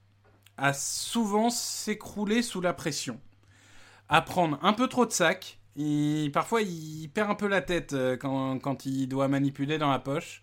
à 0.57 0.72
souvent 0.72 1.50
s'écrouler 1.50 2.42
sous 2.42 2.61
la 2.61 2.72
pression, 2.72 3.20
à 4.09 4.22
prendre 4.22 4.59
un 4.62 4.72
peu 4.72 4.88
trop 4.88 5.07
de 5.07 5.12
sacs. 5.12 5.59
parfois, 6.33 6.62
il 6.62 7.09
perd 7.14 7.31
un 7.31 7.35
peu 7.35 7.48
la 7.48 7.62
tête 7.62 7.92
euh, 7.92 8.16
quand, 8.16 8.87
il 8.87 9.07
doit 9.07 9.28
manipuler 9.28 9.78
dans 9.78 9.90
la 9.90 9.98
poche. 9.98 10.42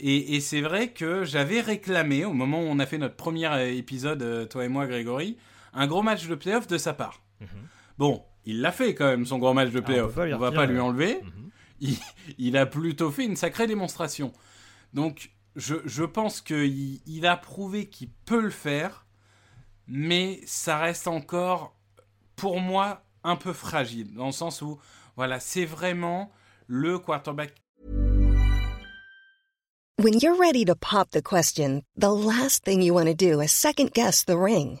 Et, 0.00 0.40
c'est 0.40 0.60
vrai 0.60 0.88
que 0.88 1.24
j'avais 1.24 1.60
réclamé, 1.60 2.24
au 2.24 2.32
moment 2.32 2.60
où 2.60 2.66
on 2.66 2.78
a 2.78 2.86
fait 2.86 2.98
notre 2.98 3.14
premier 3.14 3.46
euh, 3.46 3.72
épisode, 3.72 4.22
euh, 4.22 4.44
toi 4.44 4.64
et 4.64 4.68
moi, 4.68 4.86
Grégory, 4.86 5.36
un 5.74 5.86
gros 5.86 6.02
match 6.02 6.26
de 6.26 6.34
playoff 6.34 6.66
de 6.66 6.78
sa 6.78 6.94
part. 6.94 7.22
Mhm. 7.40 7.48
Bon, 7.98 8.24
il 8.44 8.60
l'a 8.60 8.72
fait 8.72 8.94
quand 8.94 9.06
même, 9.06 9.26
son 9.26 9.38
gros 9.38 9.52
match 9.52 9.70
de 9.70 9.78
ah, 9.78 9.82
playoff. 9.82 10.16
on, 10.16 10.38
va 10.38 10.52
pas 10.52 10.66
lui 10.66 10.80
enlever. 10.80 11.20
Mhm. 11.22 11.96
il, 12.38 12.56
a 12.56 12.66
plutôt 12.66 13.10
fait 13.10 13.24
une 13.24 13.36
sacrée 13.36 13.66
démonstration. 13.66 14.32
Donc, 14.92 15.30
je, 15.56 16.04
pense 16.04 16.40
qu'il 16.40 17.00
il 17.06 17.26
a 17.26 17.36
prouvé 17.36 17.86
qu'il 17.86 18.08
peut 18.26 18.40
le 18.40 18.50
faire 18.50 19.04
mais 19.86 20.40
ça 20.46 20.78
reste 20.78 21.08
encore, 21.08 21.74
pour 22.36 22.60
moi, 22.60 23.02
un 23.22 23.36
peu 23.36 23.52
fragile, 23.52 24.14
dans 24.14 24.26
le 24.26 24.32
sens 24.32 24.62
où, 24.62 24.78
voilà, 25.16 25.40
c'est 25.40 25.64
vraiment 25.64 26.30
le 26.66 26.98
quarterback. 26.98 27.54
When 29.98 30.18
you're 30.20 30.36
ready 30.36 30.64
to 30.64 30.74
pop 30.74 31.10
the 31.10 31.22
question, 31.22 31.82
the 31.96 32.10
last 32.10 32.64
thing 32.64 32.82
you 32.82 32.94
want 32.94 33.06
to 33.06 33.14
do 33.14 33.40
is 33.40 33.52
second 33.52 33.92
guess 33.92 34.24
the 34.24 34.36
ring. 34.36 34.80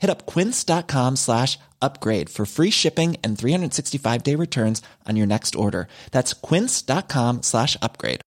Hit 0.00 0.10
up 0.10 0.26
quince.com 0.26 1.16
slash 1.16 1.58
upgrade 1.82 2.28
for 2.30 2.46
free 2.46 2.70
shipping 2.70 3.16
and 3.24 3.36
365-day 3.36 4.36
returns 4.36 4.80
on 5.06 5.16
your 5.16 5.26
next 5.26 5.54
order. 5.56 5.86
That's 6.12 6.34
quince.com 6.34 7.42
slash 7.42 7.76
upgrade. 7.82 8.20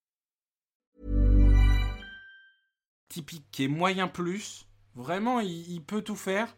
Typique 3.09 3.45
qui 3.51 3.65
est 3.65 3.67
moyen 3.67 4.07
plus. 4.07 4.65
Vraiment, 4.95 5.39
il, 5.39 5.69
il 5.71 5.81
peut 5.81 6.01
tout 6.01 6.15
faire, 6.15 6.55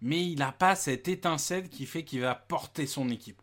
mais 0.00 0.24
il 0.24 0.38
n'a 0.38 0.52
pas 0.52 0.74
cette 0.76 1.08
étincelle 1.08 1.68
qui 1.68 1.86
fait 1.86 2.04
qu'il 2.04 2.20
va 2.20 2.34
porter 2.34 2.86
son 2.86 3.10
équipe. 3.10 3.40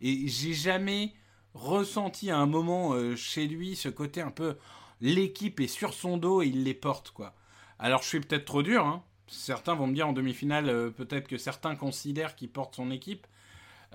Et 0.00 0.28
j'ai 0.28 0.54
jamais 0.54 1.12
ressenti 1.54 2.30
à 2.30 2.38
un 2.38 2.46
moment 2.46 2.92
euh, 2.92 3.16
chez 3.16 3.46
lui 3.46 3.74
ce 3.74 3.88
côté 3.88 4.20
un 4.20 4.30
peu 4.30 4.56
l'équipe 5.00 5.60
est 5.60 5.68
sur 5.68 5.94
son 5.94 6.16
dos 6.16 6.42
et 6.42 6.46
il 6.46 6.64
les 6.64 6.74
porte 6.74 7.10
quoi. 7.10 7.34
Alors 7.78 8.02
je 8.02 8.08
suis 8.08 8.20
peut-être 8.20 8.44
trop 8.44 8.62
dur, 8.62 8.84
hein. 8.86 9.04
Certains 9.28 9.74
vont 9.74 9.86
me 9.86 9.94
dire 9.94 10.08
en 10.08 10.12
demi-finale 10.12 10.68
euh, 10.68 10.90
peut-être 10.90 11.28
que 11.28 11.38
certains 11.38 11.76
considèrent 11.76 12.34
qu'il 12.34 12.50
porte 12.50 12.74
son 12.74 12.90
équipe. 12.90 13.26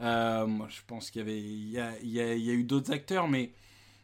Euh, 0.02 0.48
moi 0.48 0.68
je 0.70 0.82
pense 0.88 1.12
qu'il 1.12 1.20
y 1.20 1.24
avait 1.24 1.40
il 1.40 2.10
y 2.10 2.20
a, 2.20 2.36
eu 2.36 2.64
d'autres 2.64 2.92
acteurs 2.92 3.28
mais 3.28 3.52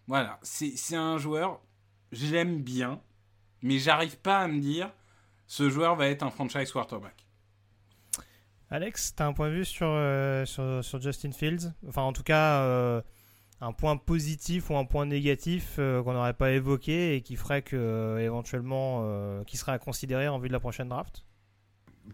voilà 0.05 0.39
c'est 0.43 0.95
un 0.95 1.17
joueur 1.17 1.59
j'aime 2.11 2.61
bien 2.61 3.01
mais 3.63 3.79
j'arrive 3.79 4.17
pas 4.17 4.41
à 4.41 4.47
me 4.47 4.59
dire 4.59 4.91
ce 5.47 5.67
joueur 5.67 5.95
va 5.95 6.07
être 6.07 6.21
un 6.21 6.29
franchise 6.29 6.71
quarterback. 6.71 7.25
Alex, 8.69 9.15
tu 9.15 9.23
as 9.23 9.25
un 9.25 9.33
point 9.33 9.49
de 9.49 9.55
vue 9.55 9.65
sur, 9.65 9.87
euh, 9.89 10.45
sur, 10.45 11.01
Justin 11.01 11.31
Fields? 11.31 11.73
Enfin, 11.87 12.03
en 12.03 12.13
tout 12.13 12.21
cas, 12.21 13.01
un 13.61 13.73
point 13.73 13.97
positif 13.97 14.69
ou 14.69 14.77
un 14.77 14.85
point 14.85 15.05
négatif 15.05 15.75
euh, 15.79 16.01
qu'on 16.03 16.13
n'aurait 16.13 16.33
pas 16.33 16.51
évoqué 16.51 17.15
et 17.15 17.21
qui 17.21 17.35
ferait 17.35 17.61
que, 17.61 18.19
éventuellement, 18.19 19.03
qui 19.45 19.57
serait 19.57 19.73
à 19.73 19.79
considérer 19.79 20.27
en 20.27 20.39
vue 20.39 20.47
de 20.47 20.53
la 20.53 20.59
prochaine 20.59 20.89
draft? 20.89 21.25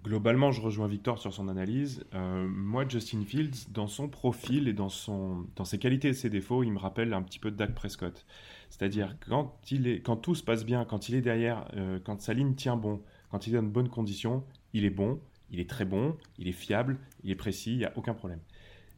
Globalement, 0.03 0.51
je 0.51 0.61
rejoins 0.61 0.87
Victor 0.87 1.19
sur 1.19 1.33
son 1.33 1.47
analyse. 1.47 2.03
moi, 2.13 2.85
Justin 2.87 3.23
Fields, 3.23 3.69
dans 3.69 3.87
son 3.87 4.09
profil 4.09 4.67
et 4.67 4.73
dans, 4.73 4.89
ses 4.89 5.79
qualités 5.79 6.09
et 6.09 6.13
ses 6.13 6.29
défauts, 6.29 6.63
il 6.63 6.71
me 6.71 6.79
rappelle 6.79 7.13
un 7.13 7.21
petit 7.21 7.39
peu 7.39 7.49
Dak 7.49 7.73
Prescott. 7.73 8.25
C'est-à-dire 8.69 9.15
quand, 9.25 9.57
quand 10.03 10.17
tout 10.17 10.35
se 10.35 10.43
passe 10.43 10.65
bien, 10.65 10.83
quand 10.83 11.07
il 11.07 11.15
est 11.15 11.21
derrière, 11.21 11.65
quand 12.03 12.19
sa 12.19 12.33
ligne 12.33 12.55
tient 12.55 12.75
bon, 12.75 13.01
quand 13.29 13.47
il 13.47 13.53
est 13.53 13.57
dans 13.57 13.63
de 13.63 13.69
bonnes 13.69 13.89
conditions, 13.89 14.43
il 14.73 14.83
est 14.83 14.89
bon, 14.89 15.21
il 15.49 15.59
est 15.59 15.69
très 15.69 15.85
bon, 15.85 16.17
il 16.37 16.47
est 16.47 16.53
fiable, 16.53 16.97
il 17.23 17.31
est 17.31 17.35
précis, 17.35 17.71
il 17.71 17.77
n'y 17.77 17.85
a 17.85 17.93
aucun 17.95 18.13
problème. 18.13 18.39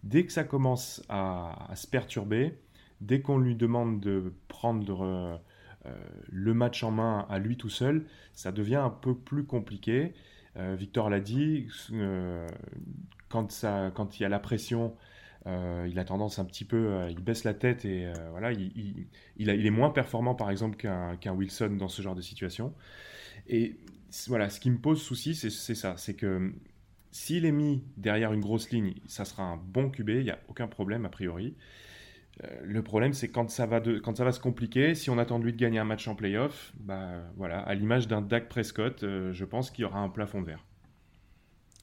Dès 0.04 0.26
que 0.26 0.32
ça 0.32 0.44
commence 0.44 1.04
à, 1.10 1.72
se 1.76 1.88
perturber, 1.88 2.54
dès 3.02 3.22
qu'on 3.22 3.38
lui 3.38 3.56
demande 3.56 4.00
de 4.00 4.34
prendre 4.48 5.40
euh, 5.86 5.92
le 6.30 6.54
match 6.54 6.84
en 6.84 6.92
main 6.92 7.26
à 7.30 7.40
lui 7.40 7.58
tout 7.58 7.70
seul, 7.70 8.06
ça 8.34 8.52
devient 8.52 8.76
un 8.76 8.90
peu 8.90 9.16
plus 9.16 9.46
compliqué. 9.46 10.14
Euh, 10.58 10.76
Victor 10.78 11.10
l'a 11.10 11.20
dit, 11.20 11.68
euh, 11.94 12.48
quand, 13.30 13.50
il 14.20 14.22
y 14.22 14.26
a 14.26 14.30
la 14.30 14.40
pression, 14.40 14.96
il 15.46 15.98
a 15.98 16.04
tendance 16.04 16.40
un 16.40 16.46
petit 16.46 16.66
peu, 16.66 17.08
il 17.10 17.20
baisse 17.20 17.46
la 17.46 17.54
tête 17.54 17.86
et 17.86 18.12
voilà, 18.32 18.52
il, 18.52 19.08
il, 19.38 19.50
est 19.50 19.70
moins 19.70 19.92
performant 19.92 20.36
par 20.36 20.52
exemple 20.52 20.76
qu'un 20.76 21.34
Wilson 21.34 21.78
dans 21.80 21.88
ce 21.88 22.02
genre 22.02 22.16
de 22.16 22.22
situation. 22.22 22.74
Et 23.48 23.78
voilà, 24.28 24.50
ce 24.50 24.60
qui 24.60 24.70
me 24.70 24.78
pose 24.78 25.02
souci, 25.02 25.36
c'est 25.36 25.76
ça, 25.76 25.96
c'est 25.96 26.16
que 26.16 26.52
s'il 27.18 27.46
est 27.46 27.52
mis 27.52 27.84
derrière 27.98 28.32
une 28.32 28.42
grosse 28.42 28.70
ligne, 28.70 28.94
ça 29.08 29.26
sera 29.26 29.42
un 29.42 29.58
bon 29.58 29.90
QB, 29.90 30.10
il 30.10 30.24
n'y 30.24 30.30
a 30.30 30.40
aucun 30.50 30.68
problème 30.68 31.04
a 31.04 31.10
priori. 31.10 31.56
Euh, 32.44 32.48
le 32.64 32.84
problème, 32.84 33.14
c'est 33.14 33.30
quand 33.30 33.50
ça 33.50 33.66
va 33.66 33.82
quand 33.82 34.16
ça 34.16 34.24
va 34.24 34.32
se 34.32 34.40
compliquer, 34.40 34.94
si 34.94 35.10
on 35.10 35.18
attend 35.18 35.40
de 35.40 35.46
lui 35.46 35.52
de 35.52 35.58
gagner 35.58 35.80
un 35.80 35.84
match 35.84 36.08
en 36.08 36.14
playoff, 36.14 36.74
bah 36.80 37.24
voilà, 37.36 37.60
à 37.62 37.74
l'image 37.74 38.08
d'un 38.08 38.22
Dak 38.22 38.48
Prescott, 38.48 39.02
euh, 39.02 39.34
je 39.34 39.46
pense 39.46 39.72
qu'il 39.72 39.82
y 39.82 39.86
aura 39.86 40.00
un 40.00 40.10
plafond 40.10 40.44
vert. 40.44 40.64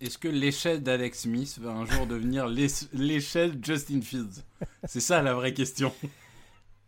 Est-ce 0.00 0.18
que 0.18 0.28
l'échelle 0.28 0.82
d'Alex 0.84 1.22
Smith 1.22 1.58
va 1.60 1.72
un 1.72 1.84
jour 1.84 2.06
devenir 2.06 2.46
l'échelle 2.46 3.58
Justin 3.60 4.02
Fields? 4.02 4.44
C'est 4.84 5.00
ça 5.00 5.20
la 5.20 5.34
vraie 5.34 5.52
question. 5.52 5.92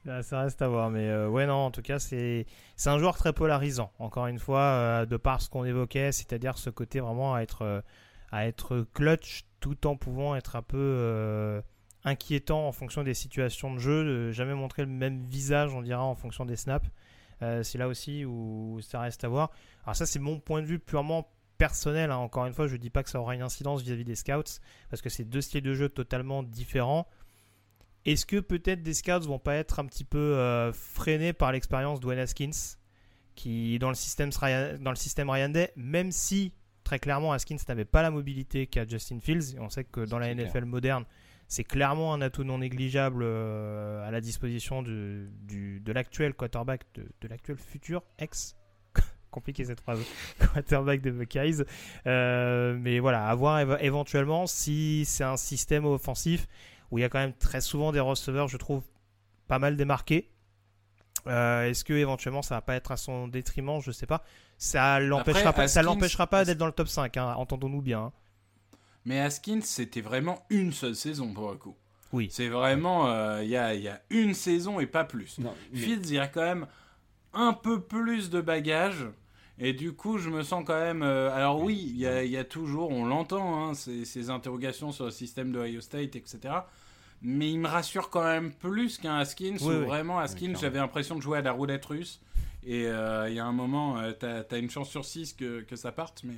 Bah, 0.06 0.22
ça 0.22 0.42
reste 0.42 0.62
à 0.62 0.68
voir, 0.68 0.88
mais 0.88 1.08
euh, 1.08 1.28
ouais, 1.28 1.46
non, 1.46 1.54
en 1.54 1.72
tout 1.72 1.82
cas, 1.82 1.98
c'est 1.98 2.46
un 2.84 2.98
joueur 2.98 3.16
très 3.16 3.32
polarisant. 3.32 3.90
Encore 3.98 4.28
une 4.28 4.38
fois, 4.38 4.60
euh, 4.60 5.04
de 5.04 5.16
par 5.16 5.42
ce 5.42 5.50
qu'on 5.50 5.64
évoquait, 5.64 6.12
c'est-à-dire 6.12 6.58
ce 6.58 6.70
côté 6.70 7.00
vraiment 7.00 7.34
à 7.34 7.40
être, 7.40 7.62
euh, 7.62 7.80
à 8.30 8.46
être 8.46 8.86
clutch 8.92 9.46
tout 9.60 9.86
en 9.86 9.96
pouvant 9.96 10.36
être 10.36 10.56
un 10.56 10.62
peu 10.62 11.62
inquiétant 12.04 12.68
en 12.68 12.72
fonction 12.72 13.02
des 13.02 13.14
situations 13.14 13.74
de 13.74 13.78
jeu, 13.78 14.04
de 14.04 14.32
jamais 14.32 14.54
montrer 14.54 14.82
le 14.82 14.90
même 14.90 15.24
visage, 15.24 15.74
on 15.74 15.82
dira, 15.82 16.04
en 16.04 16.14
fonction 16.14 16.44
des 16.44 16.56
snaps. 16.56 16.88
c'est 17.40 17.78
là 17.78 17.88
aussi 17.88 18.24
où 18.24 18.80
ça 18.82 19.00
reste 19.00 19.24
à 19.24 19.28
voir. 19.28 19.50
Alors, 19.84 19.96
ça, 19.96 20.06
c'est 20.06 20.18
mon 20.18 20.38
point 20.38 20.62
de 20.62 20.66
vue 20.66 20.78
purement 20.78 21.28
personnel. 21.58 22.10
Hein. 22.10 22.16
Encore 22.16 22.46
une 22.46 22.52
fois, 22.52 22.66
je 22.66 22.74
ne 22.74 22.78
dis 22.78 22.90
pas 22.90 23.02
que 23.02 23.10
ça 23.10 23.20
aura 23.20 23.34
une 23.34 23.42
incidence 23.42 23.82
vis 23.82 23.92
à 23.92 23.96
-vis 23.96 24.04
des 24.04 24.14
scouts, 24.14 24.60
parce 24.90 25.02
que 25.02 25.08
c'est 25.08 25.24
deux 25.24 25.40
styles 25.40 25.62
de 25.62 25.74
jeu 25.74 25.88
totalement 25.88 26.42
différents. 26.42 27.06
Est-ce 28.04 28.24
que 28.24 28.38
peut-être 28.38 28.82
des 28.82 28.94
scouts 28.94 29.26
vont 29.26 29.40
pas 29.40 29.56
être 29.56 29.80
un 29.80 29.86
petit 29.86 30.04
peu 30.04 30.18
euh, 30.18 30.72
freinés 30.72 31.32
par 31.32 31.50
l'expérience 31.50 31.98
de 31.98 32.08
Haskins, 32.08 32.76
qui 33.34 33.78
dans 33.80 33.88
le 33.88 33.96
système 33.96 34.30
dans 34.80 34.90
le 34.90 34.96
système 34.96 35.28
Ryan 35.28 35.48
Day, 35.48 35.72
même 35.76 36.12
si 36.12 36.52
très 36.86 37.00
clairement 37.00 37.32
Haskins 37.32 37.56
n'avait 37.68 37.84
pas 37.84 38.00
la 38.00 38.12
mobilité 38.12 38.68
qu'a 38.68 38.86
Justin 38.86 39.18
Fields, 39.18 39.56
et 39.56 39.58
on 39.58 39.68
sait 39.68 39.82
que 39.82 40.02
dans 40.02 40.20
la 40.20 40.32
NFL 40.32 40.66
moderne, 40.66 41.04
c'est 41.48 41.64
clairement 41.64 42.14
un 42.14 42.20
atout 42.20 42.44
non 42.44 42.58
négligeable 42.58 43.24
euh, 43.24 44.06
à 44.06 44.12
la 44.12 44.20
disposition 44.20 44.84
de, 44.84 45.26
de 45.48 45.92
l'actuel 45.92 46.32
quarterback, 46.34 46.82
de, 46.94 47.28
l'actuel 47.28 47.56
futur 47.56 48.04
ex 48.20 48.54
compliqué 49.32 49.64
cette 49.64 49.80
phrase, 49.80 49.98
quarterback 50.54 51.02
de 51.02 51.10
Buckeyes. 51.10 51.64
Euh, 52.06 52.78
mais 52.80 53.00
voilà, 53.00 53.26
à 53.26 53.34
voir 53.34 53.82
éventuellement 53.82 54.46
si 54.46 55.04
c'est 55.06 55.24
un 55.24 55.36
système 55.36 55.86
offensif 55.86 56.46
où 56.92 56.98
il 56.98 57.00
y 57.00 57.04
a 57.04 57.08
quand 57.08 57.18
même 57.18 57.34
très 57.34 57.60
souvent 57.60 57.90
des 57.90 58.00
receveurs, 58.00 58.46
je 58.46 58.58
trouve, 58.58 58.84
pas 59.48 59.58
mal 59.58 59.76
démarqués. 59.76 60.30
Euh, 61.26 61.68
est-ce 61.68 61.84
que 61.84 61.94
éventuellement 61.94 62.42
ça 62.42 62.54
va 62.54 62.60
pas 62.60 62.76
être 62.76 62.92
à 62.92 62.96
son 62.96 63.26
détriment? 63.26 63.80
Je 63.80 63.90
sais 63.90 64.06
pas. 64.06 64.22
Ça 64.58 65.00
l'empêchera 65.00 65.52
pas, 65.52 65.68
ça 65.68 65.82
l'empêchera 65.82 66.26
pas 66.26 66.44
d'être 66.44 66.58
dans 66.58 66.66
le 66.66 66.72
top 66.72 66.88
5. 66.88 67.16
Hein, 67.16 67.34
entendons-nous 67.36 67.82
bien. 67.82 68.00
Hein. 68.00 68.12
Mais 69.04 69.20
Askins, 69.20 69.60
c'était 69.62 70.00
vraiment 70.00 70.44
une 70.50 70.72
seule 70.72 70.96
saison 70.96 71.32
pour 71.32 71.50
le 71.50 71.56
coup. 71.56 71.76
Oui. 72.12 72.28
C'est 72.30 72.48
vraiment, 72.48 73.08
euh, 73.08 73.42
il 73.42 73.50
y, 73.50 73.56
a, 73.56 73.74
y, 73.74 73.88
a, 73.88 74.00
une 74.10 74.34
saison 74.34 74.80
et 74.80 74.86
pas 74.86 75.04
plus. 75.04 75.38
Fields, 75.74 76.06
il 76.06 76.14
y 76.14 76.18
a 76.18 76.28
quand 76.28 76.42
même 76.42 76.66
un 77.34 77.52
peu 77.52 77.80
plus 77.80 78.30
de 78.30 78.40
bagages. 78.40 79.06
Et 79.58 79.72
du 79.72 79.92
coup, 79.92 80.18
je 80.18 80.28
me 80.28 80.42
sens 80.42 80.64
quand 80.66 80.78
même. 80.78 81.02
Euh, 81.02 81.34
alors, 81.34 81.62
oui, 81.62 81.82
il 81.88 81.96
y, 81.96 82.30
y 82.30 82.36
a, 82.36 82.44
toujours, 82.44 82.90
on 82.90 83.06
l'entend, 83.06 83.68
hein, 83.68 83.74
ces, 83.74 84.04
ces, 84.04 84.28
interrogations 84.28 84.92
sur 84.92 85.06
le 85.06 85.10
système 85.10 85.52
de 85.52 85.60
Ohio 85.60 85.80
State, 85.80 86.16
etc. 86.16 86.38
Mais 87.22 87.50
il 87.50 87.60
me 87.60 87.68
rassure 87.68 88.10
quand 88.10 88.24
même 88.24 88.52
plus 88.52 88.98
qu'un 88.98 89.16
Haskins, 89.16 89.56
où 89.60 89.70
vraiment, 89.86 90.18
Haskins, 90.18 90.54
j'avais 90.60 90.78
l'impression 90.78 91.16
de 91.16 91.22
jouer 91.22 91.38
à 91.38 91.42
la 91.42 91.52
roulette 91.52 91.84
russe. 91.86 92.20
Et 92.66 92.86
euh, 92.86 93.28
il 93.28 93.34
y 93.36 93.38
a 93.38 93.46
un 93.46 93.52
moment, 93.52 93.98
euh, 93.98 94.12
tu 94.18 94.26
as, 94.26 94.58
une 94.58 94.68
chance 94.68 94.90
sur 94.90 95.04
6 95.04 95.34
que, 95.34 95.60
que 95.62 95.76
ça 95.76 95.92
parte, 95.92 96.22
mais. 96.24 96.34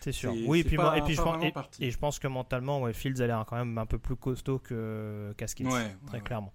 C'est 0.00 0.12
sûr. 0.12 0.32
Oui, 0.46 0.60
et 0.60 0.64
puis, 0.64 0.76
et, 0.76 1.02
puis 1.02 1.14
je 1.14 1.22
pense, 1.22 1.44
et, 1.78 1.90
je 1.90 1.98
pense 1.98 2.18
que 2.18 2.26
mentalement, 2.26 2.80
ouais, 2.80 2.92
Fields 2.92 3.22
a 3.22 3.26
l'air 3.26 3.44
quand 3.46 3.56
même 3.56 3.78
un 3.78 3.86
peu 3.86 3.98
plus 3.98 4.16
costaud 4.16 4.58
que 4.58 5.32
qu'Haskins, 5.36 5.68
très 6.06 6.20
clairement. 6.20 6.52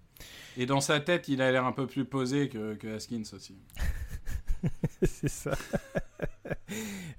Et 0.58 0.66
dans 0.66 0.82
sa 0.82 1.00
tête, 1.00 1.28
il 1.28 1.40
a 1.40 1.50
l'air 1.50 1.64
un 1.64 1.72
peu 1.72 1.86
plus 1.86 2.04
posé 2.04 2.48
que, 2.48 2.74
que 2.74 2.96
Haskins 2.96 3.22
aussi. 3.32 3.56
c'est 5.02 5.28
ça. 5.28 5.52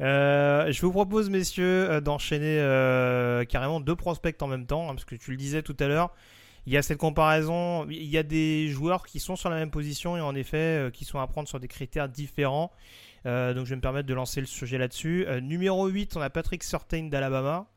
Euh, 0.02 0.72
je 0.72 0.82
vous 0.82 0.92
propose, 0.92 1.30
messieurs, 1.30 1.90
euh, 1.90 2.02
d'enchaîner 2.02 2.60
euh, 2.60 3.44
carrément 3.44 3.80
deux 3.80 3.96
prospects 3.96 4.42
en 4.42 4.48
même 4.48 4.66
temps, 4.66 4.90
hein, 4.90 4.94
parce 4.94 5.06
que 5.06 5.16
tu 5.16 5.32
le 5.32 5.38
disais 5.38 5.62
tout 5.62 5.76
à 5.80 5.88
l'heure. 5.88 6.14
Il 6.66 6.74
y 6.74 6.78
a 6.78 6.82
cette 6.82 6.98
comparaison, 6.98 7.88
il 7.90 8.06
y 8.06 8.18
a 8.18 8.24
des 8.24 8.68
joueurs 8.70 9.06
qui 9.06 9.20
sont 9.20 9.36
sur 9.36 9.50
la 9.50 9.56
même 9.56 9.72
position 9.72 10.18
et 10.18 10.22
en 10.22 10.36
effet 10.36 10.90
qui 10.94 11.06
sont 11.06 11.20
à 11.20 11.28
prendre 11.28 11.48
sur 11.48 11.60
des 11.60 11.68
critères 11.68 12.10
différents. 12.10 12.72
donc 13.26 13.66
je 13.66 13.70
vais 13.70 13.76
me 13.76 13.82
permettre 13.82 14.08
de 14.08 14.14
lancer 14.14 14.40
le 14.40 14.48
sujet 14.48 14.78
là-dessus. 14.78 15.26
numéro 15.42 15.88
8, 15.88 16.18
on 16.18 16.22
a 16.22 16.30
Patrick 16.30 16.64
Surtain 16.64 17.04
d'Alabama. 17.06 17.68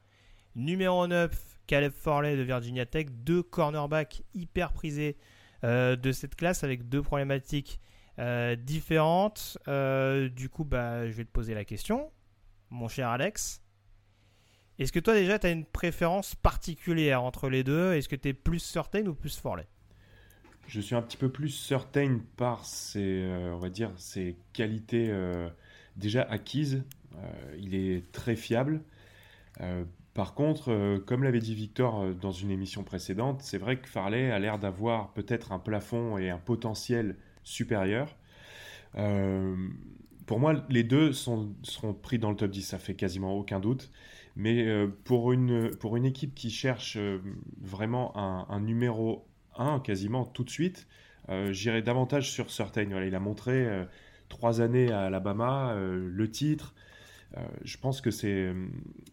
Numéro 0.57 1.07
9, 1.07 1.31
Caleb 1.67 1.93
Forley 1.93 2.37
de 2.37 2.43
Virginia 2.43 2.85
Tech. 2.85 3.07
Deux 3.11 3.43
cornerbacks 3.43 4.23
hyper 4.35 4.73
prisés 4.73 5.17
de 5.63 6.13
cette 6.13 6.35
classe 6.35 6.65
avec 6.65 6.89
deux 6.89 7.03
problématiques 7.03 7.81
euh, 8.19 8.57
différentes. 8.57 9.59
Euh, 9.69 10.29
du 10.29 10.49
coup, 10.49 10.65
bah, 10.65 11.09
je 11.09 11.13
vais 11.13 11.25
te 11.25 11.31
poser 11.31 11.55
la 11.55 11.65
question, 11.65 12.11
mon 12.71 12.89
cher 12.89 13.09
Alex. 13.09 13.62
Est-ce 14.83 14.93
que 14.93 15.01
toi 15.01 15.15
déjà 15.15 15.39
tu 15.39 15.47
as 15.47 15.51
une 15.51 15.65
préférence 15.65 16.35
particulière 16.35 17.23
entre 17.23 17.49
les 17.49 17.65
deux? 17.65 17.95
Est-ce 17.95 18.09
que 18.09 18.17
tu 18.17 18.29
es 18.29 18.33
plus 18.33 18.59
certain 18.59 19.07
ou 19.07 19.15
plus 19.15 19.39
Forley 19.39 19.67
Je 20.67 20.81
suis 20.81 20.95
un 20.95 21.03
petit 21.03 21.17
peu 21.17 21.29
plus 21.29 21.51
certain 21.51 22.21
par 22.37 22.65
ses, 22.65 23.23
euh, 23.23 23.55
on 23.55 23.59
va 23.59 23.71
dire, 23.71 23.91
ses 23.97 24.37
qualités 24.53 25.13
déjà 25.97 26.23
acquises. 26.23 26.83
il 27.59 27.75
est 27.75 28.11
très 28.13 28.37
fiable. 28.37 28.83
par 30.15 30.35
contre, 30.35 30.99
comme 31.07 31.23
l'avait 31.23 31.41
dit 31.41 31.55
Victor 31.55 32.15
dans 32.15 32.33
une 32.33 32.51
émission 32.51 32.83
précédente, 32.83 33.43
c'est 33.43 33.59
vrai 33.59 33.79
que 33.79 33.89
Farley 33.89 34.31
a 34.31 34.39
l'air 34.39 34.59
d'avoir 34.59 35.13
peut-être 35.13 35.53
un 35.53 35.59
plafond 35.59 36.19
et 36.19 36.31
un 36.31 36.39
potentiel 36.39 37.17
supérieur. 37.45 38.17
Euh, 38.97 39.57
pour 40.27 40.41
moi, 40.41 40.55
les 40.69 40.85
deux 40.85 41.13
sont, 41.13 41.55
seront 41.63 41.95
pris 41.95 42.19
dans 42.19 42.31
le 42.31 42.37
top 42.37 42.51
10, 42.51 42.63
ça 42.63 42.79
fait 42.79 42.95
quasiment 42.95 43.37
aucun 43.37 43.61
doute. 43.61 43.91
Mais 44.37 44.67
euh, 44.67 44.89
pour, 45.05 45.33
une, 45.33 45.71
pour 45.77 45.97
une 45.97 46.05
équipe 46.05 46.35
qui 46.35 46.51
cherche 46.51 46.97
euh, 46.97 47.19
vraiment 47.61 48.17
un, 48.17 48.61
numéro 48.61 49.27
1 49.57 49.81
quasiment 49.81 50.25
tout 50.25 50.45
de 50.45 50.51
suite, 50.51 50.87
j'irai 51.51 51.83
davantage 51.83 52.31
sur 52.31 52.51
Certain. 52.51 53.03
il 53.05 53.15
a 53.15 53.21
montré 53.21 53.87
trois 54.29 54.61
années 54.61 54.91
à 54.91 55.03
Alabama, 55.03 55.75
le 55.77 56.31
titre. 56.31 56.75
je 57.63 57.77
pense 57.79 58.01
que 58.01 58.11
c'est, 58.11 58.53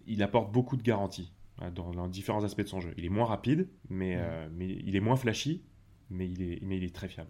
il 0.07 0.24
apporte 0.24 0.51
beaucoup 0.51 0.76
de 0.76 0.82
garanties 0.82 1.32
dans, 1.76 1.91
dans, 1.91 2.07
différents 2.07 2.43
aspects 2.43 2.61
de 2.61 2.67
son 2.67 2.80
jeu. 2.80 2.93
Il 2.97 3.05
est 3.05 3.09
moins 3.09 3.26
rapide, 3.26 3.67
mais, 3.89 4.17
mais 4.51 4.67
il 4.67 4.95
est 4.95 5.01
moins 5.01 5.17
flashy, 5.17 5.61
mais 6.09 6.28
il 6.28 6.41
est, 6.41 6.59
mais 6.63 6.78
il 6.78 6.84
est 6.84 6.95
très 6.95 7.07
fiable. 7.07 7.30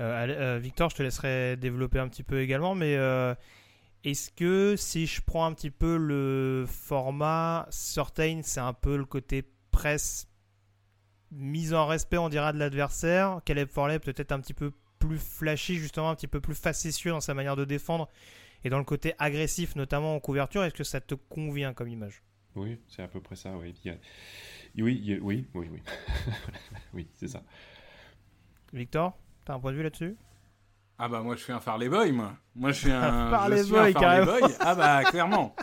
Euh, 0.00 0.26
euh, 0.28 0.58
Victor, 0.58 0.90
je 0.90 0.96
te 0.96 1.02
laisserai 1.02 1.56
développer 1.56 1.98
un 1.98 2.08
petit 2.08 2.22
peu 2.22 2.40
également, 2.40 2.74
mais 2.74 2.96
euh, 2.96 3.34
est-ce 4.10 4.30
que 4.30 4.76
si 4.76 5.06
je 5.06 5.20
prends 5.20 5.44
un 5.46 5.52
petit 5.52 5.70
peu 5.70 5.96
le 5.96 6.64
format 6.68 7.66
Certain, 7.70 8.40
c'est 8.42 8.60
un 8.60 8.72
peu 8.72 8.96
le 8.96 9.04
côté 9.04 9.44
presse 9.70 10.28
mise 11.32 11.74
en 11.74 11.86
respect, 11.86 12.16
on 12.18 12.28
dira, 12.28 12.52
de 12.52 12.58
l'adversaire? 12.58 13.40
Caleb 13.44 13.68
Forley 13.68 13.98
peut-être 13.98 14.32
un 14.32 14.40
petit 14.40 14.54
peu 14.54 14.72
plus 14.98 15.18
flashy, 15.18 15.76
justement, 15.76 16.10
un 16.10 16.14
petit 16.14 16.28
peu 16.28 16.40
plus 16.40 16.54
facétieux 16.54 17.10
dans 17.10 17.20
sa 17.20 17.34
manière 17.34 17.56
de 17.56 17.64
défendre 17.64 18.08
et 18.64 18.70
dans 18.70 18.78
le 18.78 18.84
côté 18.84 19.12
agressif, 19.18 19.76
notamment 19.76 20.14
en 20.14 20.20
couverture. 20.20 20.62
Est-ce 20.64 20.74
que 20.74 20.84
ça 20.84 21.00
te 21.00 21.14
convient 21.14 21.74
comme 21.74 21.88
image? 21.88 22.22
Oui, 22.54 22.80
c'est 22.88 23.02
à 23.02 23.08
peu 23.08 23.20
près 23.20 23.36
ça. 23.36 23.56
Oui, 23.56 23.74
a- 23.86 23.96
oui, 24.82 25.14
a- 25.14 25.18
oui, 25.22 25.46
oui, 25.54 25.68
oui. 25.70 25.82
oui, 26.94 27.08
c'est 27.14 27.28
ça. 27.28 27.42
Victor, 28.72 29.18
t'as 29.44 29.54
un 29.54 29.60
point 29.60 29.72
de 29.72 29.76
vue 29.76 29.82
là-dessus? 29.82 30.16
Ah 30.98 31.08
bah 31.08 31.20
moi 31.20 31.36
je 31.36 31.42
suis 31.42 31.52
un 31.52 31.60
Farley 31.60 31.88
Boy 31.88 32.12
moi. 32.12 32.32
Moi 32.54 32.72
je 32.72 32.78
suis 32.78 32.90
un, 32.90 33.26
je 33.26 33.30
Farley 33.30 33.62
suis 33.62 33.72
Boy, 33.72 33.78
un 33.80 33.92
Farley 33.92 34.24
carrément. 34.24 34.46
Boy. 34.46 34.54
Ah 34.60 34.74
bah 34.74 35.04
clairement. 35.04 35.56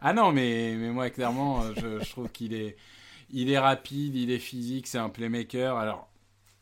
Ah 0.00 0.12
non 0.12 0.32
mais 0.32 0.74
mais 0.76 0.90
moi 0.90 1.10
clairement 1.10 1.62
euh, 1.62 1.72
je, 1.76 2.04
je 2.04 2.10
trouve 2.10 2.30
qu'il 2.30 2.54
est 2.54 2.76
il 3.30 3.50
est 3.50 3.58
rapide, 3.58 4.14
il 4.14 4.30
est 4.30 4.38
physique, 4.38 4.86
c'est 4.86 4.98
un 4.98 5.08
playmaker. 5.08 5.76
Alors 5.76 6.08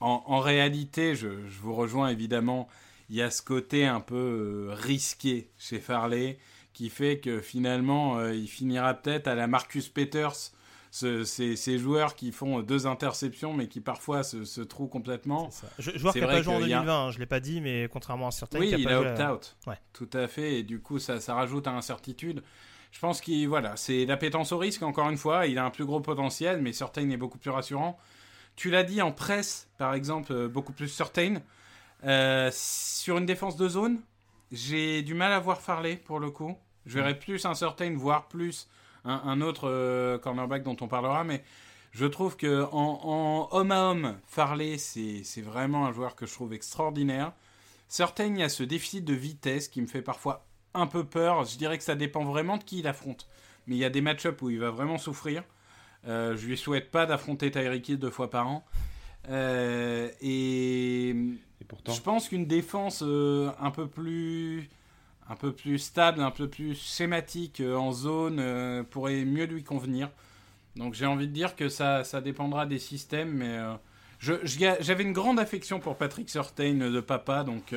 en, 0.01 0.23
en 0.27 0.39
réalité, 0.39 1.15
je, 1.15 1.29
je 1.47 1.59
vous 1.61 1.75
rejoins 1.75 2.09
évidemment, 2.09 2.69
il 3.09 3.17
y 3.17 3.23
a 3.23 3.31
ce 3.31 3.43
côté 3.43 3.87
un 3.87 4.01
peu 4.01 4.69
euh, 4.71 4.75
risqué 4.75 5.51
chez 5.59 5.79
Farley 5.81 6.39
qui 6.73 6.89
fait 6.91 7.19
que 7.19 7.41
finalement 7.41 8.19
euh, 8.19 8.35
il 8.35 8.49
finira 8.49 8.95
peut-être 8.95 9.27
à 9.29 9.35
la 9.35 9.47
Marcus 9.47 9.89
Peters 9.89 10.53
ce- 10.91 11.25
ces, 11.25 11.55
ces 11.57 11.79
joueurs 11.79 12.15
qui 12.17 12.33
font 12.33 12.61
deux 12.63 12.87
interceptions 12.87 13.55
mais 13.55 13.69
qui 13.69 13.81
parfois 13.81 14.23
se, 14.23 14.45
se 14.45 14.61
trouvent 14.61 14.89
complètement. 14.89 15.51
Je, 15.79 15.97
joueur 15.97 16.13
qui 16.13 16.21
n'a 16.21 16.27
pas 16.27 16.43
joué 16.43 16.55
en 16.55 16.59
qu'il 16.59 16.69
y 16.69 16.73
a- 16.75 16.79
2020, 16.79 17.07
hein, 17.07 17.11
je 17.13 17.19
l'ai 17.19 17.27
pas 17.27 17.41
dit, 17.41 17.61
mais 17.61 17.89
contrairement 17.93 18.27
à 18.29 18.31
certains, 18.33 18.59
oui, 18.59 18.69
qui 18.69 18.75
a 18.75 18.79
il 18.79 18.89
a 18.89 18.97
à- 18.99 19.01
opt-out. 19.33 19.57
Ouais. 19.67 19.79
Tout 19.93 20.09
à 20.13 20.27
fait. 20.29 20.59
Et 20.59 20.63
du 20.63 20.81
coup, 20.81 20.99
ça, 20.99 21.21
ça 21.21 21.35
rajoute 21.35 21.67
à 21.67 21.73
l'incertitude. 21.73 22.43
Je 22.93 22.99
pense 22.99 23.21
qu'il 23.21 23.49
voilà, 23.49 23.77
c'est 23.77 24.05
l'appétence 24.05 24.51
au 24.51 24.59
risque. 24.59 24.83
Encore 24.83 25.09
une 25.11 25.17
fois, 25.17 25.47
il 25.47 25.59
a 25.59 25.65
un 25.65 25.71
plus 25.71 25.85
gros 25.85 26.01
potentiel, 26.01 26.61
mais 26.61 26.73
Certain 26.73 27.09
est 27.11 27.17
beaucoup 27.17 27.39
plus 27.39 27.51
rassurant. 27.51 27.97
Tu 28.57 28.69
l'as 28.71 28.83
dit 28.83 29.01
en 29.01 29.13
presse, 29.13 29.69
par 29.79 29.95
exemple, 29.95 30.33
euh, 30.33 30.49
beaucoup 30.49 30.73
plus 30.73 30.89
Certain. 30.89 31.37
Euh, 32.05 32.51
sur 32.53 33.19
une 33.19 33.27
défense 33.27 33.57
de 33.57 33.69
zone, 33.69 34.01
j'ai 34.51 35.03
du 35.03 35.15
mal 35.15 35.33
à 35.33 35.39
voir 35.39 35.61
Farley 35.61 35.97
pour 35.97 36.19
le 36.19 36.31
coup. 36.31 36.57
Je 36.87 36.95
verrais 36.99 37.17
plus 37.19 37.45
un 37.47 37.55
Certain, 37.55 37.95
voire 37.95 38.27
plus 38.27 38.67
un, 39.05 39.21
un 39.25 39.41
autre 39.41 39.69
euh, 39.69 40.19
cornerback 40.19 40.63
dont 40.63 40.77
on 40.81 40.89
parlera, 40.89 41.25
mais 41.25 41.43
je 41.93 42.07
trouve 42.07 42.37
que 42.37 42.65
en, 42.73 43.49
en 43.51 43.57
homme 43.57 43.73
à 43.73 43.91
homme, 43.91 44.17
Farley, 44.27 44.79
c'est 44.79 45.23
c'est 45.25 45.43
vraiment 45.43 45.87
un 45.87 45.93
joueur 45.93 46.15
que 46.15 46.27
je 46.27 46.33
trouve 46.33 46.53
extraordinaire. 46.53 47.33
Certain, 47.89 48.27
il 48.27 48.39
y 48.39 48.43
a 48.43 48.49
ce 48.49 48.63
déficit 48.63 49.05
de 49.05 49.15
vitesse 49.15 49.69
qui 49.69 49.83
me 49.83 49.89
fait 49.89 50.03
parfois 50.03 50.47
un 50.75 50.87
peu 50.87 51.05
peur. 51.05 51.45
Je 51.45 51.59
dirais 51.59 51.77
que 51.77 51.85
ça 51.85 51.97
dépend 51.97 52.25
vraiment 52.25 52.57
de 52.57 52.65
qui 52.65 52.79
il 52.79 52.87
affronte. 52.87 53.29
Mais 53.67 53.75
il 53.75 53.79
y 53.79 53.85
a 53.85 53.91
des 53.91 54.01
match-ups 54.01 54.41
où 54.43 54.51
il 54.51 54.61
va 54.61 54.71
vraiment 54.71 54.99
souffrir. 54.99 55.43
Euh, 56.07 56.37
je 56.37 56.47
lui 56.47 56.57
souhaite 56.57 56.91
pas 56.91 57.07
d'affronter 57.07 57.51
Tyreek 57.51 57.89
Hill 57.89 57.99
deux 57.99 58.11
fois 58.11 58.31
par 58.31 58.49
an. 58.49 58.65
Euh, 59.29 60.09
et, 60.21 61.15
pourtant 61.69 61.93
je 61.93 62.01
pense 62.01 62.29
qu'une 62.29 62.47
défense 62.47 63.03
euh, 63.07 63.51
un 63.61 63.71
peu 63.71 63.87
plus 63.87 64.71
un 65.31 65.37
peu 65.37 65.53
plus 65.53 65.79
stable, 65.79 66.21
un 66.21 66.33
peu 66.33 66.49
plus 66.49 66.75
schématique 66.75 67.61
euh, 67.61 67.77
en 67.77 67.93
zone 67.93 68.39
euh, 68.41 68.83
pourrait 68.83 69.25
mieux 69.25 69.45
lui 69.45 69.63
convenir. 69.63 70.11
Donc 70.75 70.95
j'ai 70.95 71.07
envie 71.07 71.29
de 71.29 71.33
dire 71.33 71.55
que 71.55 71.69
ça, 71.69 72.03
ça 72.03 72.21
dépendra 72.21 72.67
des 72.67 72.81
systèmes, 72.81 73.31
mais 73.31 73.59
euh, 73.59 73.75
j'avais 74.21 75.05
une 75.05 75.13
grande 75.13 75.39
affection 75.39 75.79
pour 75.79 75.97
Patrick 75.97 76.29
Surtain 76.29 76.75
de 76.75 77.01
papa, 77.01 77.45
donc 77.45 77.75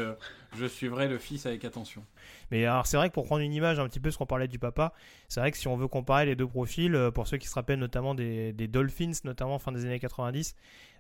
je 0.58 0.66
suivrai 0.66 1.08
le 1.08 1.18
fils 1.18 1.46
avec 1.46 1.64
attention. 1.64 2.04
Mais 2.52 2.66
alors 2.66 2.86
c'est 2.86 2.98
vrai 2.98 3.10
que 3.10 3.14
pour 3.14 3.26
prendre 3.26 3.42
une 3.42 3.54
image 3.54 3.80
un 3.80 3.88
petit 3.88 4.02
peu 4.02 4.12
ce 4.12 4.18
qu'on 4.18 4.26
parlait 4.26 4.50
du 4.50 4.60
papa, 4.60 4.94
c'est 5.30 5.40
vrai 5.40 5.52
que 5.52 5.58
si 5.58 5.70
on 5.70 5.78
veut 5.78 5.88
comparer 5.88 6.26
les 6.26 6.36
deux 6.36 6.46
profils, 6.46 7.10
pour 7.16 7.28
ceux 7.28 7.38
qui 7.38 7.48
se 7.48 7.56
rappellent 7.56 7.80
notamment 7.80 8.14
des, 8.14 8.52
Dolphins, 8.68 9.14
notamment 9.24 9.58
fin 9.58 9.72
des 9.72 9.86
années 9.86 10.00
90, 10.00 10.54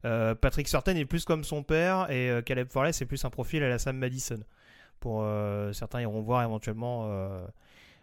euh, 0.05 0.33
Patrick 0.33 0.67
Surtain 0.67 0.95
est 0.95 1.05
plus 1.05 1.25
comme 1.25 1.43
son 1.43 1.61
père 1.61 2.09
et 2.09 2.41
Caleb 2.45 2.69
Farley 2.69 2.93
c'est 2.93 3.05
plus 3.05 3.23
un 3.25 3.29
profil 3.29 3.63
à 3.63 3.69
la 3.69 3.79
Sam 3.79 3.97
Madison. 3.97 4.39
Pour 4.99 5.21
euh, 5.21 5.73
certains 5.73 6.01
iront 6.01 6.21
voir 6.21 6.43
éventuellement 6.43 7.05
euh, 7.07 7.45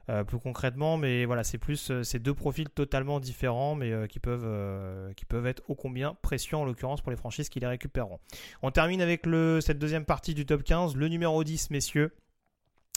euh, 0.08 0.24
plus 0.24 0.38
concrètement, 0.38 0.96
mais 0.96 1.24
voilà 1.24 1.44
c'est 1.44 1.58
plus 1.58 2.02
ces 2.02 2.18
deux 2.18 2.34
profils 2.34 2.68
totalement 2.68 3.20
différents, 3.20 3.74
mais 3.74 4.08
qui 4.08 4.18
peuvent 4.18 5.14
qui 5.14 5.24
peuvent 5.24 5.46
être 5.46 5.62
ô 5.68 5.74
combien 5.74 6.14
précieux 6.22 6.56
en 6.56 6.64
l'occurrence 6.64 7.00
pour 7.00 7.10
les 7.10 7.16
franchises 7.16 7.48
qui 7.48 7.60
les 7.60 7.66
récupéreront. 7.66 8.18
On 8.62 8.70
termine 8.70 9.00
avec 9.00 9.26
le 9.26 9.60
cette 9.60 9.78
deuxième 9.78 10.04
partie 10.04 10.34
du 10.34 10.46
top 10.46 10.62
15, 10.62 10.96
le 10.96 11.08
numéro 11.08 11.42
10 11.44 11.70
messieurs. 11.70 12.14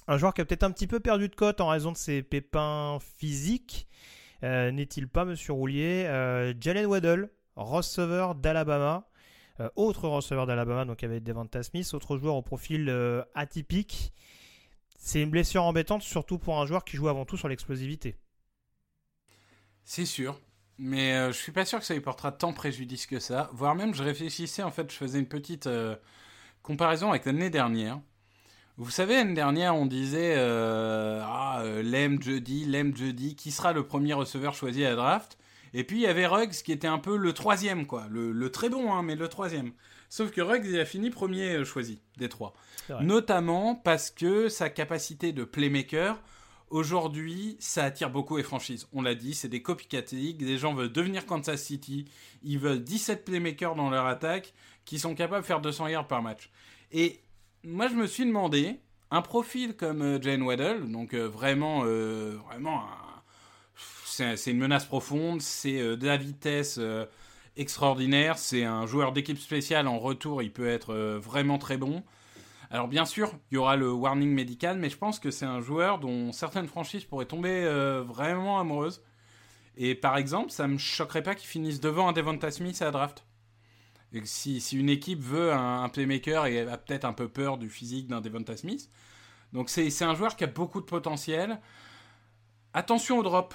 Un 0.08 0.18
joueur 0.18 0.34
qui 0.34 0.42
a 0.42 0.46
peut-être 0.46 0.64
un 0.64 0.72
petit 0.72 0.88
peu 0.88 1.00
perdu 1.00 1.30
de 1.30 1.36
cote 1.36 1.62
en 1.62 1.70
raison 1.70 1.92
de 1.92 1.98
ses 1.98 2.24
pépins 2.24 2.98
physiques. 3.18 3.88
N'est-il 4.42 5.08
pas, 5.08 5.24
monsieur 5.24 5.54
Roulier 5.54 6.04
Jalen 6.60 6.86
Waddle, 6.88 7.30
receveur 7.56 8.36
d'Alabama. 8.36 9.08
Euh, 9.60 9.70
autre 9.76 10.08
receveur 10.08 10.48
d'Alabama, 10.48 10.86
donc 10.86 11.04
avec 11.04 11.24
Devonta 11.24 11.62
Smith. 11.62 11.94
Autre 11.94 12.18
joueur 12.18 12.36
au 12.36 12.42
profil 12.42 12.90
euh, 12.90 13.24
atypique. 13.36 14.14
C'est 14.98 15.22
une 15.22 15.30
blessure 15.30 15.64
embêtante, 15.64 16.02
surtout 16.02 16.40
pour 16.40 16.60
un 16.60 16.66
joueur 16.66 16.84
qui 16.84 16.98
joue 16.98 17.08
avant 17.08 17.26
tout 17.26 17.38
sur 17.38 17.48
l'explosivité. 17.48 18.18
C'est 19.84 20.06
sûr. 20.06 20.40
Mais 20.80 21.14
euh, 21.14 21.32
je 21.32 21.38
suis 21.38 21.52
pas 21.52 21.66
sûr 21.66 21.80
que 21.80 21.86
ça 21.86 21.94
lui 21.94 22.02
portera 22.02 22.32
tant 22.32 22.52
préjudice 22.52 23.06
que 23.06 23.20
ça. 23.20 23.50
Voire 23.54 23.76
même, 23.76 23.94
je 23.94 24.02
réfléchissais, 24.02 24.64
en 24.64 24.72
fait, 24.72 24.92
je 24.92 24.96
faisais 24.96 25.20
une 25.20 25.28
petite 25.28 25.68
euh, 25.68 25.96
comparaison 26.64 27.12
avec 27.12 27.26
l'année 27.26 27.52
dernière. 27.52 28.00
Vous 28.78 28.90
savez, 28.90 29.16
l'année 29.16 29.36
dernière, 29.36 29.76
on 29.76 29.86
disait 29.86 30.36
Ah, 30.36 31.62
Lem 31.84 32.20
jeudi, 32.24 32.66
Lem 32.66 32.96
jeudi, 32.98 33.36
qui 33.36 33.52
sera 33.52 33.72
le 33.72 33.86
premier 33.86 34.14
receveur 34.14 34.56
choisi 34.56 34.84
à 34.84 34.90
la 34.90 34.96
draft? 34.96 35.38
Et 35.74 35.84
puis 35.84 35.98
il 35.98 36.02
y 36.02 36.08
avait 36.08 36.28
Ruggs 36.28 36.52
qui 36.64 36.72
était 36.72 36.88
un 36.88 37.00
peu 37.00 37.18
le 37.18 37.34
troisième, 37.34 37.86
quoi. 37.88 38.06
Le, 38.10 38.32
le 38.32 38.52
très 38.52 38.70
bon, 38.70 38.94
hein, 38.94 39.02
mais 39.04 39.16
le 39.16 39.28
troisième. 39.28 39.72
Sauf 40.10 40.30
que 40.32 40.42
Ruggs, 40.42 40.66
il 40.66 40.80
a 40.80 40.86
fini 40.86 41.10
premier 41.10 41.56
euh, 41.56 41.66
choisi 41.66 42.00
des 42.18 42.30
trois. 42.30 42.54
Notamment 43.02 43.74
parce 43.76 44.12
que 44.12 44.50
sa 44.50 44.70
capacité 44.70 45.32
de 45.32 45.44
playmaker, 45.44 46.20
aujourd'hui, 46.70 47.56
ça 47.60 47.84
attire 47.86 48.10
beaucoup 48.10 48.38
les 48.38 48.44
franchises. 48.44 48.88
On 48.94 49.02
l'a 49.02 49.16
dit, 49.16 49.34
c'est 49.34 49.48
des 49.48 49.62
copycat 49.62 50.02
league. 50.12 50.38
Des 50.46 50.58
gens 50.58 50.74
veulent 50.74 50.92
devenir 50.92 51.26
Kansas 51.26 51.62
City. 51.62 52.06
Ils 52.44 52.60
veulent 52.60 52.84
17 52.84 53.26
playmakers 53.26 53.76
dans 53.76 53.90
leur 53.90 54.06
attaque 54.06 54.54
qui 54.86 55.00
sont 55.00 55.16
capables 55.16 55.42
de 55.44 55.48
faire 55.48 55.62
200 55.62 55.88
yards 55.88 56.08
par 56.08 56.22
match. 56.22 56.50
Et 56.92 57.20
moi, 57.64 57.88
je 57.88 57.94
me 57.96 58.06
suis 58.08 58.26
demandé, 58.26 58.80
un 59.12 59.22
profil 59.22 59.76
comme 59.76 60.02
euh, 60.02 60.22
Jane 60.22 60.42
Waddell, 60.42 60.92
donc 60.92 61.14
euh, 61.14 61.28
vraiment, 61.28 61.84
euh, 61.86 62.38
vraiment, 62.48 62.82
un- 62.82 63.03
c'est 64.14 64.52
une 64.52 64.60
menace 64.60 64.86
profonde, 64.86 65.42
c'est 65.42 65.80
euh, 65.80 65.98
de 65.98 66.06
la 66.06 66.18
vitesse 66.18 66.78
euh, 66.80 67.06
extraordinaire, 67.58 68.38
c'est 68.38 68.64
un 68.64 68.86
joueur 68.86 69.12
d'équipe 69.12 69.40
spéciale 69.40 69.88
en 69.88 70.00
retour, 70.00 70.42
il 70.42 70.52
peut 70.52 70.68
être 70.68 70.94
euh, 70.94 71.20
vraiment 71.20 71.58
très 71.58 71.78
bon. 71.78 72.04
Alors 72.70 72.88
bien 72.88 73.06
sûr, 73.06 73.32
il 73.52 73.56
y 73.56 73.58
aura 73.58 73.76
le 73.76 73.92
warning 73.92 74.32
médical, 74.32 74.78
mais 74.78 74.90
je 74.90 74.98
pense 74.98 75.20
que 75.20 75.32
c'est 75.32 75.46
un 75.46 75.62
joueur 75.62 76.00
dont 76.00 76.32
certaines 76.32 76.68
franchises 76.68 77.06
pourraient 77.06 77.28
tomber 77.28 77.64
vraiment 78.04 78.60
amoureuses. 78.60 79.04
Et 79.78 79.94
par 79.94 80.18
exemple, 80.18 80.50
ça 80.50 80.68
me 80.68 80.80
choquerait 80.80 81.22
pas 81.22 81.36
qu'il 81.36 81.48
finisse 81.48 81.80
devant 81.80 82.08
un 82.08 82.14
Devonta 82.14 82.50
Smith 82.50 82.82
à 82.82 82.90
draft. 82.90 83.26
Si, 84.24 84.58
une 84.72 84.90
équipe 84.90 85.22
veut 85.22 85.54
un, 85.54 85.88
playmaker 85.90 86.48
et 86.48 86.62
a 86.62 86.78
peut-être 86.78 87.06
un 87.06 87.14
peu 87.14 87.28
peur 87.28 87.60
du 87.60 87.70
physique 87.70 88.08
d'un 88.08 88.22
Devonta 88.22 88.58
Smith. 88.58 88.90
Donc 89.54 89.70
c'est 89.70 90.02
un 90.02 90.16
joueur 90.16 90.36
qui 90.36 90.44
a 90.44 90.48
beaucoup 90.48 90.82
de 90.82 90.86
potentiel. 90.86 91.60
Attention 92.74 93.20
au 93.20 93.24
drop. 93.24 93.54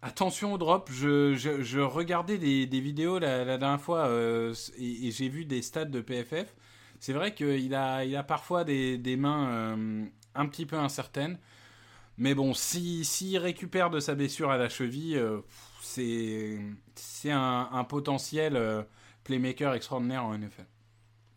Attention 0.00 0.54
au 0.54 0.58
drop. 0.58 0.90
Je, 0.92 1.80
regardais 1.80 2.38
des, 2.38 2.80
vidéos 2.80 3.18
la, 3.18 3.58
dernière 3.58 3.80
fois 3.80 4.06
euh, 4.06 4.54
et, 4.78 5.10
j'ai 5.10 5.28
vu 5.28 5.44
des 5.44 5.60
stats 5.62 5.86
de 5.86 6.00
PFF. 6.00 6.54
C'est 7.00 7.12
vrai 7.12 7.34
qu'il 7.34 7.74
a, 7.74 7.96
a 7.96 8.22
parfois 8.22 8.64
des, 8.64 9.16
mains 9.18 9.48
euh, 9.50 10.04
un 10.34 10.46
petit 10.46 10.66
peu 10.66 10.76
incertaines. 10.76 11.38
Mais 12.16 12.34
bon, 12.34 12.54
s'il 12.54 13.04
si, 13.04 13.38
récupère 13.38 13.90
de 13.90 14.00
sa 14.00 14.14
blessure 14.14 14.50
à 14.50 14.56
la 14.56 14.68
cheville, 14.68 15.16
euh, 15.16 15.40
c'est 15.82 17.30
un, 17.30 17.84
potentiel 17.88 18.86
playmaker 19.24 19.74
extraordinaire 19.74 20.24
en 20.24 20.36
NFL. 20.38 20.66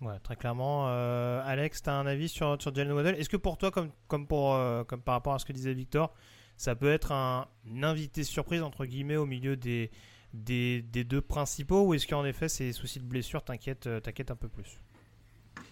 Ouais, 0.01 0.19
très 0.19 0.35
clairement. 0.35 0.87
Alex, 0.87 1.81
tu 1.81 1.89
as 1.89 1.95
un 1.95 2.05
avis 2.05 2.29
sur, 2.29 2.61
sur 2.61 2.73
Jalen 2.73 2.93
Waddell 2.93 3.15
Est-ce 3.15 3.29
que 3.29 3.37
pour 3.37 3.57
toi, 3.57 3.71
comme 3.71 4.27
par 4.27 5.13
rapport 5.15 5.33
à 5.33 5.39
ce 5.39 5.45
que 5.45 5.53
disait 5.53 5.73
Victor, 5.73 6.13
ça 6.61 6.75
peut 6.75 6.91
être 6.91 7.11
un, 7.11 7.47
invité 7.81 8.23
surprise, 8.23 8.61
entre 8.61 8.85
guillemets, 8.85 9.15
au 9.15 9.25
milieu 9.25 9.55
des, 9.57 9.89
des, 10.35 10.83
des 10.83 11.03
deux 11.03 11.19
principaux 11.19 11.87
Ou 11.87 11.95
est-ce 11.95 12.05
qu'en 12.05 12.23
effet, 12.23 12.49
ces 12.49 12.71
soucis 12.71 12.99
de 12.99 13.05
blessure 13.05 13.43
t'inquiètent 13.43 13.87
euh, 13.87 13.99
t'inquiètent 13.99 14.29
un 14.29 14.35
peu 14.35 14.47
plus? 14.47 14.79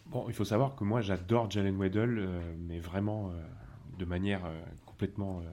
Bon, 0.07 0.25
il 0.29 0.33
faut 0.33 0.45
savoir 0.45 0.75
que 0.75 0.83
moi 0.83 1.01
j'adore 1.01 1.51
Jalen 1.51 1.77
Waddell, 1.77 2.17
euh, 2.17 2.41
mais 2.57 2.79
vraiment 2.79 3.29
euh, 3.29 3.33
de 3.99 4.05
manière 4.05 4.43
euh, 4.45 4.59
complètement 4.87 5.43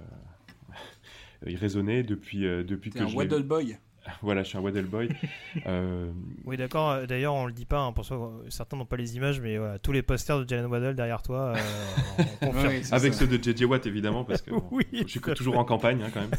euh, 1.45 1.47
irraisonnée 1.51 2.03
depuis, 2.03 2.47
euh, 2.47 2.65
depuis 2.65 2.91
que 2.91 3.01
un 3.01 3.07
je 3.07 3.15
Waddle 3.15 3.43
boy. 3.43 3.77
Voilà, 4.23 4.43
je 4.43 4.49
suis 4.49 4.59
un 4.59 4.61
Waddle 4.61 4.85
boy. 4.87 5.09
Euh, 5.67 6.11
Oui, 6.45 6.57
d'accord. 6.57 6.91
euh, 6.91 7.07
D'ailleurs, 7.07 7.35
on 7.35 7.47
le 7.47 7.53
dit 7.53 7.65
pas, 7.65 7.81
hein, 7.81 7.93
pour 7.93 8.05
ça, 8.05 8.15
euh, 8.15 8.29
certains 8.51 8.77
n'ont 8.77 8.85
pas 8.85 8.97
les 8.97 9.17
images, 9.17 9.41
mais 9.41 9.57
voilà, 9.59 9.79
tous 9.79 9.91
les 9.93 10.03
posters 10.03 10.39
de 10.39 10.49
Jalen 10.49 10.67
Waddell 10.67 10.95
derrière 10.95 11.23
toi. 11.23 11.55
euh, 11.57 12.23
on. 12.43 12.51
Oui, 12.53 12.83
avec 12.93 13.15
ça. 13.15 13.21
ceux 13.21 13.27
de 13.27 13.37
JJ 13.43 13.65
Watt 13.65 13.87
évidemment, 13.87 14.25
parce 14.25 14.43
que 14.43 14.51
bon, 14.51 14.63
Oui, 14.71 14.87
je 14.93 15.07
suis 15.09 15.21
toujours 15.21 15.55
fait. 15.55 15.61
en 15.61 15.65
campagne 15.65 16.03
hein, 16.03 16.11
quand 16.13 16.21
même. 16.21 16.31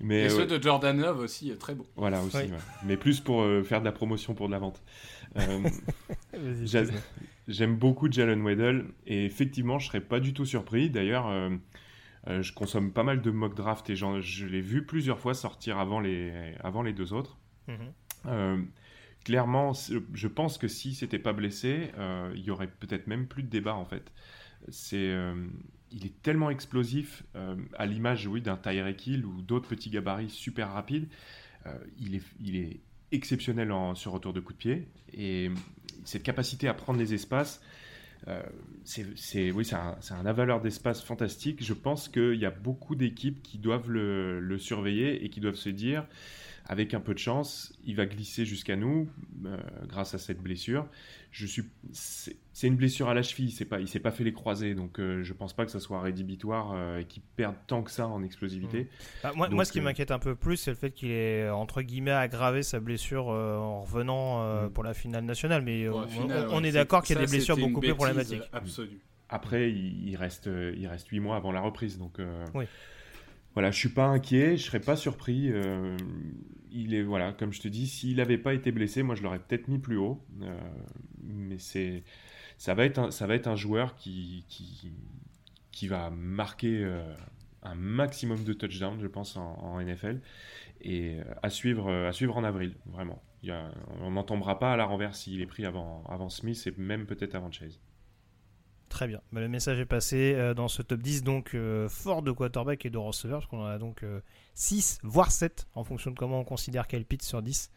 mais 0.00 0.20
Et 0.20 0.22
ouais, 0.24 0.30
ceux 0.30 0.46
de 0.46 0.62
Jordan 0.62 1.00
Love 1.00 1.18
aussi, 1.20 1.52
très 1.58 1.74
beau. 1.74 1.86
Voilà 1.96 2.22
aussi, 2.22 2.36
Oui. 2.36 2.42
ouais. 2.44 2.58
mais 2.84 2.96
plus 2.96 3.20
pour 3.20 3.42
euh, 3.42 3.62
faire 3.64 3.80
de 3.80 3.84
la 3.84 3.92
promotion 3.92 4.34
pour 4.34 4.46
de 4.48 4.52
la 4.52 4.58
vente. 4.58 4.82
Euh. 5.36 5.68
J'aime 7.48 7.76
beaucoup 7.76 8.10
Jalen 8.10 8.42
Waddell 8.42 8.84
et 9.06 9.24
effectivement, 9.24 9.78
je 9.78 9.86
serais 9.88 10.00
pas 10.00 10.20
du 10.20 10.34
tout 10.34 10.44
surpris. 10.44 10.90
D'ailleurs, 10.90 11.26
euh, 12.26 12.42
je 12.42 12.52
consomme 12.52 12.92
pas 12.92 13.04
mal 13.04 13.22
de 13.22 13.30
mock 13.30 13.54
draft 13.54 13.88
et 13.90 13.96
je 13.96 14.46
l'ai 14.46 14.60
vu 14.60 14.84
plusieurs 14.84 15.18
fois 15.18 15.34
sortir 15.34 15.78
avant 15.78 16.00
les, 16.00 16.54
avant 16.60 16.82
les 16.82 16.92
deux 16.92 17.12
autres. 17.12 17.38
Mhm. 17.68 17.76
Euh, 18.26 18.62
clairement, 19.24 19.72
je 20.12 20.28
pense 20.28 20.58
que 20.58 20.68
si 20.68 20.94
c'était 20.94 21.18
pas 21.18 21.32
blessé, 21.32 21.90
euh, 21.98 22.32
il 22.34 22.42
y 22.42 22.50
aurait 22.50 22.68
peut-être 22.68 23.06
même 23.06 23.26
plus 23.26 23.42
de 23.42 23.48
débat 23.48 23.74
en 23.74 23.84
fait. 23.84 24.12
C'est, 24.70 25.14
il 25.92 26.04
est 26.04 26.22
tellement 26.22 26.50
explosif 26.50 27.22
à 27.78 27.86
l'image 27.86 28.26
oui, 28.26 28.42
d'un 28.42 28.56
Tyreek 28.56 29.06
Hill 29.06 29.24
ou 29.24 29.40
d'autres 29.40 29.68
petits 29.68 29.88
gabarits 29.88 30.30
super 30.30 30.72
rapides. 30.72 31.08
il, 31.96 32.16
est, 32.16 32.22
il 32.40 32.56
est 32.56 32.80
exceptionnel 33.12 33.70
en, 33.70 33.94
sur 33.94 34.10
retour 34.10 34.32
de 34.32 34.40
coup 34.40 34.52
de 34.52 34.58
pied 34.58 34.88
et 35.12 35.50
cette 36.04 36.24
capacité 36.24 36.66
à 36.66 36.74
prendre 36.74 36.98
les 36.98 37.14
espaces 37.14 37.62
euh, 38.26 38.42
c'est 38.84 39.52
oui, 39.52 39.68
un, 39.72 39.96
un, 40.14 40.26
avaleur 40.26 40.60
d'espace 40.60 41.02
fantastique. 41.02 41.62
Je 41.62 41.72
pense 41.72 42.08
qu'il 42.08 42.34
y 42.34 42.46
a 42.46 42.50
beaucoup 42.50 42.94
d'équipes 42.94 43.42
qui 43.42 43.58
doivent 43.58 43.90
le, 43.90 44.58
surveiller 44.58 45.24
et 45.24 45.28
qui 45.28 45.40
doivent 45.40 45.54
se 45.54 45.68
dire 45.68 46.04
avec 46.68 46.92
un 46.92 47.00
peu 47.00 47.14
de 47.14 47.18
chance, 47.18 47.72
il 47.84 47.96
va 47.96 48.04
glisser 48.04 48.44
jusqu'à 48.44 48.76
nous 48.76 49.08
euh, 49.46 49.56
grâce 49.86 50.12
à 50.12 50.18
cette 50.18 50.42
blessure. 50.42 50.86
Je 51.30 51.46
suis, 51.46 51.64
c'est 51.92 52.66
une 52.66 52.76
blessure 52.76 53.08
à 53.08 53.14
la 53.14 53.22
cheville, 53.22 53.50
c'est 53.50 53.64
pas, 53.64 53.80
il 53.80 53.88
s'est 53.88 54.00
pas 54.00 54.10
fait 54.10 54.22
les 54.22 54.34
croisés, 54.34 54.74
donc 54.74 55.00
euh, 55.00 55.22
je 55.22 55.32
pense 55.32 55.54
pas 55.54 55.64
que 55.64 55.70
ça 55.70 55.80
soit 55.80 56.00
rédhibitoire 56.02 56.72
euh, 56.74 56.98
et 56.98 57.04
qu'il 57.06 57.22
perde 57.36 57.54
tant 57.66 57.82
que 57.82 57.90
ça 57.90 58.06
en 58.06 58.22
explosivité. 58.22 58.82
Mmh. 58.82 58.86
Bah, 59.22 59.32
moi, 59.34 59.48
moi, 59.48 59.64
ce 59.64 59.72
qui 59.72 59.80
m'inquiète 59.80 60.10
un 60.10 60.18
peu 60.18 60.34
plus, 60.34 60.58
c'est 60.58 60.70
le 60.70 60.76
fait 60.76 60.90
qu'il 60.90 61.10
ait 61.10 61.48
entre 61.48 61.80
guillemets 61.80 62.10
aggravé 62.10 62.62
sa 62.62 62.80
blessure 62.80 63.28
en 63.28 63.80
revenant 63.80 64.66
mmh. 64.66 64.70
pour 64.70 64.84
la 64.84 64.92
finale 64.92 65.24
nationale. 65.24 65.62
Mais 65.62 65.88
on, 65.88 66.62
est 66.62 66.72
d'accord 66.72 67.02
qu'il 67.02 67.16
y 67.16 67.18
a 67.18 67.24
des 67.24 67.30
blessures 67.30 67.56
beaucoup 67.56 67.80
plus 67.80 67.94
problématiques. 67.94 68.42
Absolue. 68.52 69.00
Après, 69.30 69.70
il, 69.70 70.16
reste, 70.16 70.48
il 70.76 70.86
reste 70.86 71.08
8 71.08 71.20
mois 71.20 71.36
avant 71.36 71.52
la 71.52 71.60
reprise, 71.60 71.98
donc. 71.98 72.18
Oui 72.54 72.66
voilà, 73.54 73.70
je 73.70 73.78
suis 73.78 73.88
pas 73.88 74.06
inquiet, 74.06 74.56
je 74.56 74.64
serais 74.64 74.80
pas 74.80 74.96
surpris. 74.96 75.50
Euh, 75.50 75.96
il 76.70 76.94
est 76.94 77.02
voilà, 77.02 77.32
comme 77.32 77.52
je 77.52 77.60
te 77.60 77.68
dis, 77.68 77.86
s'il 77.86 78.16
n'avait 78.16 78.38
pas 78.38 78.54
été 78.54 78.72
blessé, 78.72 79.02
moi 79.02 79.14
je 79.14 79.22
l'aurais 79.22 79.38
peut-être 79.38 79.68
mis 79.68 79.78
plus 79.78 79.96
haut. 79.96 80.22
Euh, 80.42 80.58
mais 81.24 81.58
c'est 81.58 82.04
ça 82.56 82.74
va 82.74 82.84
être 82.84 82.98
un, 82.98 83.10
ça 83.10 83.26
va 83.26 83.34
être 83.34 83.48
un 83.48 83.56
joueur 83.56 83.96
qui 83.96 84.44
qui, 84.48 84.92
qui 85.72 85.88
va 85.88 86.10
marquer 86.10 86.84
euh, 86.84 87.02
un 87.62 87.74
maximum 87.74 88.44
de 88.44 88.52
touchdowns, 88.52 89.00
je 89.00 89.06
pense, 89.06 89.36
en, 89.36 89.80
NFL 89.80 90.20
et 90.80 91.16
à 91.42 91.50
suivre 91.50 91.92
à 91.92 92.12
suivre 92.12 92.36
en 92.36 92.44
avril, 92.44 92.74
vraiment. 92.86 93.22
On 94.00 94.10
n'en 94.12 94.24
tombera 94.24 94.58
pas 94.58 94.72
à 94.72 94.76
la 94.76 94.84
renverse 94.84 95.20
s'il 95.20 95.40
est 95.40 95.46
pris 95.46 95.64
avant 95.64 96.04
avant 96.08 96.28
Smith 96.28 96.64
et 96.66 96.80
même 96.80 97.06
peut-être 97.06 97.34
avant 97.34 97.50
Chase. 97.50 97.80
Très 98.98 99.06
bien. 99.06 99.20
Bah, 99.30 99.40
le 99.40 99.46
message 99.46 99.78
est 99.78 99.86
passé 99.86 100.34
euh, 100.34 100.54
dans 100.54 100.66
ce 100.66 100.82
top 100.82 100.98
10, 100.98 101.22
donc 101.22 101.54
euh, 101.54 101.88
fort 101.88 102.20
de 102.20 102.32
quarterback 102.32 102.84
et 102.84 102.90
de 102.90 102.98
receveur, 102.98 103.46
parce 103.48 103.52
en 103.52 103.64
a 103.64 103.78
donc 103.78 104.04
6, 104.54 104.98
euh, 105.04 105.06
voire 105.08 105.30
7, 105.30 105.68
en 105.76 105.84
fonction 105.84 106.10
de 106.10 106.16
comment 106.16 106.40
on 106.40 106.44
considère 106.44 106.88
quel 106.88 107.04
pitch 107.04 107.22
sur 107.22 107.40
10. 107.40 107.70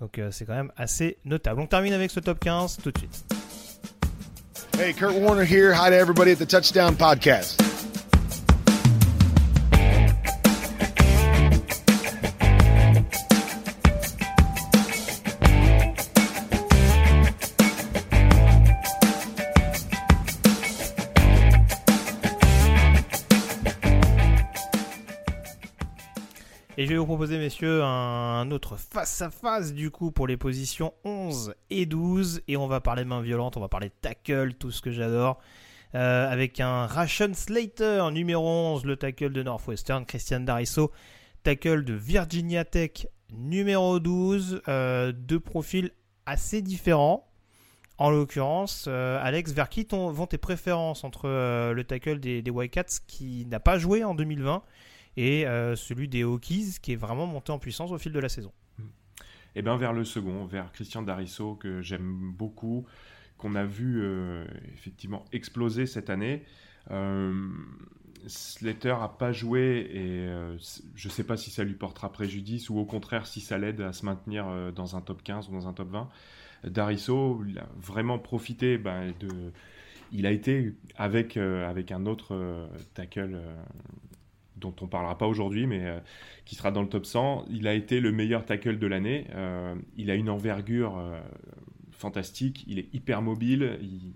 Donc 0.00 0.18
c'est 0.30 0.46
quand 0.46 0.54
même 0.54 0.72
assez 0.78 1.18
notable. 1.26 1.60
On 1.60 1.66
termine 1.66 1.92
avec 1.92 2.10
ce 2.10 2.20
top 2.20 2.40
15 2.40 2.78
tout 2.82 2.90
de 2.90 2.96
suite. 2.96 3.22
Hey, 4.78 4.94
Kurt 4.94 5.14
Warner 5.14 5.44
here. 5.44 5.74
Hi 5.74 5.90
to 5.90 5.94
everybody 5.94 6.32
at 6.32 6.36
the 6.36 6.48
Touchdown 6.48 6.96
Podcast. 6.96 7.71
Et 26.82 26.84
je 26.84 26.90
vais 26.90 26.96
vous 26.96 27.06
proposer, 27.06 27.38
messieurs, 27.38 27.84
un 27.84 28.50
autre 28.50 28.76
face-à-face 28.76 29.72
du 29.72 29.92
coup 29.92 30.10
pour 30.10 30.26
les 30.26 30.36
positions 30.36 30.92
11 31.04 31.54
et 31.70 31.86
12. 31.86 32.42
Et 32.48 32.56
on 32.56 32.66
va 32.66 32.80
parler 32.80 33.04
main 33.04 33.20
violente, 33.20 33.56
on 33.56 33.60
va 33.60 33.68
parler 33.68 33.88
tackle, 34.00 34.54
tout 34.54 34.72
ce 34.72 34.82
que 34.82 34.90
j'adore. 34.90 35.38
Euh, 35.94 36.28
avec 36.28 36.58
un 36.58 36.86
Ration 36.86 37.32
Slater, 37.34 38.10
numéro 38.10 38.44
11, 38.44 38.84
le 38.84 38.96
tackle 38.96 39.30
de 39.30 39.44
Northwestern, 39.44 40.04
Christian 40.04 40.40
Darisso, 40.40 40.90
tackle 41.44 41.84
de 41.84 41.94
Virginia 41.94 42.64
Tech, 42.64 43.06
numéro 43.32 44.00
12. 44.00 44.62
Euh, 44.66 45.12
deux 45.12 45.38
profils 45.38 45.92
assez 46.26 46.62
différents. 46.62 47.28
En 47.96 48.10
l'occurrence, 48.10 48.86
euh, 48.88 49.20
Alex, 49.22 49.52
vers 49.52 49.68
qui 49.68 49.86
vont 49.88 50.26
tes 50.26 50.36
préférences 50.36 51.04
entre 51.04 51.28
le 51.72 51.84
tackle 51.84 52.18
des, 52.18 52.42
des 52.42 52.50
Wildcats 52.50 52.98
qui 53.06 53.46
n'a 53.46 53.60
pas 53.60 53.78
joué 53.78 54.02
en 54.02 54.16
2020 54.16 54.64
et 55.16 55.46
euh, 55.46 55.76
celui 55.76 56.08
des 56.08 56.24
Hokies 56.24 56.76
qui 56.80 56.92
est 56.92 56.96
vraiment 56.96 57.26
monté 57.26 57.52
en 57.52 57.58
puissance 57.58 57.90
au 57.90 57.98
fil 57.98 58.12
de 58.12 58.18
la 58.18 58.28
saison. 58.28 58.52
Et 59.54 59.58
eh 59.58 59.62
bien 59.62 59.76
vers 59.76 59.92
le 59.92 60.04
second, 60.04 60.46
vers 60.46 60.72
Christian 60.72 61.02
Darisso 61.02 61.56
que 61.56 61.82
j'aime 61.82 62.32
beaucoup, 62.32 62.86
qu'on 63.36 63.54
a 63.54 63.64
vu 63.64 64.00
euh, 64.00 64.46
effectivement 64.72 65.26
exploser 65.32 65.86
cette 65.86 66.08
année. 66.08 66.42
Euh, 66.90 67.48
Slater 68.26 68.96
a 69.02 69.08
pas 69.08 69.32
joué 69.32 69.90
et 69.92 70.26
je 70.94 71.08
ne 71.08 71.12
sais 71.12 71.24
pas 71.24 71.36
si 71.36 71.50
ça 71.50 71.64
lui 71.64 71.74
portera 71.74 72.10
préjudice 72.12 72.70
ou 72.70 72.78
au 72.78 72.84
contraire 72.84 73.26
si 73.26 73.40
ça 73.40 73.58
l'aide 73.58 73.80
à 73.80 73.92
se 73.92 74.06
maintenir 74.06 74.72
dans 74.72 74.94
un 74.94 75.00
top 75.00 75.24
15 75.24 75.48
ou 75.48 75.52
dans 75.52 75.66
un 75.66 75.72
top 75.72 75.90
20. 75.90 76.08
Darisso, 76.64 77.42
il 77.48 77.58
a 77.58 77.66
vraiment 77.76 78.20
profité 78.20 78.78
ben, 78.78 79.12
de. 79.18 79.52
Il 80.12 80.24
a 80.26 80.30
été 80.30 80.72
avec, 80.94 81.36
avec 81.36 81.90
un 81.90 82.06
autre 82.06 82.68
tackle 82.94 83.42
dont 84.62 84.74
on 84.80 84.86
parlera 84.86 85.18
pas 85.18 85.26
aujourd'hui, 85.26 85.66
mais 85.66 85.84
euh, 85.84 86.00
qui 86.44 86.54
sera 86.54 86.70
dans 86.70 86.82
le 86.82 86.88
top 86.88 87.04
100. 87.04 87.46
Il 87.50 87.68
a 87.68 87.74
été 87.74 88.00
le 88.00 88.12
meilleur 88.12 88.44
tackle 88.44 88.78
de 88.78 88.86
l'année. 88.86 89.26
Euh, 89.34 89.74
il 89.96 90.10
a 90.10 90.14
une 90.14 90.30
envergure 90.30 90.98
euh, 90.98 91.20
fantastique. 91.90 92.64
Il 92.66 92.78
est 92.78 92.92
hyper 92.94 93.20
mobile. 93.20 93.78
Il, 93.82 94.12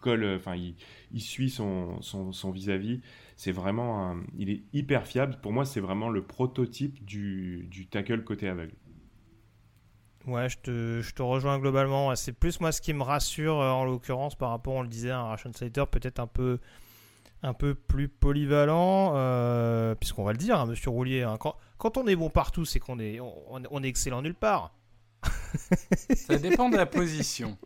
colle, 0.00 0.36
enfin, 0.36 0.54
il, 0.54 1.20
suit 1.20 1.50
son, 1.50 1.98
vis-à-vis. 2.52 3.00
C'est 3.36 3.50
vraiment, 3.50 4.14
il 4.38 4.50
est 4.50 4.62
hyper 4.72 5.04
fiable. 5.04 5.36
Pour 5.42 5.52
moi, 5.52 5.64
c'est 5.64 5.80
vraiment 5.80 6.10
le 6.10 6.22
prototype 6.22 7.04
du, 7.04 7.66
du 7.70 7.88
tackle 7.88 8.22
côté 8.22 8.48
aveugle. 8.48 8.74
Ouais, 10.26 10.48
je 10.48 10.58
te, 10.58 11.00
je 11.02 11.12
te, 11.12 11.22
rejoins 11.22 11.58
globalement. 11.58 12.14
C'est 12.14 12.32
plus 12.32 12.60
moi 12.60 12.70
ce 12.70 12.80
qui 12.80 12.92
me 12.92 13.02
rassure 13.02 13.56
en 13.56 13.84
l'occurrence 13.84 14.36
par 14.36 14.50
rapport, 14.50 14.74
on 14.74 14.82
le 14.82 14.88
disait, 14.88 15.10
à 15.10 15.20
un 15.20 15.24
Ration 15.24 15.52
Slater 15.52 15.84
peut-être 15.90 16.20
un 16.20 16.26
peu 16.28 16.58
un 17.42 17.54
peu 17.54 17.74
plus 17.74 18.08
polyvalent, 18.08 19.12
euh, 19.14 19.94
puisqu'on 19.94 20.24
va 20.24 20.32
le 20.32 20.38
dire, 20.38 20.60
hein, 20.60 20.66
monsieur 20.66 20.90
Roulier, 20.90 21.22
hein, 21.22 21.36
quand, 21.38 21.96
on 21.96 22.06
est 22.06 22.16
bon 22.16 22.30
partout, 22.30 22.64
c'est 22.64 22.80
qu'on 22.80 22.98
est, 22.98 23.20
on, 23.20 23.82
est 23.82 23.88
excellent 23.88 24.22
nulle 24.22 24.34
part. 24.34 24.74
ça 26.14 26.38
dépend 26.38 26.68
de 26.68 26.76
la 26.76 26.86
position. 26.86 27.56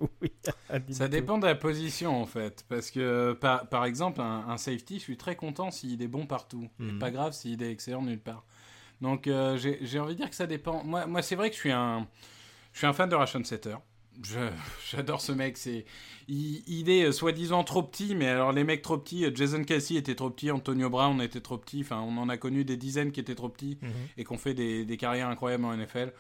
ça 0.91 1.09
dépend 1.09 1.39
de 1.39 1.47
la 1.47 1.55
position 1.55 2.21
en 2.21 2.27
fait. 2.27 2.65
Parce 2.69 2.91
que 2.91 3.33
par, 3.35 3.69
par 3.69 3.85
exemple, 3.85 4.21
un, 4.21 4.57
safety, 4.57 4.99
je 4.99 5.03
suis 5.03 5.17
très 5.17 5.37
content 5.37 5.71
s'il 5.71 6.01
est 6.01 6.09
bon 6.09 6.27
partout. 6.27 6.69
Mhm. 6.79 6.99
pas 6.99 7.11
grave 7.11 7.33
s'il 7.33 7.63
est 7.63 7.71
excellent 7.71 8.03
nulle 8.03 8.21
part. 8.21 8.45
Donc 9.01 9.27
euh, 9.27 9.59
j'ai 9.59 9.99
envie 9.99 10.15
de 10.15 10.19
dire 10.19 10.31
que 10.31 10.37
ça 10.37 10.47
dépend. 10.47 10.85
Moi, 10.85 11.07
moi 11.07 11.23
c'est 11.23 11.37
vrai 11.37 11.51
que 11.51 11.57
je 11.57 11.61
suis 11.61 11.73
un, 11.73 12.07
je 12.73 12.79
suis 12.79 12.87
un 12.87 12.93
fan 12.93 13.09
de 13.09 13.15
Ration 13.15 13.43
Setter. 13.45 13.77
J'adore 14.91 15.21
ce 15.21 15.33
mec. 15.33 15.57
C'est, 15.57 15.85
il, 16.29 16.91
est 16.91 17.05
euh, 17.05 17.13
soi-disant 17.13 17.65
trop 17.65 17.83
petit, 17.83 18.15
mais 18.15 18.29
alors 18.29 18.53
les 18.53 18.65
mecs 18.65 18.83
trop 18.83 18.99
petits, 18.99 19.25
euh, 19.25 19.31
Jason 19.35 19.65
Casey 19.65 19.97
était 19.97 20.15
trop 20.15 20.31
petit, 20.31 20.51
Antonio 20.51 20.91
Brown 20.91 21.21
était 21.21 21.41
trop 21.41 21.59
petit. 21.59 21.81
Enfin, 21.81 22.01
on 22.01 22.17
en 22.19 22.29
a 22.29 22.37
connu 22.37 22.65
des 22.65 22.77
dizaines 22.77 23.13
qui 23.13 23.21
étaient 23.21 23.35
trop 23.35 23.49
petits 23.49 23.79
mhm. 23.83 23.91
et 24.17 24.25
qui 24.25 24.33
ont 24.33 24.39
fait 24.39 24.55
des, 24.55 24.85
des, 24.85 24.97
carrières 24.97 25.29
incroyables 25.29 25.65
en 25.65 25.77
NFL. 25.77 26.13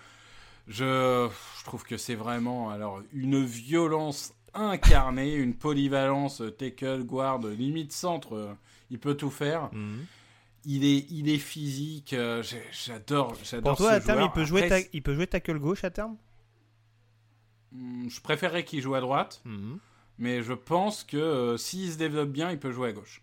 Je, 0.68 1.28
je 1.58 1.64
trouve 1.64 1.84
que 1.84 1.96
c'est 1.96 2.14
vraiment 2.14 2.70
alors 2.70 3.02
une 3.12 3.44
violence 3.44 4.34
incarnée, 4.54 5.34
une 5.34 5.54
polyvalence 5.54 6.40
euh, 6.42 6.50
tackle, 6.50 7.04
guard, 7.04 7.40
limite 7.40 7.92
centre. 7.92 8.56
Il 8.90 8.98
peut 8.98 9.14
tout 9.14 9.30
faire. 9.30 9.70
Mhm. 9.72 10.06
Il 10.66 10.84
est, 10.84 11.06
il 11.10 11.30
est 11.30 11.38
physique. 11.38 12.14
J'adore, 12.72 13.34
j'adore. 13.42 13.76
Pour 13.76 13.78
toi, 13.78 13.92
à 13.92 14.00
terme, 14.00 14.20
il 14.22 14.30
peut 14.30 14.44
jouer, 14.44 14.68
il 14.92 15.02
peut 15.02 15.14
jouer 15.14 15.26
tackle 15.26 15.58
gauche 15.58 15.84
à 15.84 15.90
terme? 15.90 16.18
Hmm, 17.72 18.08
je 18.08 18.20
préférerais 18.20 18.64
qu'il 18.64 18.80
joue 18.80 18.94
à 18.94 19.00
droite, 19.00 19.40
mhm. 19.44 19.78
mais 20.18 20.42
je 20.42 20.52
pense 20.52 21.04
que 21.04 21.16
euh, 21.16 21.56
s'il 21.56 21.92
se 21.92 21.98
développe 21.98 22.30
bien, 22.30 22.50
il 22.50 22.58
peut 22.58 22.72
jouer 22.72 22.88
à 22.88 22.92
gauche. 22.92 23.22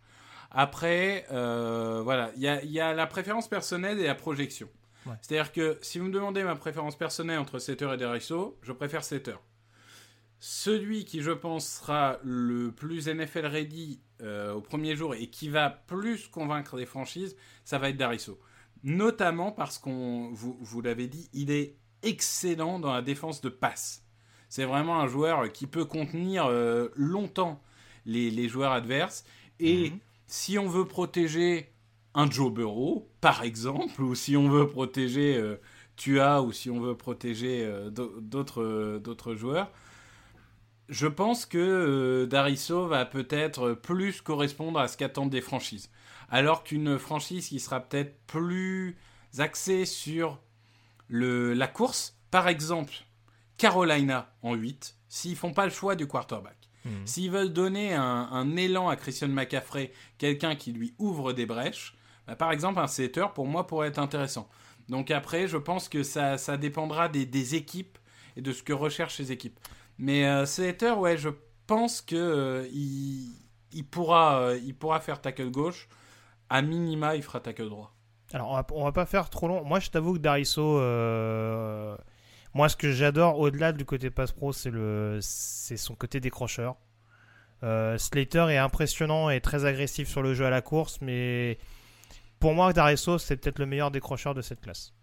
Après, 0.52 1.26
euh, 1.32 2.02
voilà, 2.04 2.32
il 2.38 2.44
y 2.44 2.80
a, 2.80 2.94
la 2.94 3.08
préférence 3.08 3.48
personnelle 3.48 4.00
et 4.00 4.06
la 4.06 4.16
projection. 4.16 4.70
C'est-à-dire 5.22 5.54
que 5.54 5.78
si 5.82 6.00
vous 6.00 6.08
me 6.08 6.12
demandez 6.12 6.44
ma 6.44 6.56
préférence 6.58 6.98
personnelle 6.98 7.40
entre 7.40 7.60
Setter 7.60 7.94
et 7.94 7.98
Derisso, 7.98 8.58
je 8.62 8.74
préfère 8.74 9.06
Setter. 9.06 9.38
Celui 10.40 11.06
qui, 11.06 11.22
je 11.22 11.32
pense, 11.32 11.66
sera 11.66 12.18
le 12.24 12.74
plus 12.74 13.08
NFL 13.08 13.46
ready 13.46 14.02
euh, 14.22 14.54
au 14.54 14.62
premier 14.62 14.98
jour 14.98 15.16
et 15.16 15.28
qui 15.28 15.48
va 15.48 15.70
plus 15.70 16.28
convaincre 16.28 16.76
les 16.76 16.86
franchises, 16.86 17.38
ça 17.64 17.78
va 17.78 17.90
être 17.90 17.98
Darisso. 17.98 18.38
Notamment 18.84 19.52
parce 19.54 19.78
qu'on, 19.80 20.30
vous, 20.34 20.58
vous 20.60 20.82
l'avez 20.82 21.08
dit, 21.08 21.30
il 21.32 21.52
est 21.52 21.78
excellent 22.04 22.80
dans 22.80 22.94
la 22.94 23.02
défense 23.02 23.40
de 23.40 23.50
passe. 23.50 24.07
C'est 24.50 24.66
vraiment 24.66 25.00
un 25.00 25.08
joueur 25.08 25.52
qui 25.52 25.68
peut 25.68 25.86
contenir 25.86 26.46
euh, 26.46 26.90
longtemps 26.96 27.62
les, 28.06 28.48
joueurs 28.48 28.72
adverses. 28.72 29.26
Et 29.60 29.90
mhm. 29.90 30.00
si 30.28 30.58
on 30.58 30.68
veut 30.68 30.86
protéger 30.86 31.72
un 32.14 32.30
Joe 32.30 32.52
Burrow, 32.52 33.08
par 33.22 33.44
exemple, 33.44 34.02
ou 34.02 34.16
si 34.16 34.38
on 34.38 34.50
veut 34.50 34.68
protéger 34.68 35.42
Tua, 35.98 36.42
ou 36.42 36.52
si 36.52 36.70
on 36.70 36.80
veut 36.80 36.96
protéger 36.96 37.70
d'autres 37.92 39.00
d'autres 39.00 39.36
joueurs, 39.36 39.70
je 40.90 41.08
pense 41.08 41.46
que 41.46 41.58
euh, 41.58 42.26
Dariso 42.28 42.88
va 42.88 43.06
peut-être 43.06 43.74
plus 43.74 44.22
correspondre 44.22 44.80
à 44.80 44.88
ce 44.88 44.98
qu'attendent 44.98 45.30
des 45.30 45.42
franchises. 45.42 45.90
Alors 46.30 46.64
qu'une 46.64 46.98
franchise 46.98 47.50
qui 47.50 47.60
sera 47.60 47.80
peut-être 47.80 48.18
plus 48.26 48.98
axée 49.38 49.86
sur 49.86 50.40
le, 51.08 51.54
la 51.54 51.68
course, 51.68 52.18
par 52.32 52.48
exemple, 52.48 52.94
Carolina 53.58 54.34
en 54.44 54.54
8, 54.54 54.96
s'ils 55.08 55.36
font 55.36 55.54
pas 55.54 55.66
le 55.66 55.72
choix 55.72 55.96
du 55.96 56.08
quarterback. 56.08 56.58
Mhm. 56.86 57.06
S'ils 57.06 57.32
veulent 57.32 57.54
donner 57.54 57.94
un, 57.94 58.56
élan 58.56 58.88
à 58.88 58.96
Christian 58.96 59.28
McCaffrey, 59.30 59.92
quelqu'un 60.18 60.56
qui 60.56 60.72
lui 60.72 60.94
ouvre 61.00 61.34
des 61.34 61.46
brèches, 61.46 61.96
bah, 62.28 62.36
par 62.36 62.52
exemple, 62.52 62.80
un 62.80 62.88
setter, 62.88 63.26
pour 63.34 63.48
moi, 63.48 63.68
pourrait 63.68 63.88
être 63.90 64.00
intéressant. 64.00 64.50
Donc 64.90 65.12
après, 65.12 65.48
je 65.48 65.58
pense 65.58 65.90
que 65.90 66.04
ça, 66.04 66.38
ça 66.38 66.58
dépendra 66.58 67.10
des, 67.10 67.26
des 67.26 67.56
équipes 67.56 67.98
et 68.36 68.42
de 68.42 68.54
ce 68.54 68.64
que 68.64 68.74
recherchent 68.74 69.18
ces 69.18 69.32
équipes. 69.32 69.60
Mais 69.98 70.26
euh, 70.26 70.46
Slater, 70.46 70.92
ouais, 70.92 71.18
je 71.18 71.30
pense 71.66 72.02
que 72.02 72.16
euh, 72.16 72.68
il, 72.72 73.84
pourra, 73.90 74.42
euh, 74.42 74.60
il 74.64 74.76
pourra 74.76 75.00
faire 75.00 75.20
tackle 75.22 75.50
gauche. 75.50 75.90
À 76.50 76.62
minima, 76.62 77.16
il 77.16 77.24
fera 77.24 77.40
tackle 77.40 77.68
droit. 77.68 77.94
Alors, 78.32 78.52
on 78.72 78.80
va, 78.80 78.86
va 78.86 78.92
pas 78.92 79.06
faire 79.06 79.30
trop 79.30 79.48
long. 79.48 79.64
Moi, 79.66 79.80
je 79.80 79.90
t'avoue 79.90 80.14
que 80.14 80.20
Dariso, 80.20 80.80
moi, 82.54 82.70
ce 82.70 82.76
que 82.76 82.92
j'adore 82.92 83.40
au-delà 83.40 83.72
du 83.74 83.86
côté 83.86 84.10
pass 84.10 84.32
pro, 84.32 84.54
c'est 84.54 84.72
le, 84.72 85.20
c'est 85.22 85.78
son 85.78 85.96
côté 85.96 86.20
décrocheur. 86.20 86.76
Slater 87.62 88.50
est 88.50 88.58
impressionnant 88.58 89.30
et 89.30 89.42
très 89.42 89.66
agressif 89.66 90.08
sur 90.08 90.22
le 90.22 90.34
jeu 90.36 90.46
à 90.46 90.52
la 90.52 90.62
course, 90.62 91.00
mais 91.02 91.58
pour 92.40 92.54
moi, 92.54 92.72
Dariso, 92.72 93.18
c'est 93.18 93.38
peut-être 93.38 93.58
le 93.58 93.66
meilleur 93.66 93.90
décrocheur 93.90 94.36
de 94.36 94.42
cette 94.42 94.62
classe. 94.62 94.94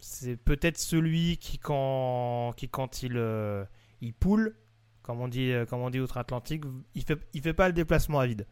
C'est 0.00 0.36
peut-être 0.36 0.78
celui 0.78 1.36
qui, 1.38 1.58
quand, 1.58 2.52
qui, 2.56 2.68
quand 2.68 3.02
il 3.02 3.16
il 4.00 4.12
poule, 4.12 4.56
comme 5.02 5.20
on 5.20 5.28
dit, 5.28 5.52
euh, 5.52 5.64
comme 5.64 5.80
on 5.80 5.90
dit 5.90 6.00
outre-Atlantique, 6.00 6.64
il 6.94 7.02
fait, 7.02 7.18
il 7.32 7.42
fait 7.42 7.54
pas 7.54 7.68
le 7.68 7.72
déplacement 7.72 8.20
à 8.20 8.26
vide. 8.26 8.46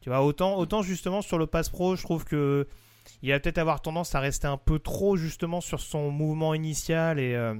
Tu 0.00 0.08
vois, 0.08 0.22
autant, 0.22 0.56
autant 0.56 0.82
justement 0.82 1.22
sur 1.22 1.38
le 1.38 1.46
pass 1.46 1.68
pro, 1.68 1.96
je 1.96 2.02
trouve 2.02 2.24
que 2.24 2.66
il 3.22 3.30
va 3.30 3.40
peut-être 3.40 3.58
avoir 3.58 3.80
tendance 3.80 4.14
à 4.14 4.20
rester 4.20 4.46
un 4.46 4.56
peu 4.56 4.78
trop 4.78 5.16
justement 5.16 5.60
sur 5.60 5.80
son 5.80 6.10
mouvement 6.10 6.54
initial 6.54 7.18
et, 7.18 7.34
euh, 7.34 7.54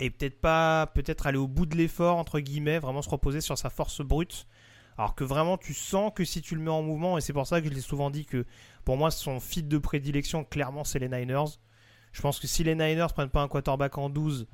et 0.00 0.10
peut-être 0.10 0.40
pas, 0.40 0.86
peut-être 0.86 1.26
aller 1.26 1.38
au 1.38 1.48
bout 1.48 1.66
de 1.66 1.76
l'effort 1.76 2.16
entre 2.16 2.40
guillemets, 2.40 2.78
vraiment 2.78 3.02
se 3.02 3.10
reposer 3.10 3.40
sur 3.40 3.58
sa 3.58 3.70
force 3.70 4.00
brute. 4.00 4.46
Alors 4.98 5.14
que 5.14 5.22
vraiment, 5.22 5.56
tu 5.56 5.74
sens 5.74 6.10
que 6.12 6.24
si 6.24 6.42
tu 6.42 6.56
le 6.56 6.60
mets 6.60 6.70
en 6.70 6.82
mouvement, 6.82 7.16
et 7.16 7.20
c'est 7.20 7.32
pour 7.32 7.46
ça 7.46 7.60
que 7.60 7.68
je 7.68 7.72
l'ai 7.72 7.80
souvent 7.80 8.10
dit 8.10 8.26
que 8.26 8.44
pour 8.84 8.96
moi, 8.96 9.12
son 9.12 9.38
fit 9.38 9.62
de 9.62 9.78
prédilection, 9.78 10.44
clairement, 10.44 10.82
c'est 10.82 10.98
les 10.98 11.08
Niners. 11.08 11.60
Je 12.10 12.20
pense 12.20 12.40
que 12.40 12.48
si 12.48 12.64
les 12.64 12.74
Niners 12.74 13.06
prennent 13.14 13.30
pas 13.30 13.42
un 13.42 13.48
quarterback 13.48 13.96
en 13.96 14.10
12 14.10 14.48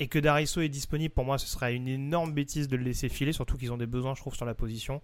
et 0.00 0.08
que 0.08 0.18
Dariso 0.18 0.60
est 0.60 0.68
disponible, 0.68 1.14
pour 1.14 1.24
moi, 1.24 1.38
ce 1.38 1.46
serait 1.46 1.76
une 1.76 1.86
énorme 1.86 2.32
bêtise 2.32 2.66
de 2.66 2.76
le 2.76 2.82
laisser 2.82 3.08
filer, 3.08 3.32
surtout 3.32 3.56
qu'ils 3.56 3.72
ont 3.72 3.76
des 3.76 3.86
besoins, 3.86 4.14
je 4.14 4.20
trouve, 4.20 4.34
sur 4.34 4.44
la 4.44 4.54
position. 4.54 5.00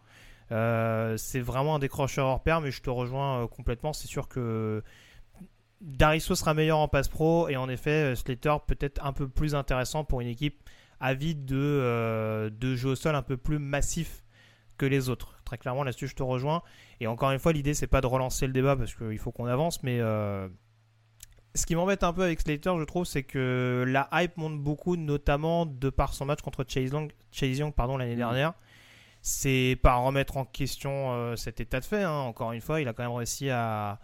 Euh, 0.53 1.17
c'est 1.17 1.41
vraiment 1.41 1.77
un 1.77 1.79
décrocheur 1.79 2.27
hors 2.27 2.43
pair, 2.43 2.61
mais 2.61 2.71
je 2.71 2.83
te 2.83 2.91
rejoins 2.91 3.43
euh, 3.43 3.47
complètement. 3.47 3.93
C'est 3.93 4.07
sûr 4.07 4.29
que 4.29 4.83
Dariso 5.81 6.35
sera 6.35 6.55
meilleur 6.55 6.79
en 6.79 6.89
passe 6.89 7.09
pro, 7.09 7.49
et 7.49 7.57
en 7.57 7.69
effet, 7.69 8.13
euh, 8.13 8.15
Slater 8.15 8.57
peut-être 8.67 9.05
un 9.05 9.13
peu 9.13 9.29
plus 9.29 9.55
intéressant 9.55 10.05
pour 10.05 10.21
une 10.21 10.29
équipe 10.29 10.63
avide 10.99 11.45
de, 11.45 12.51
de 12.59 12.75
jeu 12.75 12.91
au 12.91 12.95
sol 12.95 13.15
un 13.15 13.23
peu 13.23 13.37
plus 13.37 13.59
massif 13.59 14.25
que 14.79 14.87
les 14.87 15.11
autres. 15.11 15.39
Très 15.45 15.59
clairement, 15.59 15.85
là-dessus, 15.85 16.09
je 16.09 16.15
te 16.15 16.23
rejoins. 16.23 16.63
Et 17.01 17.07
encore 17.07 17.31
une 17.33 17.39
fois, 17.39 17.53
l'idée, 17.53 17.75
c'est 17.75 17.87
pas 17.87 18.01
de 18.01 18.07
relancer 18.07 18.47
le 18.47 18.55
débat 18.55 18.77
parce 18.77 18.95
qu'il 18.95 19.19
faut 19.19 19.31
qu'on 19.31 19.45
avance, 19.45 19.83
mais 19.83 20.01
ce 21.57 21.67
qui 21.67 21.75
m'embête 21.75 22.05
un 22.05 22.13
peu 22.13 22.23
avec 22.23 22.41
Slater, 22.41 22.73
je 22.79 22.85
trouve, 22.85 23.05
c'est 23.05 23.23
que 23.23 23.85
la 23.87 24.09
hype 24.13 24.37
monte 24.37 24.59
beaucoup, 24.59 24.97
notamment 24.97 25.67
de 25.67 25.91
par 25.91 26.15
son 26.15 26.27
match 26.27 26.41
contre 26.41 26.65
Chase, 26.67 26.93
Young 27.59 27.75
pardon, 27.75 27.97
l'année 27.97 28.15
mm. 28.15 28.19
dernière. 28.19 28.55
C'est 29.29 29.77
pas 29.83 29.97
remettre 29.97 30.37
en 30.37 30.45
question 30.45 31.13
euh, 31.13 31.35
cet 31.35 31.59
état 31.59 31.81
de 31.81 31.85
fait. 31.85 32.05
Hein. 32.05 32.13
Encore 32.13 32.53
une 32.53 32.61
fois, 32.61 32.81
il 32.81 32.87
a 32.87 32.93
quand 32.93 33.03
même 33.03 33.11
réussi 33.11 33.51
à, 33.51 33.99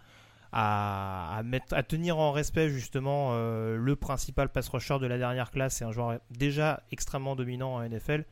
tenir 1.87 2.17
en 2.17 2.33
respect 2.33 2.67
justement 2.67 3.29
euh, 3.31 3.77
le 3.77 3.95
principal 3.95 4.49
pass 4.49 4.67
rusher 4.67 4.99
de 4.99 5.05
la 5.07 5.17
dernière 5.17 5.49
classe. 5.49 5.75
C'est 5.75 5.85
un 5.85 5.93
joueur 5.93 6.19
déjà 6.29 6.83
extrêmement 6.91 7.37
dominant 7.37 7.75
en 7.75 7.87
NFL. 7.87 8.25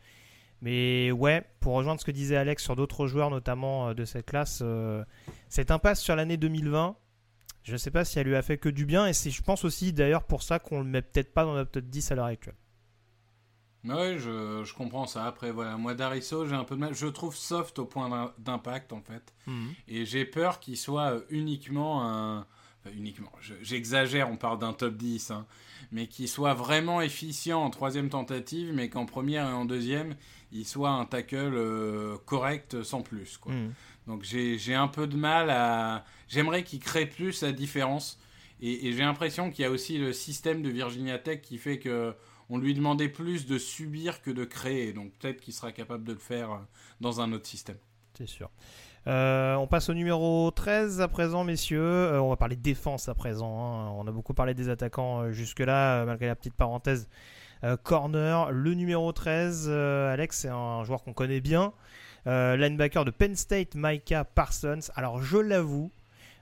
Mais 0.62 1.14
ouais, 1.14 1.46
pour 1.62 1.76
rejoindre 1.76 2.02
ce 2.02 2.06
que 2.06 2.12
disait 2.12 2.36
Alex 2.36 2.62
sur 2.62 2.76
d'autres 2.76 3.08
joueurs, 3.08 3.30
notamment 3.30 3.88
euh, 3.88 3.94
de 3.94 4.04
cette 4.04 4.26
classe, 4.26 4.62
cette 5.48 5.72
impasse 5.72 6.02
sur 6.02 6.18
l'année 6.18 6.36
2020 6.36 6.98
je 7.64 7.74
ne 7.74 7.78
sais 7.78 7.92
pas 7.92 8.04
si 8.04 8.18
elle 8.18 8.26
lui 8.26 8.36
a 8.36 8.42
fait 8.42 8.58
que 8.58 8.70
du 8.70 8.88
bien 8.88 9.06
et 9.06 9.14
je 9.14 9.42
pense 9.44 9.64
aussi 9.66 9.94
d'ailleurs 9.94 10.24
pour 10.24 10.42
ça 10.42 10.58
qu'on 10.58 10.80
le 10.80 10.86
met 10.86 11.04
peut-être 11.04 11.32
pas 11.32 11.46
dans 11.46 11.54
notre 11.54 11.70
top 11.70 11.86
10 11.86 12.12
à 12.12 12.16
l'heure 12.16 12.26
actuelle. 12.26 12.56
Oui, 13.84 14.20
je, 14.20 14.64
je, 14.64 14.74
comprends 14.74 15.08
ça. 15.08 15.26
Après, 15.26 15.52
voilà, 15.52 15.78
moi, 15.78 15.94
Dariso, 15.94 16.46
j'ai 16.46 16.56
un 16.56 16.64
peu 16.64 16.76
de 16.76 16.80
mal. 16.80 16.94
Je 16.94 17.08
trouve 17.08 17.36
soft 17.36 17.80
au 17.80 17.86
point 17.86 18.32
d'impact, 18.38 18.94
en 18.94 19.02
fait. 19.02 19.34
Mhm. 19.48 19.74
Et 19.88 20.06
j'ai 20.06 20.26
peur 20.26 20.60
qu'il 20.60 20.78
soit 20.78 21.14
euh, 21.14 21.22
uniquement 21.30 22.06
un. 22.06 22.46
Enfin, 22.84 22.96
uniquement, 22.96 23.32
j'exagère, 23.62 24.30
on 24.32 24.38
parle 24.38 24.58
d'un 24.58 24.74
top 24.74 24.96
10, 24.96 25.30
hein, 25.30 25.46
mais 25.92 26.08
qu'il 26.08 26.28
soit 26.28 26.56
vraiment 26.56 27.00
efficient 27.00 27.62
en 27.64 27.70
troisième 27.70 28.10
tentative, 28.10 28.72
mais 28.74 28.90
qu'en 28.90 29.06
première 29.06 29.48
et 29.48 29.54
en 29.54 29.66
deuxième, 29.66 30.16
il 30.52 30.66
soit 30.66 30.90
un 30.90 31.06
tackle 31.06 31.36
euh, 31.36 32.18
correct 32.26 32.82
sans 32.82 33.02
plus. 33.02 33.38
Quoi. 33.38 33.54
Mhm. 33.54 33.74
Donc 34.08 34.24
j'ai 34.24 34.74
un 34.74 34.88
peu 34.88 35.06
de 35.06 35.16
mal 35.16 35.50
à. 35.52 36.06
J'aimerais 36.28 36.64
qu'il 36.64 36.80
crée 36.80 37.06
plus 37.06 37.44
la 37.44 37.52
différence. 37.52 38.20
Et, 38.62 38.92
j'ai 38.92 39.00
l'impression 39.00 39.50
qu'il 39.50 39.64
y 39.64 39.66
a 39.66 39.72
aussi 39.72 39.98
le 39.98 40.14
système 40.14 40.62
de 40.62 40.70
Virginia 40.70 41.18
Tech 41.18 41.42
qui 41.42 41.58
fait 41.58 41.80
que 41.80 42.14
on 42.52 42.60
lui 42.60 42.74
demandait 42.74 43.10
plus 43.10 43.48
de 43.48 43.58
subir 43.58 44.22
que 44.22 44.30
de 44.30 44.46
créer. 44.46 44.94
Donc 44.94 45.12
peut-être 45.14 45.42
qu'il 45.42 45.54
sera 45.54 45.72
capable 45.72 46.04
de 46.04 46.14
le 46.14 46.20
faire 46.20 46.62
dans 47.00 47.22
un 47.22 47.32
autre 47.32 47.48
système. 47.48 47.78
C'est 48.16 48.28
sûr. 48.28 48.50
Euh, 49.08 49.56
on 49.56 49.66
passe 49.66 49.90
au 49.90 49.96
numéro 49.96 50.52
13 50.52 51.02
à 51.02 51.08
présent, 51.08 51.44
messieurs. 51.44 51.82
Euh, 51.82 52.22
on 52.22 52.30
va 52.30 52.36
parler 52.36 52.56
défense 52.56 53.10
à 53.10 53.16
présent. 53.16 53.60
Hein. 53.60 53.92
On 53.96 54.06
a 54.06 54.12
beaucoup 54.12 54.36
parlé 54.36 54.54
des 54.54 54.70
attaquants 54.70 55.22
euh, 55.22 55.32
jusque-là, 55.32 56.06
malgré 56.06 56.28
la 56.28 56.36
petite 56.36 56.54
parenthèse. 56.54 57.10
corner, 57.84 58.52
le 58.52 58.74
numéro 58.76 59.12
13, 59.12 59.70
Alex, 59.70 60.42
c'est 60.42 60.50
un 60.50 60.84
joueur 60.84 61.04
qu'on 61.04 61.14
connaît 61.14 61.42
bien. 61.42 61.74
Euh, 62.28 62.56
linebacker 62.56 63.04
de 63.04 63.12
Penn 63.12 63.36
State, 63.36 63.74
Micah 63.76 64.24
Parsons. 64.24 64.92
Alors 64.96 65.24
je 65.24 65.38
l'avoue, 65.38 65.92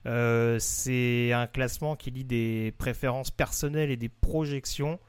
euh, 0.05 0.57
c'est 0.59 1.31
un 1.31 1.47
classement 1.47 1.95
qui 1.95 2.11
lit 2.11 2.25
des 2.25 2.73
préférences 2.77 3.31
personnelles 3.31 3.91
et 3.91 3.97
des 3.97 4.09
projections. 4.09 4.99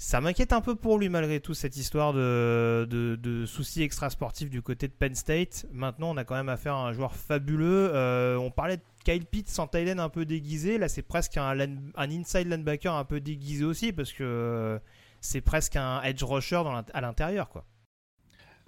Ça 0.00 0.20
m'inquiète 0.20 0.52
un 0.52 0.60
peu 0.60 0.76
pour 0.76 0.96
lui 0.96 1.08
malgré 1.08 1.40
tout 1.40 1.54
cette 1.54 1.76
histoire 1.76 2.12
de, 2.12 2.86
de, 2.88 3.46
soucis 3.46 3.82
extrasportifs 3.82 4.48
du 4.48 4.62
côté 4.62 4.86
de 4.86 4.92
Penn 4.92 5.12
State. 5.12 5.66
Maintenant, 5.72 6.10
on 6.10 6.16
a 6.16 6.22
quand 6.22 6.36
même 6.36 6.48
affaire 6.48 6.74
à 6.74 6.86
un 6.86 6.92
joueur 6.92 7.16
fabuleux. 7.16 7.90
Euh, 7.92 8.36
on 8.36 8.52
parlait 8.52 8.76
de 8.76 8.82
Kyle 9.04 9.26
Pitts 9.26 9.58
en 9.58 9.66
Thailand 9.66 9.98
un 9.98 10.08
peu 10.08 10.24
déguisé. 10.24 10.78
Là, 10.78 10.86
c'est 10.86 11.02
presque 11.02 11.36
un, 11.36 11.58
inside 11.96 12.46
linebacker 12.46 12.94
un 12.94 13.04
peu 13.04 13.18
déguisé 13.18 13.64
aussi 13.64 13.92
parce 13.92 14.12
que 14.12 14.78
c'est 15.20 15.40
presque 15.40 15.74
un 15.74 16.00
edge 16.02 16.22
rusher 16.22 16.62
à 16.94 17.00
l'intérieur, 17.00 17.48
quoi. 17.48 17.64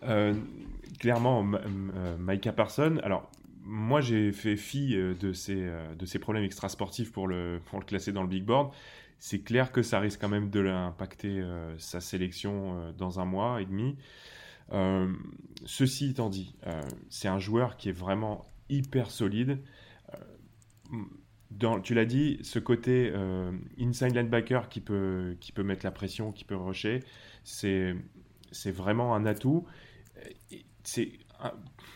Euh, 0.03 0.35
clairement, 0.99 1.47
euh, 1.55 2.17
Micah 2.19 2.53
Parson, 2.53 2.99
alors 3.05 3.31
moi 3.63 4.01
j'ai 4.01 4.33
fait 4.33 4.57
fi 4.57 4.97
euh, 4.97 5.15
de 5.15 5.33
ces, 5.33 5.55
de 5.55 6.19
problèmes 6.19 6.43
extrasportifs 6.43 7.13
pour 7.13 7.29
pour 7.67 7.79
le 7.79 7.85
classer 7.87 8.11
dans 8.11 8.23
le 8.23 8.29
big 8.29 8.45
board. 8.45 8.73
C'est 9.21 9.41
clair 9.41 9.71
que 9.71 9.83
ça 9.83 10.01
risque 10.01 10.21
quand 10.21 10.29
même 10.29 10.51
de 10.51 10.61
l'impacter 10.61 11.45
sa 11.79 12.01
sélection 12.01 12.93
dans 12.97 13.21
un 13.21 13.27
mois 13.27 13.61
et 13.61 13.67
demi. 13.67 13.97
ceci 15.67 16.11
étant 16.11 16.31
dit, 16.31 16.57
c'est 17.11 17.29
un 17.29 17.39
joueur 17.39 17.77
qui 17.77 17.91
est 17.91 17.93
vraiment 17.93 18.47
hyper 18.71 19.11
solide. 19.11 19.59
Tu 21.83 21.95
l'as 21.95 22.07
dit, 22.07 22.39
ce 22.43 22.59
côté 22.59 23.13
inside 23.79 24.15
linebacker 24.15 24.71
qui 24.71 24.81
peut, 24.81 25.37
qui 25.39 25.53
peut 25.53 25.65
mettre 25.65 25.85
la 25.85 25.93
pression, 25.93 26.33
qui 26.33 26.45
peut 26.47 26.57
rusher, 26.57 27.01
c'est 27.45 27.93
vraiment 28.73 29.15
un 29.15 29.27
atout 29.27 29.67
c'est 30.83 31.13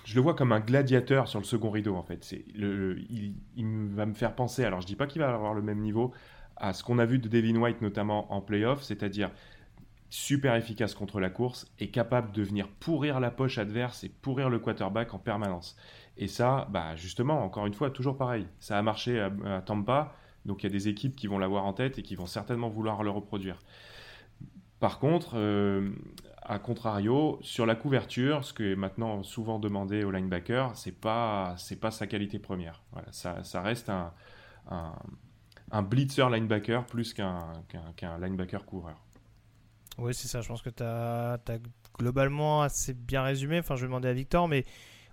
je 0.04 0.14
le 0.14 0.20
vois 0.20 0.34
comme 0.34 0.52
un 0.52 0.60
gladiateur 0.60 1.28
sur 1.28 1.38
le 1.38 1.44
second 1.44 1.70
rideau 1.70 1.96
en 1.96 2.02
fait. 2.02 2.34
Le, 2.54 2.98
il, 3.10 3.34
va 3.90 4.06
me 4.06 4.14
faire 4.14 4.34
penser. 4.34 4.64
Alors 4.64 4.80
je 4.80 4.86
dis 4.86 4.96
pas 4.96 5.06
qu'il 5.06 5.20
va 5.20 5.32
avoir 5.32 5.54
le 5.54 5.62
même 5.62 5.80
niveau 5.80 6.12
à 6.56 6.72
ce 6.72 6.84
qu'on 6.84 6.98
a 6.98 7.06
vu 7.06 7.18
de 7.18 7.28
Devin 7.28 7.56
White 7.56 7.80
notamment 7.82 8.32
en 8.32 8.40
playoff, 8.40 8.82
c'est-à-dire 8.82 9.30
super 10.10 10.54
efficace 10.54 10.94
contre 10.94 11.18
la 11.18 11.28
course 11.28 11.66
et 11.80 11.90
capable 11.90 12.30
de 12.32 12.42
venir 12.42 12.68
pourrir 12.68 13.18
la 13.18 13.32
poche 13.32 13.58
adverse 13.58 14.04
et 14.04 14.08
pourrir 14.08 14.48
le 14.48 14.60
quarterback 14.60 15.12
en 15.12 15.18
permanence. 15.18 15.76
Et 16.16 16.28
ça, 16.28 16.68
bah 16.70 16.94
justement, 16.94 17.42
encore 17.44 17.66
une 17.66 17.74
fois, 17.74 17.90
toujours 17.90 18.16
pareil. 18.16 18.46
Ça 18.60 18.78
a 18.78 18.82
marché 18.82 19.20
à, 19.20 19.60
Tampa, 19.62 20.14
donc 20.44 20.62
il 20.62 20.66
y 20.66 20.68
a 20.68 20.72
des 20.72 20.86
équipes 20.88 21.16
qui 21.16 21.26
vont 21.26 21.38
l'avoir 21.38 21.64
en 21.64 21.72
tête 21.72 21.98
et 21.98 22.02
qui 22.02 22.14
vont 22.14 22.26
certainement 22.26 22.68
vouloir 22.68 23.02
le 23.02 23.10
reproduire. 23.10 23.58
Par 24.80 24.98
contre, 24.98 25.32
euh, 25.36 25.90
À 26.46 26.58
contrario, 26.58 27.38
sur 27.40 27.64
la 27.64 27.74
couverture, 27.74 28.44
ce 28.44 28.52
qui 28.52 28.64
est 28.64 28.76
maintenant 28.76 29.22
souvent 29.22 29.58
demandé 29.58 30.04
au 30.04 30.10
linebacker, 30.10 30.76
c'est 30.76 30.92
pas 30.92 31.54
c'est 31.56 31.80
pas 31.80 31.90
sa 31.90 32.06
qualité 32.06 32.38
première. 32.38 32.82
Voilà, 32.92 33.10
ça, 33.12 33.42
ça 33.44 33.62
reste 33.62 33.88
un, 33.88 34.12
un, 34.70 34.92
un 35.74 35.82
blitzer 35.82 36.30
linebacker 36.30 36.86
plus 36.86 37.12
qu'un 37.12 37.52
linebacker 38.20 38.64
coureur. 38.64 38.96
Oui, 39.98 40.14
c'est 40.14 40.28
ça. 40.28 40.40
Je 40.40 40.48
pense 40.48 40.62
que 40.62 40.70
tu 40.70 40.82
as, 40.82 41.38
globalement 41.98 42.62
assez 42.62 42.94
bien 42.94 43.22
résumé. 43.22 43.58
Enfin, 43.58 43.76
je 43.76 43.82
vais 43.82 43.88
demander 43.88 44.08
à 44.08 44.12
Victor, 44.12 44.48
mais 44.48 44.64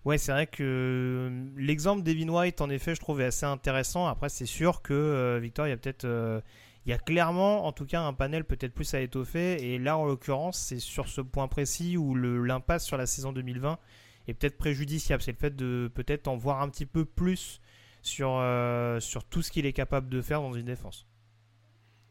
ouais, 0.06 0.18
c'est 0.18 0.32
vrai 0.32 0.48
que 0.48 0.64
euh, 0.64 1.50
l'exemple 1.58 2.04
d'Evin 2.04 2.30
White, 2.30 2.62
en 2.62 2.70
effet, 2.70 2.96
je 2.96 3.00
trouve 3.00 3.22
assez 3.22 3.46
intéressant. 3.46 4.08
Après, 4.08 4.30
c'est 4.30 4.46
sûr 4.46 4.84
que 4.84 4.94
euh, 4.94 5.40
Victor, 5.40 5.66
il 5.66 5.72
y 5.72 5.74
a 5.74 5.78
peut-être 5.78 6.06
euh, 6.06 6.42
il 6.86 6.90
y 6.90 6.94
a 6.94 6.98
clairement, 7.00 7.66
en 7.66 7.72
tout 7.72 7.86
cas, 7.86 8.02
un 8.02 8.14
panel 8.14 8.44
peut-être 8.44 8.74
plus 8.74 8.94
à 8.94 9.02
étoffer. 9.02 9.74
Et 9.74 9.80
là, 9.80 9.98
en 9.98 10.06
l'occurrence, 10.06 10.60
c'est 10.60 10.80
sur 10.80 11.08
ce 11.08 11.22
point 11.22 11.48
précis 11.48 11.98
où 11.98 12.16
l'impasse 12.16 12.86
sur 12.86 12.98
la 12.98 13.08
saison 13.08 13.32
2020 13.34 13.80
est 14.28 14.34
peut-être 14.36 14.58
préjudiciable. 14.58 15.24
C'est 15.24 15.32
le 15.32 15.38
fait 15.38 15.56
de 15.56 15.92
peut-être 15.94 16.28
en 16.28 16.38
voir 16.38 16.62
un 16.62 16.70
petit 16.70 16.88
peu 16.88 17.06
plus 17.06 17.62
sur, 18.02 18.38
euh, 18.38 19.00
sur 19.00 19.24
tout 19.24 19.42
ce 19.42 19.52
qu'il 19.52 19.66
est 19.66 19.74
capable 19.74 20.10
de 20.10 20.22
faire 20.22 20.42
dans 20.42 20.54
une 20.54 20.66
défense. 20.66 21.06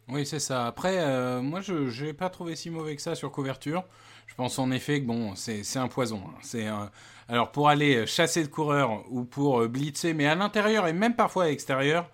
Oui, 0.08 0.26
c'est 0.26 0.40
ça. 0.40 0.66
Après, 0.66 0.98
euh, 0.98 1.40
moi, 1.40 1.60
je 1.60 2.04
n'ai 2.04 2.12
pas 2.12 2.30
trouvé 2.30 2.56
si 2.56 2.70
mauvais 2.70 2.96
que 2.96 3.02
ça 3.02 3.14
sur 3.14 3.30
couverture. 3.30 3.84
Je 4.26 4.34
pense 4.34 4.58
en 4.58 4.70
effet 4.70 5.00
que 5.00 5.06
bon, 5.06 5.34
c'est 5.34 5.76
un 5.76 5.88
poison. 5.88 6.22
Hein. 6.26 6.38
C'est 6.40 6.68
euh, 6.68 6.86
alors 7.28 7.50
pour 7.50 7.68
aller 7.68 8.06
chasser 8.06 8.42
le 8.42 8.48
coureur 8.48 9.04
ou 9.10 9.24
pour 9.24 9.68
blitzer, 9.68 10.14
mais 10.14 10.26
à 10.26 10.36
l'intérieur 10.36 10.86
et 10.86 10.92
même 10.92 11.16
parfois 11.16 11.44
à 11.44 11.46
l'extérieur, 11.48 12.08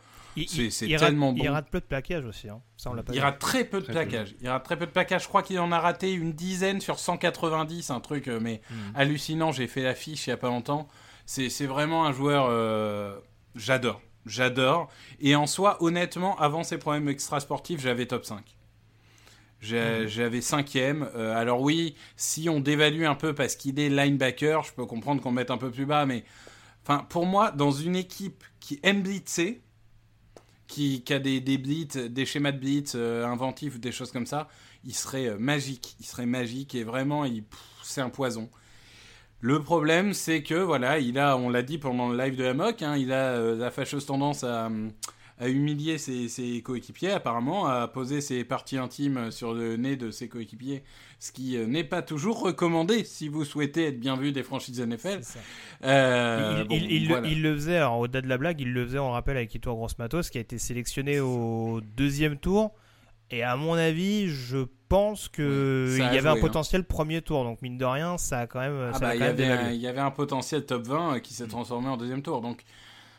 c'est 0.46 0.96
tellement 0.96 1.32
bon. 1.32 1.42
Il 1.42 1.48
rate 1.48 1.68
peu 1.70 1.80
de 1.80 1.84
plaquage 1.84 2.24
aussi. 2.24 2.48
Hein. 2.48 2.62
Ça, 2.78 2.90
on 2.90 2.94
l'a 2.94 3.02
pas 3.02 3.12
il 3.12 3.20
rate 3.20 3.38
très 3.38 3.64
peu 3.64 3.80
de 3.80 3.86
plaquage. 3.86 4.34
Il 4.40 4.48
rate 4.48 4.64
très 4.64 4.78
peu 4.78 4.86
de 4.86 4.90
plaquage. 4.90 5.24
Je 5.24 5.28
crois 5.28 5.42
qu'il 5.42 5.58
en 5.60 5.72
a 5.72 5.78
raté 5.78 6.12
une 6.12 6.32
dizaine 6.32 6.80
sur 6.80 6.98
190, 6.98 7.90
un 7.90 8.00
truc 8.00 8.28
mais 8.28 8.62
hmm. 8.70 8.74
hallucinant. 8.94 9.52
J'ai 9.52 9.66
fait 9.66 9.82
l'affiche 9.82 10.26
il 10.26 10.30
y 10.30 10.32
a 10.32 10.38
pas 10.38 10.48
longtemps. 10.48 10.88
C'est 11.26 11.66
vraiment 11.66 12.06
un 12.06 12.12
joueur. 12.12 12.46
Euh, 12.48 13.18
j'adore. 13.56 14.00
J'adore. 14.26 14.88
Et 15.20 15.36
en 15.36 15.46
soi, 15.46 15.82
honnêtement, 15.82 16.38
avant 16.38 16.64
ses 16.64 16.78
problèmes 16.78 17.08
extrasportifs, 17.08 17.80
j'avais 17.80 18.06
top 18.06 18.24
5. 18.24 18.56
Hmm. 19.62 20.06
J'avais 20.06 20.40
cinquième. 20.40 21.08
Euh, 21.14 21.34
alors 21.34 21.60
oui, 21.60 21.94
si 22.16 22.48
on 22.48 22.60
dévalue 22.60 23.04
un 23.04 23.14
peu 23.14 23.34
parce 23.34 23.56
qu'il 23.56 23.80
est 23.80 23.88
linebacker, 23.88 24.62
je 24.64 24.72
peux 24.72 24.86
comprendre 24.86 25.22
qu'on 25.22 25.32
mette 25.32 25.50
un 25.50 25.58
peu 25.58 25.70
plus 25.70 25.86
bas, 25.86 26.06
mais 26.06 26.24
enfin 26.82 27.06
pour 27.08 27.26
moi, 27.26 27.50
dans 27.50 27.72
une 27.72 27.96
équipe 27.96 28.44
qui 28.60 28.78
aime 28.82 29.02
blitzer, 29.02 29.62
qui, 30.66 31.02
a 31.10 31.18
des, 31.18 31.40
des 31.40 31.58
blitz, 31.58 31.96
des 31.96 32.26
schémas 32.26 32.52
de 32.52 32.58
blitz 32.58 32.92
euh, 32.96 33.24
inventifs 33.24 33.76
ou 33.76 33.78
des 33.78 33.92
choses 33.92 34.10
comme 34.10 34.26
ça, 34.26 34.48
il 34.84 34.94
serait 34.94 35.28
euh, 35.28 35.38
magique. 35.38 35.96
Il 36.00 36.06
serait 36.06 36.26
magique 36.26 36.74
et 36.74 36.84
vraiment, 36.84 37.24
c'est 37.82 38.00
un 38.00 38.10
poison. 38.10 38.50
Le 39.46 39.60
problème, 39.60 40.12
c'est 40.12 40.42
que 40.42 40.54
voilà, 40.54 40.98
il 40.98 41.20
a, 41.20 41.36
on 41.36 41.48
l'a 41.48 41.62
dit 41.62 41.78
pendant 41.78 42.08
le 42.08 42.18
live 42.18 42.34
de 42.34 42.44
Hammock, 42.46 42.82
hein, 42.82 42.96
il 42.96 43.12
a 43.12 43.34
euh, 43.34 43.56
la 43.56 43.70
fâcheuse 43.70 44.04
tendance 44.04 44.42
à, 44.42 44.68
à 45.38 45.48
humilier 45.48 45.98
ses, 45.98 46.26
ses, 46.26 46.62
coéquipiers, 46.62 47.12
apparemment, 47.12 47.66
à 47.66 47.86
poser 47.86 48.20
ses 48.20 48.42
parties 48.42 48.76
intimes 48.76 49.30
sur 49.30 49.54
le 49.54 49.76
nez 49.76 49.94
de 49.94 50.10
ses 50.10 50.28
coéquipiers 50.28 50.82
ce 51.18 51.32
qui 51.32 51.56
euh, 51.56 51.66
n'est 51.66 51.84
pas 51.84 52.02
toujours 52.02 52.40
recommandé 52.40 53.04
si 53.04 53.28
vous 53.28 53.44
souhaitez 53.44 53.86
être 53.86 54.00
bien 54.00 54.16
vu 54.16 54.32
des 54.32 54.42
franchises 54.42 54.80
NFL. 54.80 55.20
Euh, 55.84 56.64
il, 56.70 57.08
le 57.42 57.54
faisait, 57.54 57.82
au-delà 57.82 58.20
de 58.22 58.28
la 58.28 58.38
blague, 58.38 58.60
il 58.60 58.72
le 58.72 58.84
faisait, 58.84 58.98
on 58.98 59.12
rappelle, 59.12 59.36
avec 59.36 59.54
Ito 59.54 59.74
Gross 59.74 59.96
Matos, 59.98 60.28
qui 60.28 60.38
a 60.38 60.40
été 60.40 60.58
sélectionné 60.58 61.20
au 61.20 61.80
deuxième 61.96 62.36
tour. 62.36 62.74
Et 63.30 63.42
à 63.42 63.56
mon 63.56 63.74
avis, 63.74 64.28
je 64.28 64.66
pense 64.88 65.28
qu'il 65.28 65.44
il 65.44 65.98
y 65.98 66.02
avait 66.02 66.28
un 66.28 66.34
hein. 66.34 66.40
potentiel 66.40 66.84
premier 66.84 67.22
tour. 67.22 67.44
Donc, 67.44 67.60
mine 67.62 67.76
de 67.76 67.84
rien, 67.84 68.18
ça 68.18 68.40
a 68.40 68.46
quand 68.46 68.60
même. 68.60 68.92
Ah 68.94 68.98
bah, 68.98 69.14
il, 69.14 69.20
y 69.80 69.86
avait 69.86 70.00
un, 70.00 70.10
potentiel 70.10 70.64
top 70.64 70.86
20 70.86 71.14
euh, 71.16 71.18
qui 71.18 71.34
s'est 71.34 71.48
transformé 71.48 71.88
en 71.88 71.96
deuxième 71.96 72.22
tour. 72.22 72.40
Donc, 72.40 72.62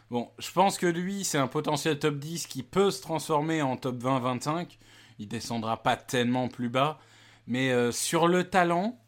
bon, 0.10 0.30
je 0.40 0.52
pense 0.52 0.78
que 0.78 0.86
lui, 0.86 1.24
c'est 1.24 1.38
un 1.38 1.48
potentiel 1.48 2.00
top 2.00 2.16
10 2.16 2.48
qui 2.48 2.64
peut 2.64 2.92
se 2.92 3.02
transformer 3.02 3.62
en 3.62 3.76
top 3.76 4.02
20-25. 4.02 4.78
Il 5.20 5.28
descendra 5.28 5.84
pas 5.84 5.98
tellement 5.98 6.48
plus 6.48 6.70
bas. 6.70 7.00
Mais 7.48 7.72
euh, 7.72 7.92
sur 7.92 8.28
le 8.28 8.44
talent, 8.46 9.00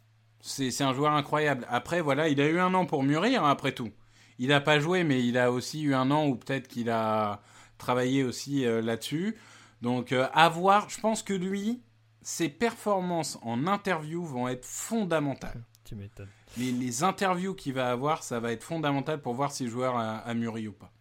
c'est 0.41 0.81
un 0.81 0.93
joueur 0.93 1.13
incroyable. 1.13 1.65
Après, 1.69 2.01
voilà, 2.01 2.29
il 2.29 2.41
a 2.41 2.47
eu 2.47 2.59
un 2.59 2.73
an 2.73 2.85
pour 2.85 3.03
mûrir, 3.03 3.43
hein, 3.43 3.51
après 3.51 3.73
tout. 3.73 3.89
Il 4.37 4.49
n'a 4.49 4.61
pas 4.61 4.79
joué, 4.79 5.03
mais 5.03 5.23
il 5.23 5.37
a 5.37 5.51
aussi 5.51 5.81
eu 5.81 5.93
un 5.93 6.11
an 6.11 6.25
où 6.25 6.35
peut-être 6.35 6.67
qu'il 6.67 6.89
a 6.89 7.41
travaillé 7.77 8.23
aussi 8.23 8.65
euh, 8.65 8.81
là-dessus. 8.81 9.35
Donc, 9.81 10.11
euh, 10.11 10.27
à 10.33 10.49
voir. 10.49 10.89
Je 10.89 10.99
pense 10.99 11.23
que 11.23 11.33
lui, 11.33 11.81
ses 12.21 12.49
performances 12.49 13.37
en 13.41 13.67
interview 13.67 14.23
vont 14.23 14.47
être 14.47 14.65
fondamentales. 14.65 15.63
Tu 15.85 15.95
m'étonnes. 15.95 16.27
Les, 16.55 16.71
les, 16.71 17.03
interviews 17.03 17.55
qu'il 17.55 17.73
va 17.73 17.89
avoir, 17.89 18.21
ça 18.21 18.39
va 18.39 18.51
être 18.51 18.63
fondamental 18.63 19.19
pour 19.23 19.33
voir 19.33 19.51
si 19.51 19.63
le 19.63 19.71
joueur 19.71 19.97
a, 19.97 20.17
a 20.17 20.33
mûri 20.35 20.67
ou 20.67 20.73
pas. 20.73 20.91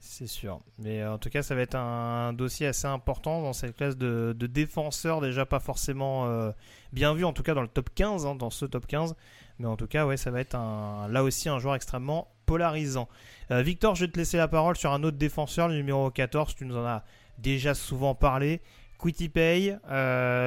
C'est 0.00 0.26
sûr. 0.26 0.60
Mais 0.78 1.02
euh, 1.02 1.12
en 1.12 1.18
tout 1.18 1.28
cas, 1.28 1.42
ça 1.42 1.54
va 1.54 1.60
être 1.60 1.74
un, 1.74 2.32
dossier 2.32 2.66
assez 2.66 2.86
important 2.86 3.42
dans 3.42 3.52
cette 3.52 3.76
classe 3.76 3.98
de, 3.98 4.32
défenseurs, 4.32 5.20
déjà 5.20 5.44
pas 5.44 5.60
forcément 5.60 6.26
euh, 6.26 6.52
bien 6.92 7.14
vu, 7.14 7.24
en 7.24 7.34
tout 7.34 7.42
cas 7.42 7.52
dans 7.52 7.62
le 7.62 7.68
top 7.68 7.90
15, 7.94 8.24
hein, 8.24 8.34
dans 8.34 8.48
ce 8.48 8.64
top 8.64 8.86
15. 8.86 9.14
Mais 9.58 9.66
en 9.66 9.76
tout 9.76 9.86
cas, 9.86 10.06
ouais, 10.06 10.16
ça 10.16 10.30
va 10.30 10.40
être 10.40 10.54
un, 10.54 11.06
là 11.08 11.22
aussi 11.22 11.50
un 11.50 11.58
joueur 11.58 11.74
extrêmement 11.74 12.32
polarisant. 12.46 13.08
Euh, 13.50 13.60
Victor, 13.60 13.94
je 13.94 14.06
vais 14.06 14.10
te 14.10 14.18
laisser 14.18 14.38
la 14.38 14.48
parole 14.48 14.74
sur 14.76 14.90
un 14.90 15.02
autre 15.04 15.18
défenseur, 15.18 15.68
le 15.68 15.74
numéro 15.74 16.10
14. 16.10 16.54
Tu 16.54 16.64
nous 16.64 16.78
en 16.78 16.84
as 16.86 17.04
déjà 17.40 17.74
souvent 17.74 18.14
parlé. 18.14 18.60
Quitty 18.98 19.28
Pay, 19.30 19.78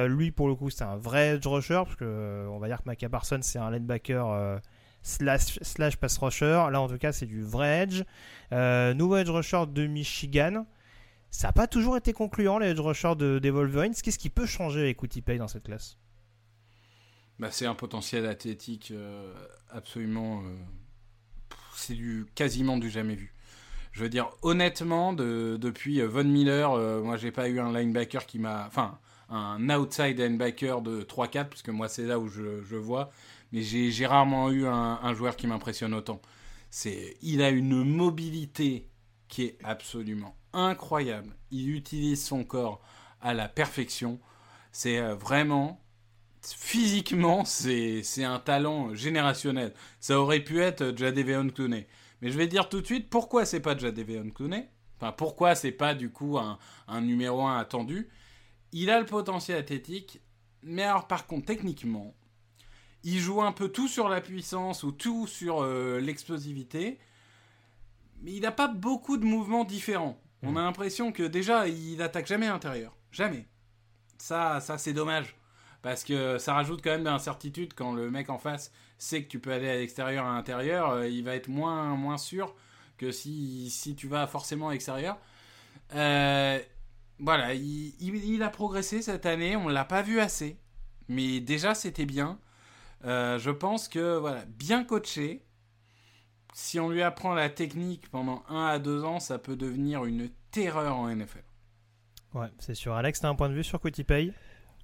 lui 0.08 0.30
pour 0.30 0.48
le 0.48 0.54
coup, 0.54 0.70
c'est 0.70 0.84
un 0.84 0.96
vrai 0.96 1.36
edge 1.36 1.46
rusher, 1.46 1.82
parce 1.84 1.96
que 1.96 2.46
on 2.50 2.58
va 2.58 2.68
dire 2.68 2.82
que 2.82 2.88
Micah 2.88 3.08
Parsons, 3.08 3.40
c'est 3.42 3.58
un 3.58 3.70
linebacker 3.70 4.60
slash, 5.04 5.58
slash 5.62 5.96
pass 5.96 6.18
rusher. 6.18 6.66
Là, 6.72 6.80
en 6.80 6.88
tout 6.88 6.98
cas, 6.98 7.12
c'est 7.12 7.26
du 7.26 7.42
vrai 7.42 7.82
edge. 7.82 8.02
Euh, 8.52 8.94
nouveau 8.94 9.16
edge 9.18 9.30
rusher 9.30 9.64
de 9.68 9.86
Michigan. 9.86 10.66
Ça 11.30 11.48
n'a 11.48 11.52
pas 11.52 11.66
toujours 11.68 11.96
été 11.96 12.12
concluant, 12.12 12.58
les 12.58 12.68
edge 12.68 12.80
rushers 12.80 13.14
de, 13.16 13.38
des 13.38 13.50
Wolverines. 13.50 13.94
Qu'est-ce 13.94 14.18
qui 14.18 14.30
peut 14.30 14.46
changer 14.46 14.80
avec 14.80 14.98
Pay 15.24 15.38
dans 15.38 15.48
cette 15.48 15.64
classe? 15.64 15.98
Bah, 17.38 17.50
C'est 17.50 17.66
un 17.66 17.74
potentiel 17.74 18.26
athlétique 18.26 18.90
euh, 18.92 19.32
absolument. 19.70 20.42
Euh, 20.42 20.56
c'est 21.76 21.94
du 21.94 22.26
quasiment 22.34 22.78
du 22.78 22.88
jamais 22.88 23.14
vu. 23.14 23.33
Je 23.94 24.02
veux 24.02 24.10
dire, 24.10 24.28
honnêtement, 24.42 25.12
de, 25.12 25.56
depuis 25.58 26.02
Von 26.02 26.24
Miller, 26.24 26.76
moi, 27.02 27.16
j'ai 27.16 27.30
pas 27.30 27.48
eu 27.48 27.60
un 27.60 27.72
linebacker 27.72 28.26
qui 28.26 28.38
m'a. 28.38 28.66
Enfin, 28.66 28.98
un 29.30 29.70
outside 29.70 30.18
linebacker 30.18 30.82
de 30.82 31.02
3-4, 31.02 31.44
parce 31.46 31.62
que 31.62 31.70
moi, 31.70 31.88
c'est 31.88 32.04
là 32.04 32.18
où 32.18 32.28
je, 32.28 32.62
je 32.62 32.76
vois 32.76 33.10
mais 33.54 33.62
j'ai 33.62 34.06
rarement 34.06 34.50
eu 34.50 34.66
un, 34.66 35.14
joueur 35.14 35.36
qui 35.36 35.46
m'impressionne 35.46 35.94
autant. 35.94 36.20
C'est, 36.70 37.16
il 37.22 37.40
a 37.40 37.50
une 37.50 37.84
mobilité 37.84 38.88
qui 39.28 39.44
est 39.44 39.58
absolument 39.62 40.34
incroyable. 40.52 41.36
Il 41.52 41.70
utilise 41.70 42.24
son 42.24 42.42
corps 42.42 42.80
à 43.20 43.32
la 43.32 43.46
perfection. 43.46 44.18
C'est 44.72 44.98
euh, 44.98 45.14
vraiment 45.14 45.80
physiquement, 46.42 47.44
c'est 47.44 48.02
un 48.24 48.40
talent 48.40 48.92
générationnel. 48.92 49.72
Ça 50.00 50.20
aurait 50.20 50.40
pu 50.40 50.60
être 50.60 50.92
Jadeveon 50.96 51.48
Clooney. 51.50 51.86
Mais 52.20 52.30
je 52.30 52.38
vais 52.38 52.46
dire 52.46 52.68
tout 52.68 52.80
de 52.80 52.86
suite 52.86 53.10
pourquoi 53.10 53.44
c'est 53.44 53.60
pas 53.60 53.76
Jadeveon 53.76 54.30
Clooney. 54.30 54.68
Enfin, 54.96 55.12
pourquoi 55.12 55.54
c'est 55.54 55.72
pas 55.72 55.94
du 55.94 56.10
coup 56.10 56.38
un, 56.38 56.58
un 56.88 57.00
numéro 57.00 57.46
1 57.46 57.58
attendu? 57.58 58.08
Il 58.72 58.90
a 58.90 58.98
le 58.98 59.06
potentiel 59.06 59.58
athlétique, 59.58 60.20
mais 60.62 60.82
alors 60.82 61.06
par 61.06 61.26
contre, 61.26 61.46
techniquement, 61.46 62.14
il 63.04 63.18
joue 63.18 63.42
un 63.42 63.52
peu 63.52 63.68
tout 63.68 63.86
sur 63.86 64.08
la 64.08 64.20
puissance 64.20 64.82
ou 64.82 64.90
tout 64.90 65.26
sur 65.26 65.62
euh, 65.62 66.00
l'explosivité, 66.00 66.98
mais 68.22 68.32
il 68.32 68.40
n'a 68.40 68.52
pas 68.52 68.68
beaucoup 68.68 69.18
de 69.18 69.24
mouvements 69.24 69.64
différents. 69.64 70.18
On 70.42 70.52
hmm. 70.52 70.56
a 70.56 70.62
l'impression 70.62 71.12
que 71.12 71.22
déjà, 71.22 71.68
il 71.68 72.00
attaque 72.00 72.26
jamais 72.26 72.46
à 72.46 72.52
l'intérieur. 72.52 72.96
Jamais. 73.12 73.46
Ça, 74.18 74.60
ça 74.60 74.78
c'est 74.78 74.92
dommage. 74.92 75.36
Parce 75.84 76.02
que 76.02 76.38
ça 76.38 76.54
rajoute 76.54 76.80
quand 76.82 76.92
même 76.92 77.04
de 77.04 77.10
l'incertitude 77.10 77.74
quand 77.74 77.92
le 77.92 78.10
mec 78.10 78.30
en 78.30 78.38
face 78.38 78.72
sait 78.96 79.22
que 79.22 79.28
tu 79.28 79.38
peux 79.38 79.52
aller 79.52 79.68
à 79.68 79.74
l'extérieur, 79.74 80.24
à 80.24 80.32
l'intérieur. 80.32 80.88
Euh, 80.88 81.06
il 81.06 81.22
va 81.24 81.36
être 81.36 81.48
moins, 81.48 81.94
moins 81.94 82.16
sûr 82.16 82.54
que 82.96 83.10
si, 83.10 83.68
si 83.68 83.94
tu 83.94 84.08
vas 84.08 84.26
forcément 84.26 84.70
à 84.70 84.72
l'extérieur. 84.72 85.18
Euh, 85.94 86.58
voilà, 87.18 87.52
il, 87.52 88.42
a 88.42 88.48
progressé 88.48 89.02
cette 89.02 89.26
année. 89.26 89.56
On 89.56 89.68
ne 89.68 89.74
l'a 89.74 89.84
pas 89.84 90.00
vu 90.00 90.20
assez. 90.20 90.56
Mais 91.08 91.40
déjà, 91.40 91.74
c'était 91.74 92.06
bien. 92.06 92.38
Euh, 93.04 93.38
je 93.38 93.50
pense 93.50 93.86
que 93.86 94.16
voilà, 94.16 94.46
bien 94.46 94.84
coaché, 94.84 95.44
si 96.54 96.80
on 96.80 96.88
lui 96.88 97.02
apprend 97.02 97.34
la 97.34 97.50
technique 97.50 98.08
pendant 98.08 98.42
1 98.48 98.64
à 98.68 98.78
2 98.78 99.04
ans, 99.04 99.20
ça 99.20 99.38
peut 99.38 99.54
devenir 99.54 100.06
une 100.06 100.30
terreur 100.50 100.96
en 100.96 101.14
NFL. 101.14 101.44
Ouais, 102.32 102.48
c'est 102.58 102.74
sûr. 102.74 102.94
Alex, 102.94 103.20
tu 103.20 103.26
as 103.26 103.28
un 103.28 103.34
point 103.34 103.50
de 103.50 103.54
vue 103.54 103.64
sur 103.64 103.78
Quotipay 103.80 104.32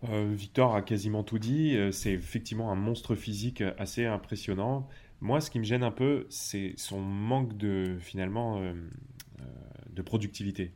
Victor 0.02 0.74
a 0.74 0.82
quasiment 0.82 1.22
tout 1.22 1.38
dit. 1.38 1.76
Euh, 1.76 1.92
c'est 1.92 2.12
effectivement 2.12 2.72
un 2.72 2.76
monstre 2.76 3.14
physique 3.14 3.62
assez 3.78 4.06
impressionnant. 4.06 4.88
Moi, 5.20 5.40
ce 5.40 5.50
qui 5.50 5.58
me 5.58 5.64
gêne 5.64 5.82
un 5.82 5.90
peu, 5.90 6.26
c'est 6.30 6.72
son 6.76 7.00
manque 7.00 7.56
de 7.58 7.98
finalement 8.00 8.62
de 9.90 10.00
productivité. 10.00 10.72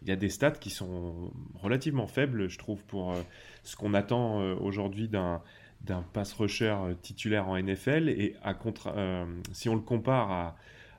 Il 0.00 0.08
y 0.08 0.12
a 0.12 0.16
des 0.16 0.30
stats 0.30 0.52
qui 0.52 0.70
sont 0.70 1.30
relativement 1.54 2.06
faibles, 2.06 2.48
je 2.48 2.56
trouve, 2.56 2.82
pour 2.84 3.14
ce 3.64 3.76
qu'on 3.76 3.92
attend 3.92 4.40
aujourd'hui 4.54 5.08
d'un 5.08 5.42
d'un 5.82 6.02
pass 6.14 6.32
rusher 6.32 6.74
titulaire 7.02 7.48
en 7.48 7.60
NFL 7.60 8.08
et 8.08 8.34
à 8.42 8.54
contre, 8.54 8.94
si 9.52 9.68
on 9.68 9.74
le 9.74 9.82
compare 9.82 10.30
à, 10.30 10.56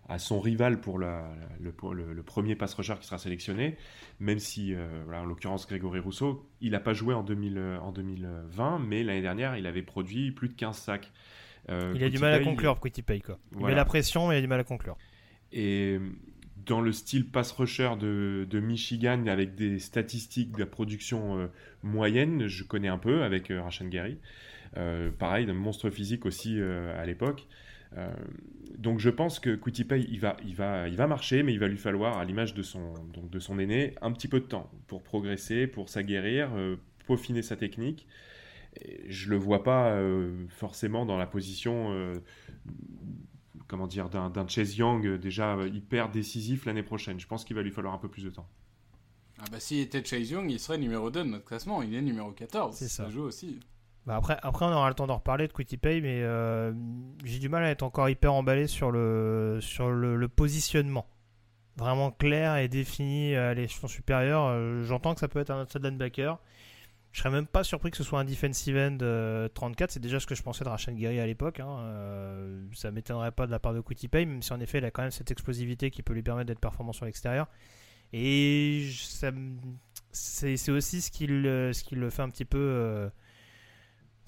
à 0.09 0.19
son 0.19 0.39
rival 0.39 0.81
pour, 0.81 0.99
le, 0.99 1.13
le, 1.61 2.23
premier 2.23 2.55
pass 2.55 2.73
rusher 2.73 2.95
qui 2.99 3.07
sera 3.07 3.17
sélectionné, 3.17 3.77
même 4.19 4.39
si, 4.39 4.75
voilà, 5.05 5.21
en 5.21 5.25
l'occurrence 5.25 5.67
Grégory 5.67 5.99
Rousseau, 5.99 6.49
il 6.59 6.71
n'a 6.71 6.79
pas 6.79 6.93
joué 6.93 7.13
en, 7.13 7.23
2000, 7.23 7.57
en 7.81 7.91
2020, 7.91 8.79
mais 8.79 9.03
l'année 9.03 9.21
dernière, 9.21 9.55
il 9.55 9.65
avait 9.65 9.81
produit 9.81 10.31
plus 10.31 10.49
de 10.49 10.55
15 10.55 10.77
sacs. 10.77 11.11
il 11.69 12.03
a 12.03 12.09
du 12.09 12.19
mal 12.19 12.33
à 12.33 12.39
conclure, 12.39 12.79
Quitty 12.79 13.01
Pay. 13.01 13.21
Quoi. 13.21 13.39
Il 13.57 13.65
met 13.65 13.75
la 13.75 13.85
pression, 13.85 14.27
mais 14.27 14.35
il 14.35 14.37
a 14.39 14.41
du 14.41 14.47
mal 14.47 14.59
à 14.59 14.65
conclure. 14.65 14.97
Et 15.53 15.99
dans 16.65 16.81
le 16.81 16.91
style 16.91 17.29
pass 17.29 17.51
rusher 17.51 17.91
de, 17.99 18.47
de, 18.49 18.59
Michigan 18.59 19.27
avec 19.27 19.55
des 19.55 19.79
statistiques 19.79 20.55
de 20.57 20.63
production 20.63 21.39
euh, 21.39 21.47
moyenne, 21.81 22.47
je 22.47 22.63
connais 22.63 22.87
un 22.87 22.97
peu 22.97 23.23
avec 23.23 23.51
euh, 23.51 23.61
Rashan 23.61 23.87
Gary. 23.87 24.17
Euh, 24.77 25.11
pareil, 25.11 25.49
un 25.49 25.53
monstre 25.53 25.89
physique 25.89 26.25
aussi 26.25 26.59
à 26.59 27.05
l'époque. 27.05 27.47
Donc 28.77 28.99
je 28.99 29.09
pense 29.09 29.39
que 29.39 29.55
Pay 29.55 30.05
il 30.09 30.19
va, 30.19 30.35
il, 30.45 30.55
va, 30.55 30.87
il 30.87 30.95
va 30.95 31.07
marcher, 31.07 31.43
mais 31.43 31.53
il 31.53 31.59
va 31.59 31.67
lui 31.67 31.77
falloir, 31.77 32.17
à 32.17 32.25
l'image 32.25 32.53
de 32.53 32.63
son, 32.63 32.93
donc 33.13 33.29
de 33.29 33.39
son 33.39 33.59
aîné, 33.59 33.95
un 34.01 34.11
petit 34.11 34.27
peu 34.27 34.39
de 34.39 34.45
temps 34.45 34.69
pour 34.87 35.03
progresser, 35.03 35.67
pour 35.67 35.89
s'aguerrir, 35.89 36.49
peaufiner 37.05 37.41
sa 37.41 37.55
technique. 37.55 38.07
Et 38.81 39.05
je 39.09 39.29
le 39.29 39.37
vois 39.37 39.63
pas 39.63 39.95
forcément 40.49 41.05
dans 41.05 41.17
la 41.17 41.27
position 41.27 42.13
comment 43.73 43.87
dire, 43.87 44.07
d'un 44.09 44.47
Chase 44.47 44.77
Young 44.77 45.03
euh, 45.07 45.17
déjà 45.17 45.55
euh, 45.55 45.67
hyper 45.67 46.11
décisif 46.11 46.65
l'année 46.65 46.83
prochaine. 46.83 47.19
Je 47.19 47.25
pense 47.25 47.43
qu'il 47.43 47.55
va 47.55 47.63
lui 47.63 47.71
falloir 47.71 47.93
un 47.93 47.97
peu 47.97 48.07
plus 48.07 48.23
de 48.23 48.29
temps. 48.29 48.47
Ah 49.39 49.45
bah 49.51 49.59
s'il 49.59 49.79
était 49.79 50.05
Chase 50.05 50.29
Young, 50.29 50.51
il 50.51 50.59
serait 50.59 50.77
numéro 50.77 51.09
2 51.09 51.23
de 51.23 51.29
notre 51.29 51.45
classement. 51.45 51.81
Il 51.81 51.95
est 51.95 52.01
numéro 52.03 52.31
14. 52.31 52.75
C'est 52.75 52.87
ça. 52.87 53.09
joue 53.09 53.23
aussi. 53.23 53.59
Bah 54.05 54.17
après, 54.17 54.37
après, 54.41 54.65
on 54.65 54.71
aura 54.73 54.89
le 54.89 54.95
temps 54.95 55.07
d'en 55.07 55.15
reparler 55.15 55.47
de 55.47 55.53
Quitty 55.53 55.77
Pay, 55.77 56.01
mais 56.01 56.23
euh, 56.23 56.73
j'ai 57.23 57.39
du 57.39 57.47
mal 57.47 57.63
à 57.63 57.69
être 57.69 57.83
encore 57.83 58.09
hyper 58.09 58.33
emballé 58.33 58.67
sur 58.67 58.91
le, 58.91 59.59
sur 59.61 59.89
le, 59.91 60.27
positionnement. 60.27 61.07
Vraiment 61.77 62.11
clair 62.11 62.57
et 62.57 62.67
défini 62.67 63.35
à 63.35 63.53
l'échelon 63.53 63.87
supérieur. 63.87 64.83
J'entends 64.83 65.13
que 65.13 65.21
ça 65.21 65.27
peut 65.27 65.39
être 65.39 65.51
un 65.51 65.63
outside 65.63 65.83
linebacker. 65.83 66.37
Je 67.13 67.19
serais 67.19 67.29
même 67.29 67.45
pas 67.45 67.63
surpris 67.63 67.91
que 67.91 67.97
ce 67.97 68.03
soit 68.03 68.19
un 68.19 68.25
defensive 68.25 68.75
end 68.75 68.97
34. 69.53 69.91
C'est 69.91 69.99
déjà 69.99 70.19
ce 70.19 70.25
que 70.25 70.33
je 70.35 70.41
pensais 70.41 70.63
de 70.63 70.69
Rachel 70.69 70.95
Gary 70.95 71.19
à 71.19 71.27
l'époque. 71.27 71.59
Hein. 71.59 71.77
Euh, 71.79 72.65
ça 72.73 72.91
m'étonnerait 72.91 73.31
pas 73.31 73.45
de 73.45 73.51
la 73.51 73.59
part 73.59 73.73
de 73.73 73.81
Quitty 73.81 74.07
Pay, 74.07 74.25
même 74.25 74.41
si 74.41 74.51
en 74.51 74.59
effet 74.59 74.79
il 74.79 74.85
a 74.85 74.91
quand 74.91 75.03
même 75.03 75.11
cette 75.11 75.29
explosivité 75.31 75.91
qui 75.91 76.01
peut 76.01 76.13
lui 76.13 76.23
permettre 76.23 76.47
d'être 76.47 76.59
performant 76.59 76.91
sur 76.91 77.05
l'extérieur. 77.05 77.47
Et 78.11 78.89
c'est 80.11 80.71
aussi 80.71 81.01
ce 81.01 81.11
qui, 81.11 81.27
le, 81.27 81.71
ce 81.71 81.83
qui 81.83 81.95
le 81.95 82.09
fait 82.09 82.21
un 82.23 82.29
petit 82.29 82.45
peu. 82.45 83.09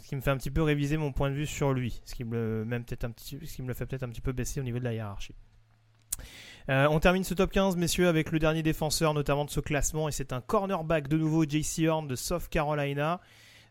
Ce 0.06 0.10
qui 0.10 0.16
me 0.16 0.22
fait 0.22 0.30
un 0.30 0.38
petit 0.38 0.52
peu 0.52 0.62
réviser 0.62 0.98
mon 0.98 1.12
point 1.12 1.32
de 1.32 1.36
vue 1.36 1.48
sur 1.48 1.74
lui. 1.74 2.00
Ce 2.06 2.14
qui 2.14 2.26
me, 2.26 2.64
le 2.64 3.74
fait 3.74 3.86
peut-être 3.88 4.04
un 4.04 4.10
petit 4.10 4.22
peu 4.22 4.34
baisser 4.34 4.60
au 4.60 4.64
niveau 4.64 4.78
de 4.78 4.84
la 4.84 4.94
hiérarchie. 4.94 5.34
Euh, 6.70 6.88
on 6.92 7.00
termine 7.00 7.24
ce 7.24 7.34
top 7.34 7.52
15, 7.52 7.76
messieurs, 7.76 8.08
avec 8.08 8.32
le 8.32 8.38
dernier 8.38 8.62
défenseur, 8.62 9.16
notamment 9.16 9.46
de 9.46 9.50
ce 9.50 9.62
classement, 9.62 10.08
et 10.08 10.12
c'est 10.12 10.32
un 10.32 10.42
cornerback 10.42 11.08
de 11.08 11.18
nouveau, 11.18 11.44
JC 11.44 11.88
Horn 11.88 12.08
de 12.08 12.16
South 12.16 12.50
Carolina. 12.50 13.20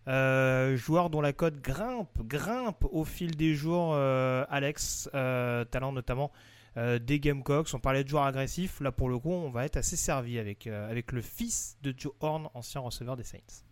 Euh, 0.09 0.77
joueur 0.77 1.09
dont 1.09 1.21
la 1.21 1.33
cote 1.33 1.61
grimpe, 1.61 2.21
grimpe 2.27 2.85
au 2.91 3.05
fil 3.05 3.37
des 3.37 3.55
jours, 3.55 3.93
euh, 3.95 4.45
Alex, 4.51 5.09
talent 5.13 5.93
notamment 5.93 6.33
des 6.77 7.21
Gamecocks. 7.21 7.69
On 7.75 7.79
parlait 7.79 8.03
de 8.03 8.09
joueurs 8.09 8.25
agressifs, 8.25 8.81
là 8.81 8.91
pour 8.91 9.09
le 9.09 9.21
coup, 9.21 9.31
on 9.31 9.51
va 9.51 9.67
être 9.67 9.77
assez 9.77 9.95
servi 9.95 10.41
avec 10.41 10.65
le 10.67 11.23
fils 11.23 11.79
de 11.85 11.95
Joe 11.97 12.13
Horn, 12.19 12.49
ancien 12.55 12.81
receveur 12.81 13.17
des 13.17 13.23
Saints 13.23 13.63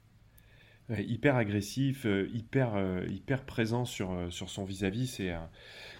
hyper 0.90 1.36
agressif, 1.36 2.06
hyper, 2.32 3.04
hyper 3.08 3.44
présent 3.44 3.84
sur, 3.84 4.26
sur 4.30 4.50
son 4.50 4.64
vis-à-vis. 4.64 5.06
C'est 5.06 5.32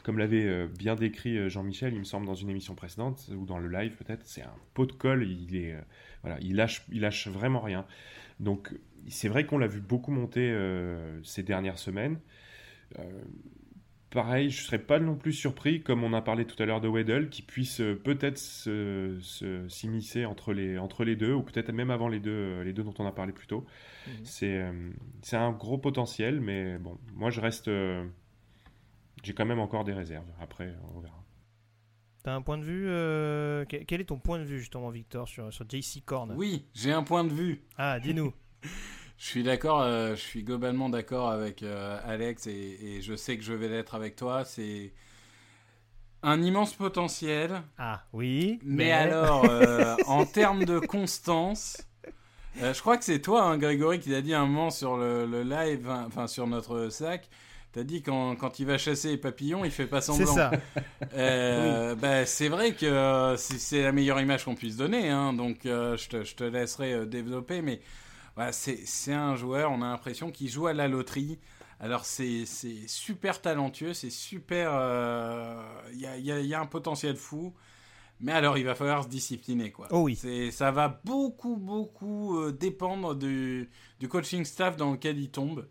comme 0.02 0.18
l'avait 0.18 0.46
euh, 0.46 0.66
bien 0.66 0.96
décrit 0.96 1.38
euh, 1.38 1.48
Jean-Michel, 1.48 1.92
il 1.92 2.00
me 2.00 2.04
semble, 2.04 2.26
dans 2.26 2.34
une 2.34 2.50
émission 2.50 2.74
précédente, 2.74 3.30
ou 3.36 3.46
dans 3.46 3.58
le 3.58 3.68
live 3.68 3.96
peut-être, 3.96 4.22
c'est 4.24 4.42
un 4.42 4.54
pot 4.74 4.86
de 4.86 4.92
colle, 4.92 5.24
il, 5.24 5.56
est, 5.56 5.74
euh, 5.74 5.80
voilà, 6.22 6.38
il, 6.40 6.56
lâche, 6.56 6.84
il 6.90 7.02
lâche 7.02 7.28
vraiment 7.28 7.60
rien. 7.60 7.86
Donc 8.40 8.74
c'est 9.08 9.28
vrai 9.28 9.46
qu'on 9.46 9.58
l'a 9.58 9.68
vu 9.68 9.80
beaucoup 9.80 10.10
monter 10.10 10.52
ces 11.22 11.42
dernières 11.42 11.78
semaines. 11.78 12.18
Pareil, 14.12 14.50
je 14.50 14.60
ne 14.60 14.66
serais 14.66 14.78
pas 14.78 14.98
non 14.98 15.16
plus 15.16 15.32
surpris, 15.32 15.82
comme 15.82 16.04
on 16.04 16.12
a 16.12 16.22
parlé 16.22 16.44
tout 16.44 16.60
à 16.62 16.66
l'heure 16.66 16.80
de 16.80 16.88
Weddle, 16.88 17.28
qui 17.28 17.42
puisse 17.42 17.82
peut-être 18.04 18.38
s'immiscer 19.68 20.24
entre, 20.24 20.52
les, 20.52 20.78
entre 20.78 21.04
les 21.04 21.16
deux, 21.16 21.32
ou 21.32 21.42
peut-être 21.42 21.72
même 21.72 21.90
avant 21.90 22.08
les 22.08 22.20
deux, 22.20 22.62
les 22.62 22.72
deux 22.72 22.82
dont 22.82 22.94
on 22.98 23.06
a 23.06 23.12
parlé 23.12 23.32
plus 23.32 23.46
tôt. 23.46 23.64
Mhm. 24.06 24.94
C'est 25.22 25.36
un 25.36 25.52
gros 25.52 25.78
potentiel, 25.78 26.40
mais 26.40 26.78
bon, 26.78 26.98
moi 27.14 27.30
je 27.30 27.40
reste 27.40 27.70
j'ai 29.22 29.34
quand 29.34 29.46
même 29.46 29.60
encore 29.60 29.84
des 29.84 29.92
réserves. 29.92 30.26
Après, 30.40 30.74
on 30.94 31.00
verra. 31.00 31.24
T'as 32.24 32.34
un 32.34 32.42
point 32.42 32.58
de 32.58 32.64
vue 32.64 32.86
euh, 32.88 33.64
Quel 33.66 34.00
est 34.00 34.06
ton 34.06 34.18
point 34.18 34.38
de 34.38 34.44
vue 34.44 34.60
justement, 34.60 34.90
Victor, 34.90 35.28
sur, 35.28 35.52
sur 35.52 35.68
JC 35.68 36.04
Korn? 36.04 36.32
Oui, 36.36 36.66
j'ai 36.74 36.92
un 36.92 37.02
point 37.02 37.24
de 37.24 37.32
vue. 37.32 37.62
Ah, 37.76 37.98
dis-nous. 38.00 38.32
je 39.22 39.28
suis 39.28 39.44
d'accord, 39.44 39.82
euh, 39.82 40.16
je 40.16 40.20
suis 40.20 40.42
globalement 40.42 40.88
d'accord 40.88 41.30
avec 41.30 41.62
euh, 41.62 41.96
Alex 42.04 42.48
et, 42.48 42.98
je 43.00 43.14
sais 43.14 43.38
que 43.38 43.44
je 43.44 43.52
vais 43.52 43.68
l'être 43.68 43.94
avec 43.94 44.16
toi. 44.16 44.44
C'est 44.44 44.92
un 46.24 46.42
immense 46.42 46.74
potentiel. 46.74 47.62
Ah 47.78 48.02
oui. 48.12 48.58
Mais, 48.64 48.90
alors, 48.90 49.46
en 50.08 50.26
termes 50.26 50.64
de 50.64 50.80
constance, 50.80 51.86
je 52.60 52.80
crois 52.80 52.96
que 52.96 53.04
c'est 53.04 53.20
toi, 53.20 53.44
hein, 53.44 53.58
Grégory, 53.58 54.00
qui 54.00 54.10
l'a 54.10 54.22
dit 54.22 54.34
un 54.34 54.44
moment 54.44 54.70
sur 54.70 54.96
le, 54.96 55.24
le 55.24 55.44
live, 55.44 55.88
enfin 55.88 56.26
sur 56.26 56.48
notre 56.48 56.88
sac. 56.88 57.28
T'as 57.72 57.84
dit 57.84 58.02
quand, 58.02 58.34
quand 58.34 58.58
il 58.58 58.66
va 58.66 58.76
chasser 58.76 59.10
les 59.10 59.18
papillons, 59.18 59.64
il 59.64 59.70
fait 59.70 59.86
pas 59.86 60.00
semblant. 60.00 60.26
C'est 60.26 60.34
ça. 60.34 60.50
Euh, 61.14 61.94
bah, 61.94 62.24
c'est 62.24 62.48
vrai 62.48 62.72
que 62.72 62.86
euh, 62.86 63.36
c'est 63.36 63.82
la 63.82 63.92
meilleure 63.92 64.18
image 64.18 64.44
qu'on 64.46 64.54
puisse 64.54 64.76
donner, 64.76 65.10
hein, 65.10 65.34
donc 65.34 65.66
euh, 65.66 65.96
je, 65.98 66.08
te, 66.08 66.24
je, 66.24 66.34
te, 66.34 66.44
laisserai 66.44 67.04
développer, 67.04 67.60
mais 67.60 67.80
voilà, 68.36 68.52
c'est 68.52 69.12
un 69.12 69.36
joueur, 69.36 69.70
on 69.70 69.82
a 69.82 69.86
l'impression 69.86 70.30
qu'il 70.30 70.48
joue 70.48 70.66
à 70.66 70.72
la 70.72 70.88
loterie. 70.88 71.38
Alors 71.80 72.04
c'est 72.04 72.46
super 72.86 73.40
talentueux, 73.40 73.92
c'est 73.92 74.10
super... 74.10 74.70
Il 75.92 76.00
y 76.00 76.06
a, 76.06 76.16
y, 76.16 76.30
a, 76.32 76.40
y, 76.40 76.54
a, 76.54 76.60
un 76.60 76.66
potentiel 76.66 77.16
fou, 77.16 77.52
mais 78.20 78.32
alors 78.32 78.56
il 78.56 78.64
va 78.64 78.74
falloir 78.74 79.02
se 79.04 79.08
discipliner. 79.08 79.72
Quoi. 79.72 79.88
Oh 79.90 80.02
oui. 80.02 80.18
Ça 80.52 80.70
va 80.70 81.00
beaucoup, 81.04 81.56
beaucoup 81.56 82.50
dépendre 82.52 83.16
du, 83.16 83.68
du 83.98 84.08
coaching 84.08 84.44
staff 84.44 84.76
dans 84.76 84.92
lequel 84.92 85.18
il 85.18 85.30
tombe 85.30 85.66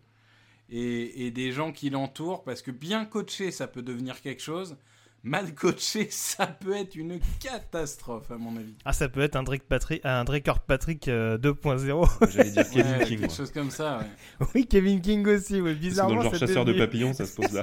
et, 0.72 1.30
des 1.30 1.52
gens 1.52 1.72
qui 1.72 1.90
l'entourent, 1.90 2.44
parce 2.44 2.62
que 2.62 2.70
bien 2.70 3.04
coaché, 3.04 3.50
ça 3.50 3.66
peut 3.66 3.82
devenir 3.82 4.20
quelque 4.20 4.42
chose. 4.42 4.76
Mal 5.24 5.54
coaché, 5.54 6.08
ça 6.10 6.46
peut 6.46 6.74
être 6.76 6.96
une 6.96 7.20
catastrophe, 7.40 8.30
à 8.30 8.36
mon 8.36 8.56
avis. 8.56 8.74
Ah, 8.84 8.92
ça 8.92 9.08
peut 9.08 9.20
être 9.20 9.36
un 9.36 9.42
Drake 9.42 9.62
Patrick, 9.62 10.04
un 10.04 10.24
Drake 10.24 10.48
Patrick 10.66 11.06
2.0. 11.06 11.10
Euh, 11.10 12.26
J'allais 12.28 12.50
dire 12.50 12.70
Kevin 12.70 12.98
King. 13.06 13.20
Quelque 13.20 13.34
chose 13.34 13.52
comme 13.52 13.70
ça, 13.70 13.98
ouais. 13.98 14.46
oui, 14.54 14.66
Kevin 14.66 15.00
King 15.00 15.26
aussi, 15.28 15.60
ouais, 15.60 15.74
bizarrement. 15.74 16.16
Dans 16.16 16.22
le 16.24 16.30
genre 16.30 16.38
chasseur 16.38 16.64
de 16.64 16.72
papillons, 16.72 17.12
ça 17.12 17.26
se 17.26 17.36
pose 17.36 17.52
là. 17.52 17.62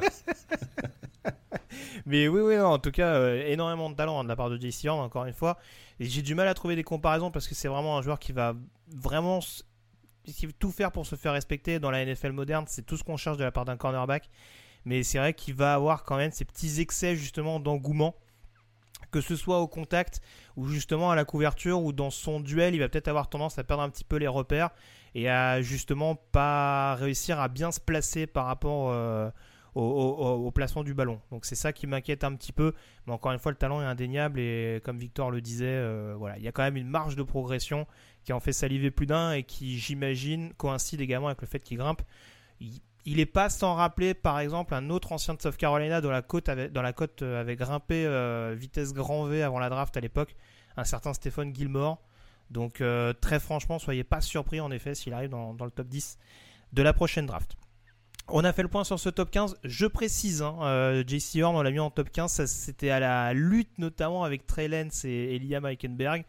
Mais 2.05 2.27
oui, 2.27 2.41
oui, 2.41 2.55
non, 2.55 2.67
en 2.67 2.79
tout 2.79 2.91
cas, 2.91 3.13
euh, 3.15 3.45
énormément 3.47 3.89
de 3.89 3.95
talent 3.95 4.19
hein, 4.19 4.23
de 4.23 4.29
la 4.29 4.35
part 4.35 4.49
de 4.49 4.57
JC 4.57 4.87
Horn, 4.87 5.01
encore 5.01 5.25
une 5.25 5.33
fois. 5.33 5.57
Et 5.99 6.05
j'ai 6.05 6.21
du 6.21 6.33
mal 6.35 6.47
à 6.47 6.53
trouver 6.53 6.75
des 6.75 6.83
comparaisons 6.83 7.29
parce 7.29 7.47
que 7.47 7.55
c'est 7.55 7.67
vraiment 7.67 7.97
un 7.97 8.01
joueur 8.01 8.19
qui 8.19 8.31
va 8.31 8.55
vraiment 8.87 9.41
veut 10.43 10.53
tout 10.53 10.71
faire 10.71 10.91
pour 10.91 11.05
se 11.05 11.15
faire 11.15 11.33
respecter 11.33 11.79
dans 11.79 11.91
la 11.91 12.05
NFL 12.05 12.31
moderne, 12.31 12.65
c'est 12.67 12.85
tout 12.85 12.97
ce 12.97 13.03
qu'on 13.03 13.17
cherche 13.17 13.37
de 13.37 13.43
la 13.43 13.51
part 13.51 13.65
d'un 13.65 13.77
cornerback. 13.77 14.29
Mais 14.85 15.03
c'est 15.03 15.17
vrai 15.17 15.33
qu'il 15.33 15.53
va 15.53 15.73
avoir 15.73 16.03
quand 16.03 16.17
même 16.17 16.31
ces 16.31 16.45
petits 16.45 16.79
excès 16.81 17.15
justement 17.15 17.59
d'engouement, 17.59 18.15
que 19.11 19.21
ce 19.21 19.35
soit 19.35 19.59
au 19.59 19.67
contact 19.67 20.21
ou 20.55 20.67
justement 20.67 21.11
à 21.11 21.15
la 21.15 21.25
couverture 21.25 21.81
ou 21.81 21.93
dans 21.93 22.09
son 22.09 22.39
duel, 22.39 22.75
il 22.75 22.79
va 22.79 22.89
peut-être 22.89 23.07
avoir 23.07 23.29
tendance 23.29 23.57
à 23.57 23.63
perdre 23.63 23.83
un 23.83 23.89
petit 23.89 24.03
peu 24.03 24.17
les 24.17 24.27
repères 24.27 24.69
et 25.15 25.29
à 25.29 25.61
justement 25.61 26.15
pas 26.15 26.95
réussir 26.95 27.39
à 27.39 27.47
bien 27.47 27.71
se 27.71 27.79
placer 27.79 28.27
par 28.27 28.45
rapport 28.45 28.91
euh, 28.91 29.29
au, 29.75 30.51
placement 30.51 30.83
du 30.83 30.93
ballon. 30.93 31.19
Donc 31.31 31.45
c'est 31.45 31.55
ça 31.55 31.73
qui 31.73 31.87
m'inquiète 31.87 32.23
un 32.23 32.35
petit 32.35 32.51
peu. 32.51 32.73
Mais 33.05 33.13
encore 33.13 33.31
une 33.31 33.39
fois, 33.39 33.51
le 33.51 33.57
talent 33.57 33.81
est 33.81 33.85
indéniable 33.85 34.39
et 34.39 34.81
comme 34.83 34.97
Victor 34.97 35.31
le 35.31 35.41
disait, 35.41 35.65
euh, 35.67 36.15
voilà, 36.17 36.37
il 36.37 36.43
y 36.43 36.47
a 36.47 36.51
quand 36.51 36.63
même 36.63 36.77
une 36.77 36.89
marge 36.89 37.15
de 37.15 37.23
progression 37.23 37.87
qui 38.23 38.33
en 38.33 38.39
fait 38.39 38.53
saliver 38.53 38.91
plus 38.91 39.05
d'un 39.05 39.33
et 39.33 39.43
qui, 39.43 39.77
j'imagine, 39.77 40.53
coïncide 40.55 41.01
également 41.01 41.27
avec 41.27 41.41
le 41.41 41.47
fait 41.47 41.59
qu'il 41.59 41.77
grimpe. 41.77 42.01
N'est 43.17 43.25
pas 43.25 43.49
sans 43.49 43.75
rappeler, 43.75 44.13
par 44.13 44.39
exemple, 44.39 44.73
un 44.73 44.89
autre 44.89 45.11
ancien 45.11 45.33
de 45.33 45.41
South 45.41 45.57
Carolina 45.57 46.01
dont 46.01 46.11
la 46.11 46.21
côte 46.21 46.49
euh, 46.49 47.39
avait 47.39 47.55
grimpé 47.55 48.05
euh, 48.05 48.55
vitesse 48.57 48.93
grand 48.93 49.25
V 49.25 49.43
avant 49.43 49.59
la 49.59 49.69
draft 49.69 49.95
à 49.97 49.99
l'époque, 49.99 50.35
un 50.77 50.83
certain 50.83 51.13
Stephen 51.13 51.55
Gilmore. 51.55 52.01
Donc 52.49 52.81
très 53.21 53.39
franchement, 53.39 53.77
soyez 53.77 54.03
pas 54.03 54.21
surpris 54.21 54.59
en 54.59 54.71
effet 54.71 54.95
s'il 54.95 55.13
arrive 55.13 55.29
dans, 55.29 55.53
le 55.53 55.69
top 55.69 55.87
10 55.87 56.17
de 56.73 56.81
la 56.81 56.93
prochaine 56.93 57.27
draft. 57.27 57.55
On 58.31 58.43
a 58.43 58.53
fait 58.53 58.61
le 58.61 58.67
point 58.67 58.83
sur 58.83 58.99
ce 58.99 59.09
top 59.09 59.31
15. 59.31 59.57
Je 59.63 59.87
précise, 59.87 60.43
hein, 60.43 60.57
euh, 60.61 61.03
JC 61.05 61.41
Horn, 61.41 61.55
on 61.55 61.63
l'a 61.63 61.71
mis 61.71 61.79
en 61.79 61.89
top 61.89 62.11
15. 62.11 62.45
C'était 62.45 62.91
à 62.91 62.99
la 62.99 63.33
lutte 63.33 63.77
notamment 63.79 64.23
avec 64.23 64.45
Trey 64.45 64.67
Lance 64.67 65.03
et, 65.03 65.39
Liam 65.39 65.65
Eikenberg. 65.65 66.25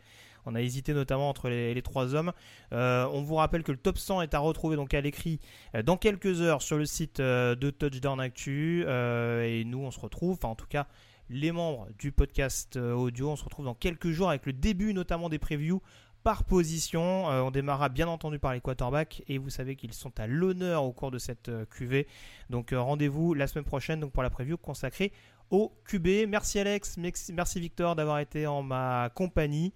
On 0.46 0.54
a 0.54 0.60
hésité 0.62 0.94
notamment 0.94 1.28
entre 1.28 1.48
les, 1.48 1.80
trois 1.82 2.14
hommes. 2.14 2.32
Euh, 2.72 3.06
on 3.12 3.22
vous 3.22 3.36
rappelle 3.36 3.62
que 3.62 3.72
le 3.72 3.78
top 3.78 3.98
100 3.98 4.22
est 4.22 4.34
à 4.34 4.38
retrouver 4.38 4.76
donc 4.76 4.94
à 4.94 5.00
l'écrit 5.00 5.40
euh, 5.74 5.82
dans 5.82 5.96
quelques 5.96 6.40
heures 6.40 6.62
sur 6.62 6.76
le 6.76 6.86
site 6.86 7.20
euh, 7.20 7.54
de 7.54 7.70
Touchdown 7.70 8.20
Actu. 8.20 8.82
Et 8.82 9.64
nous, 9.64 9.78
on 9.78 9.90
se 9.90 10.00
retrouve, 10.00 10.34
enfin 10.34 10.48
en 10.48 10.54
tout 10.54 10.66
cas 10.66 10.86
les 11.32 11.52
membres 11.52 11.86
du 11.96 12.10
podcast 12.10 12.76
audio, 12.76 13.30
on 13.30 13.36
se 13.36 13.44
retrouve 13.44 13.64
dans 13.64 13.74
quelques 13.74 14.10
jours 14.10 14.30
avec 14.30 14.46
le 14.46 14.52
début 14.52 14.92
notamment 14.92 15.28
des 15.28 15.38
previews 15.38 15.80
par 16.22 16.44
position. 16.44 17.26
On 17.26 17.50
démarrera 17.50 17.88
bien 17.88 18.08
entendu 18.08 18.38
par 18.38 18.52
les 18.52 18.60
quarterbacks 18.60 19.22
et 19.28 19.38
vous 19.38 19.50
savez 19.50 19.76
qu'ils 19.76 19.92
sont 19.92 20.18
à 20.18 20.26
l'honneur 20.26 20.84
au 20.84 20.92
cours 20.92 21.10
de 21.10 21.18
cette 21.18 21.48
euh, 21.48 21.64
QV. 21.66 22.06
Donc 22.50 22.74
rendez-vous 22.76 23.34
la 23.34 23.46
semaine 23.46 23.64
prochaine 23.64 24.00
donc 24.00 24.12
pour 24.12 24.22
la 24.22 24.30
preview 24.30 24.56
consacrée 24.56 25.12
au 25.50 25.72
QB. 25.86 26.28
Merci 26.28 26.58
Alex, 26.58 26.96
merci 26.96 27.60
Victor 27.60 27.96
d'avoir 27.96 28.18
été 28.20 28.46
en 28.46 28.62
ma 28.62 29.10
compagnie. 29.14 29.72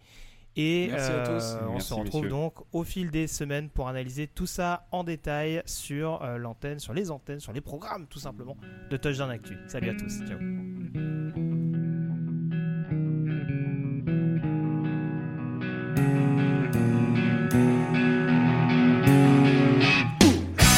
Et 0.57 0.88
Merci 0.90 1.11
à 1.11 1.18
tous. 1.26 1.42
euh, 1.55 1.66
on 1.68 1.72
Merci, 1.72 1.88
se 1.88 1.94
retrouve 1.94 2.22
messieurs. 2.22 2.28
donc 2.30 2.55
au 2.72 2.84
fil 2.84 3.11
des 3.11 3.26
semaines 3.26 3.68
pour 3.68 3.88
analyser 3.88 4.28
tout 4.28 4.46
ça 4.46 4.86
en 4.92 5.02
détail 5.02 5.62
sur 5.66 6.22
euh, 6.22 6.36
l'antenne, 6.38 6.78
sur 6.78 6.92
les 6.94 7.11
antennes, 7.11 7.40
sur 7.40 7.52
les 7.52 7.61
programmes 7.61 8.07
tout 8.07 8.20
simplement 8.20 8.57
de 8.90 8.96
Touchdown 8.96 9.30
Actu. 9.30 9.57
Salut 9.66 9.90
à 9.90 9.94
tous. 9.94 10.20
Ciao. 10.28 10.38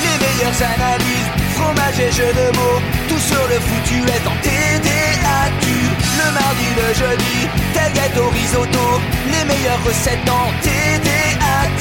Les 0.03 0.18
meilleures 0.24 0.62
analyses, 0.62 1.29
fromage 1.55 1.99
et 2.01 2.12
jeux 2.12 2.33
de 2.33 2.57
mots, 2.57 2.81
tout 3.09 3.18
sur 3.18 3.43
le 3.49 3.59
foutu 3.61 3.97
est. 4.09 4.24
Le 4.24 4.66
mardi, 6.39 6.68
le 6.80 6.89
jeudi, 6.95 7.37
tailgate 7.74 8.16
au 8.18 8.28
risotto, 8.30 8.87
les 9.32 9.45
meilleures 9.45 9.82
recettes 9.84 10.24
dans 10.24 10.49
TDAQ. 10.62 11.80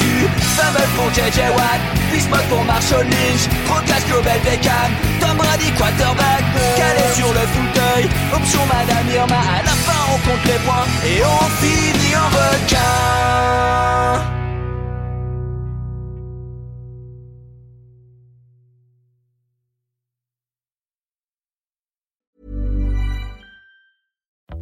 Fumble 0.56 0.88
pour 0.96 1.10
JJ 1.14 1.40
Watt, 1.58 1.82
Bismuth 2.12 2.48
pour 2.50 2.64
Marshall 2.64 3.06
Lynch, 3.06 3.44
Procast 3.68 4.08
Global 4.08 4.40
Beckham, 4.46 4.92
Tom 5.20 5.38
Brady 5.38 5.72
quarterback, 5.78 6.44
calé 6.78 7.06
sur 7.14 7.32
le 7.38 7.44
fauteuil, 7.56 8.06
option 8.34 8.64
Madame 8.74 9.08
Irma, 9.14 9.42
à 9.58 9.64
la 9.64 9.76
fin 9.86 10.02
on 10.14 10.18
compte 10.26 10.46
les 10.46 10.60
points 10.66 10.88
et 11.06 11.22
on 11.24 11.46
finit 11.62 12.16
en 12.16 12.30
requin. 12.38 13.26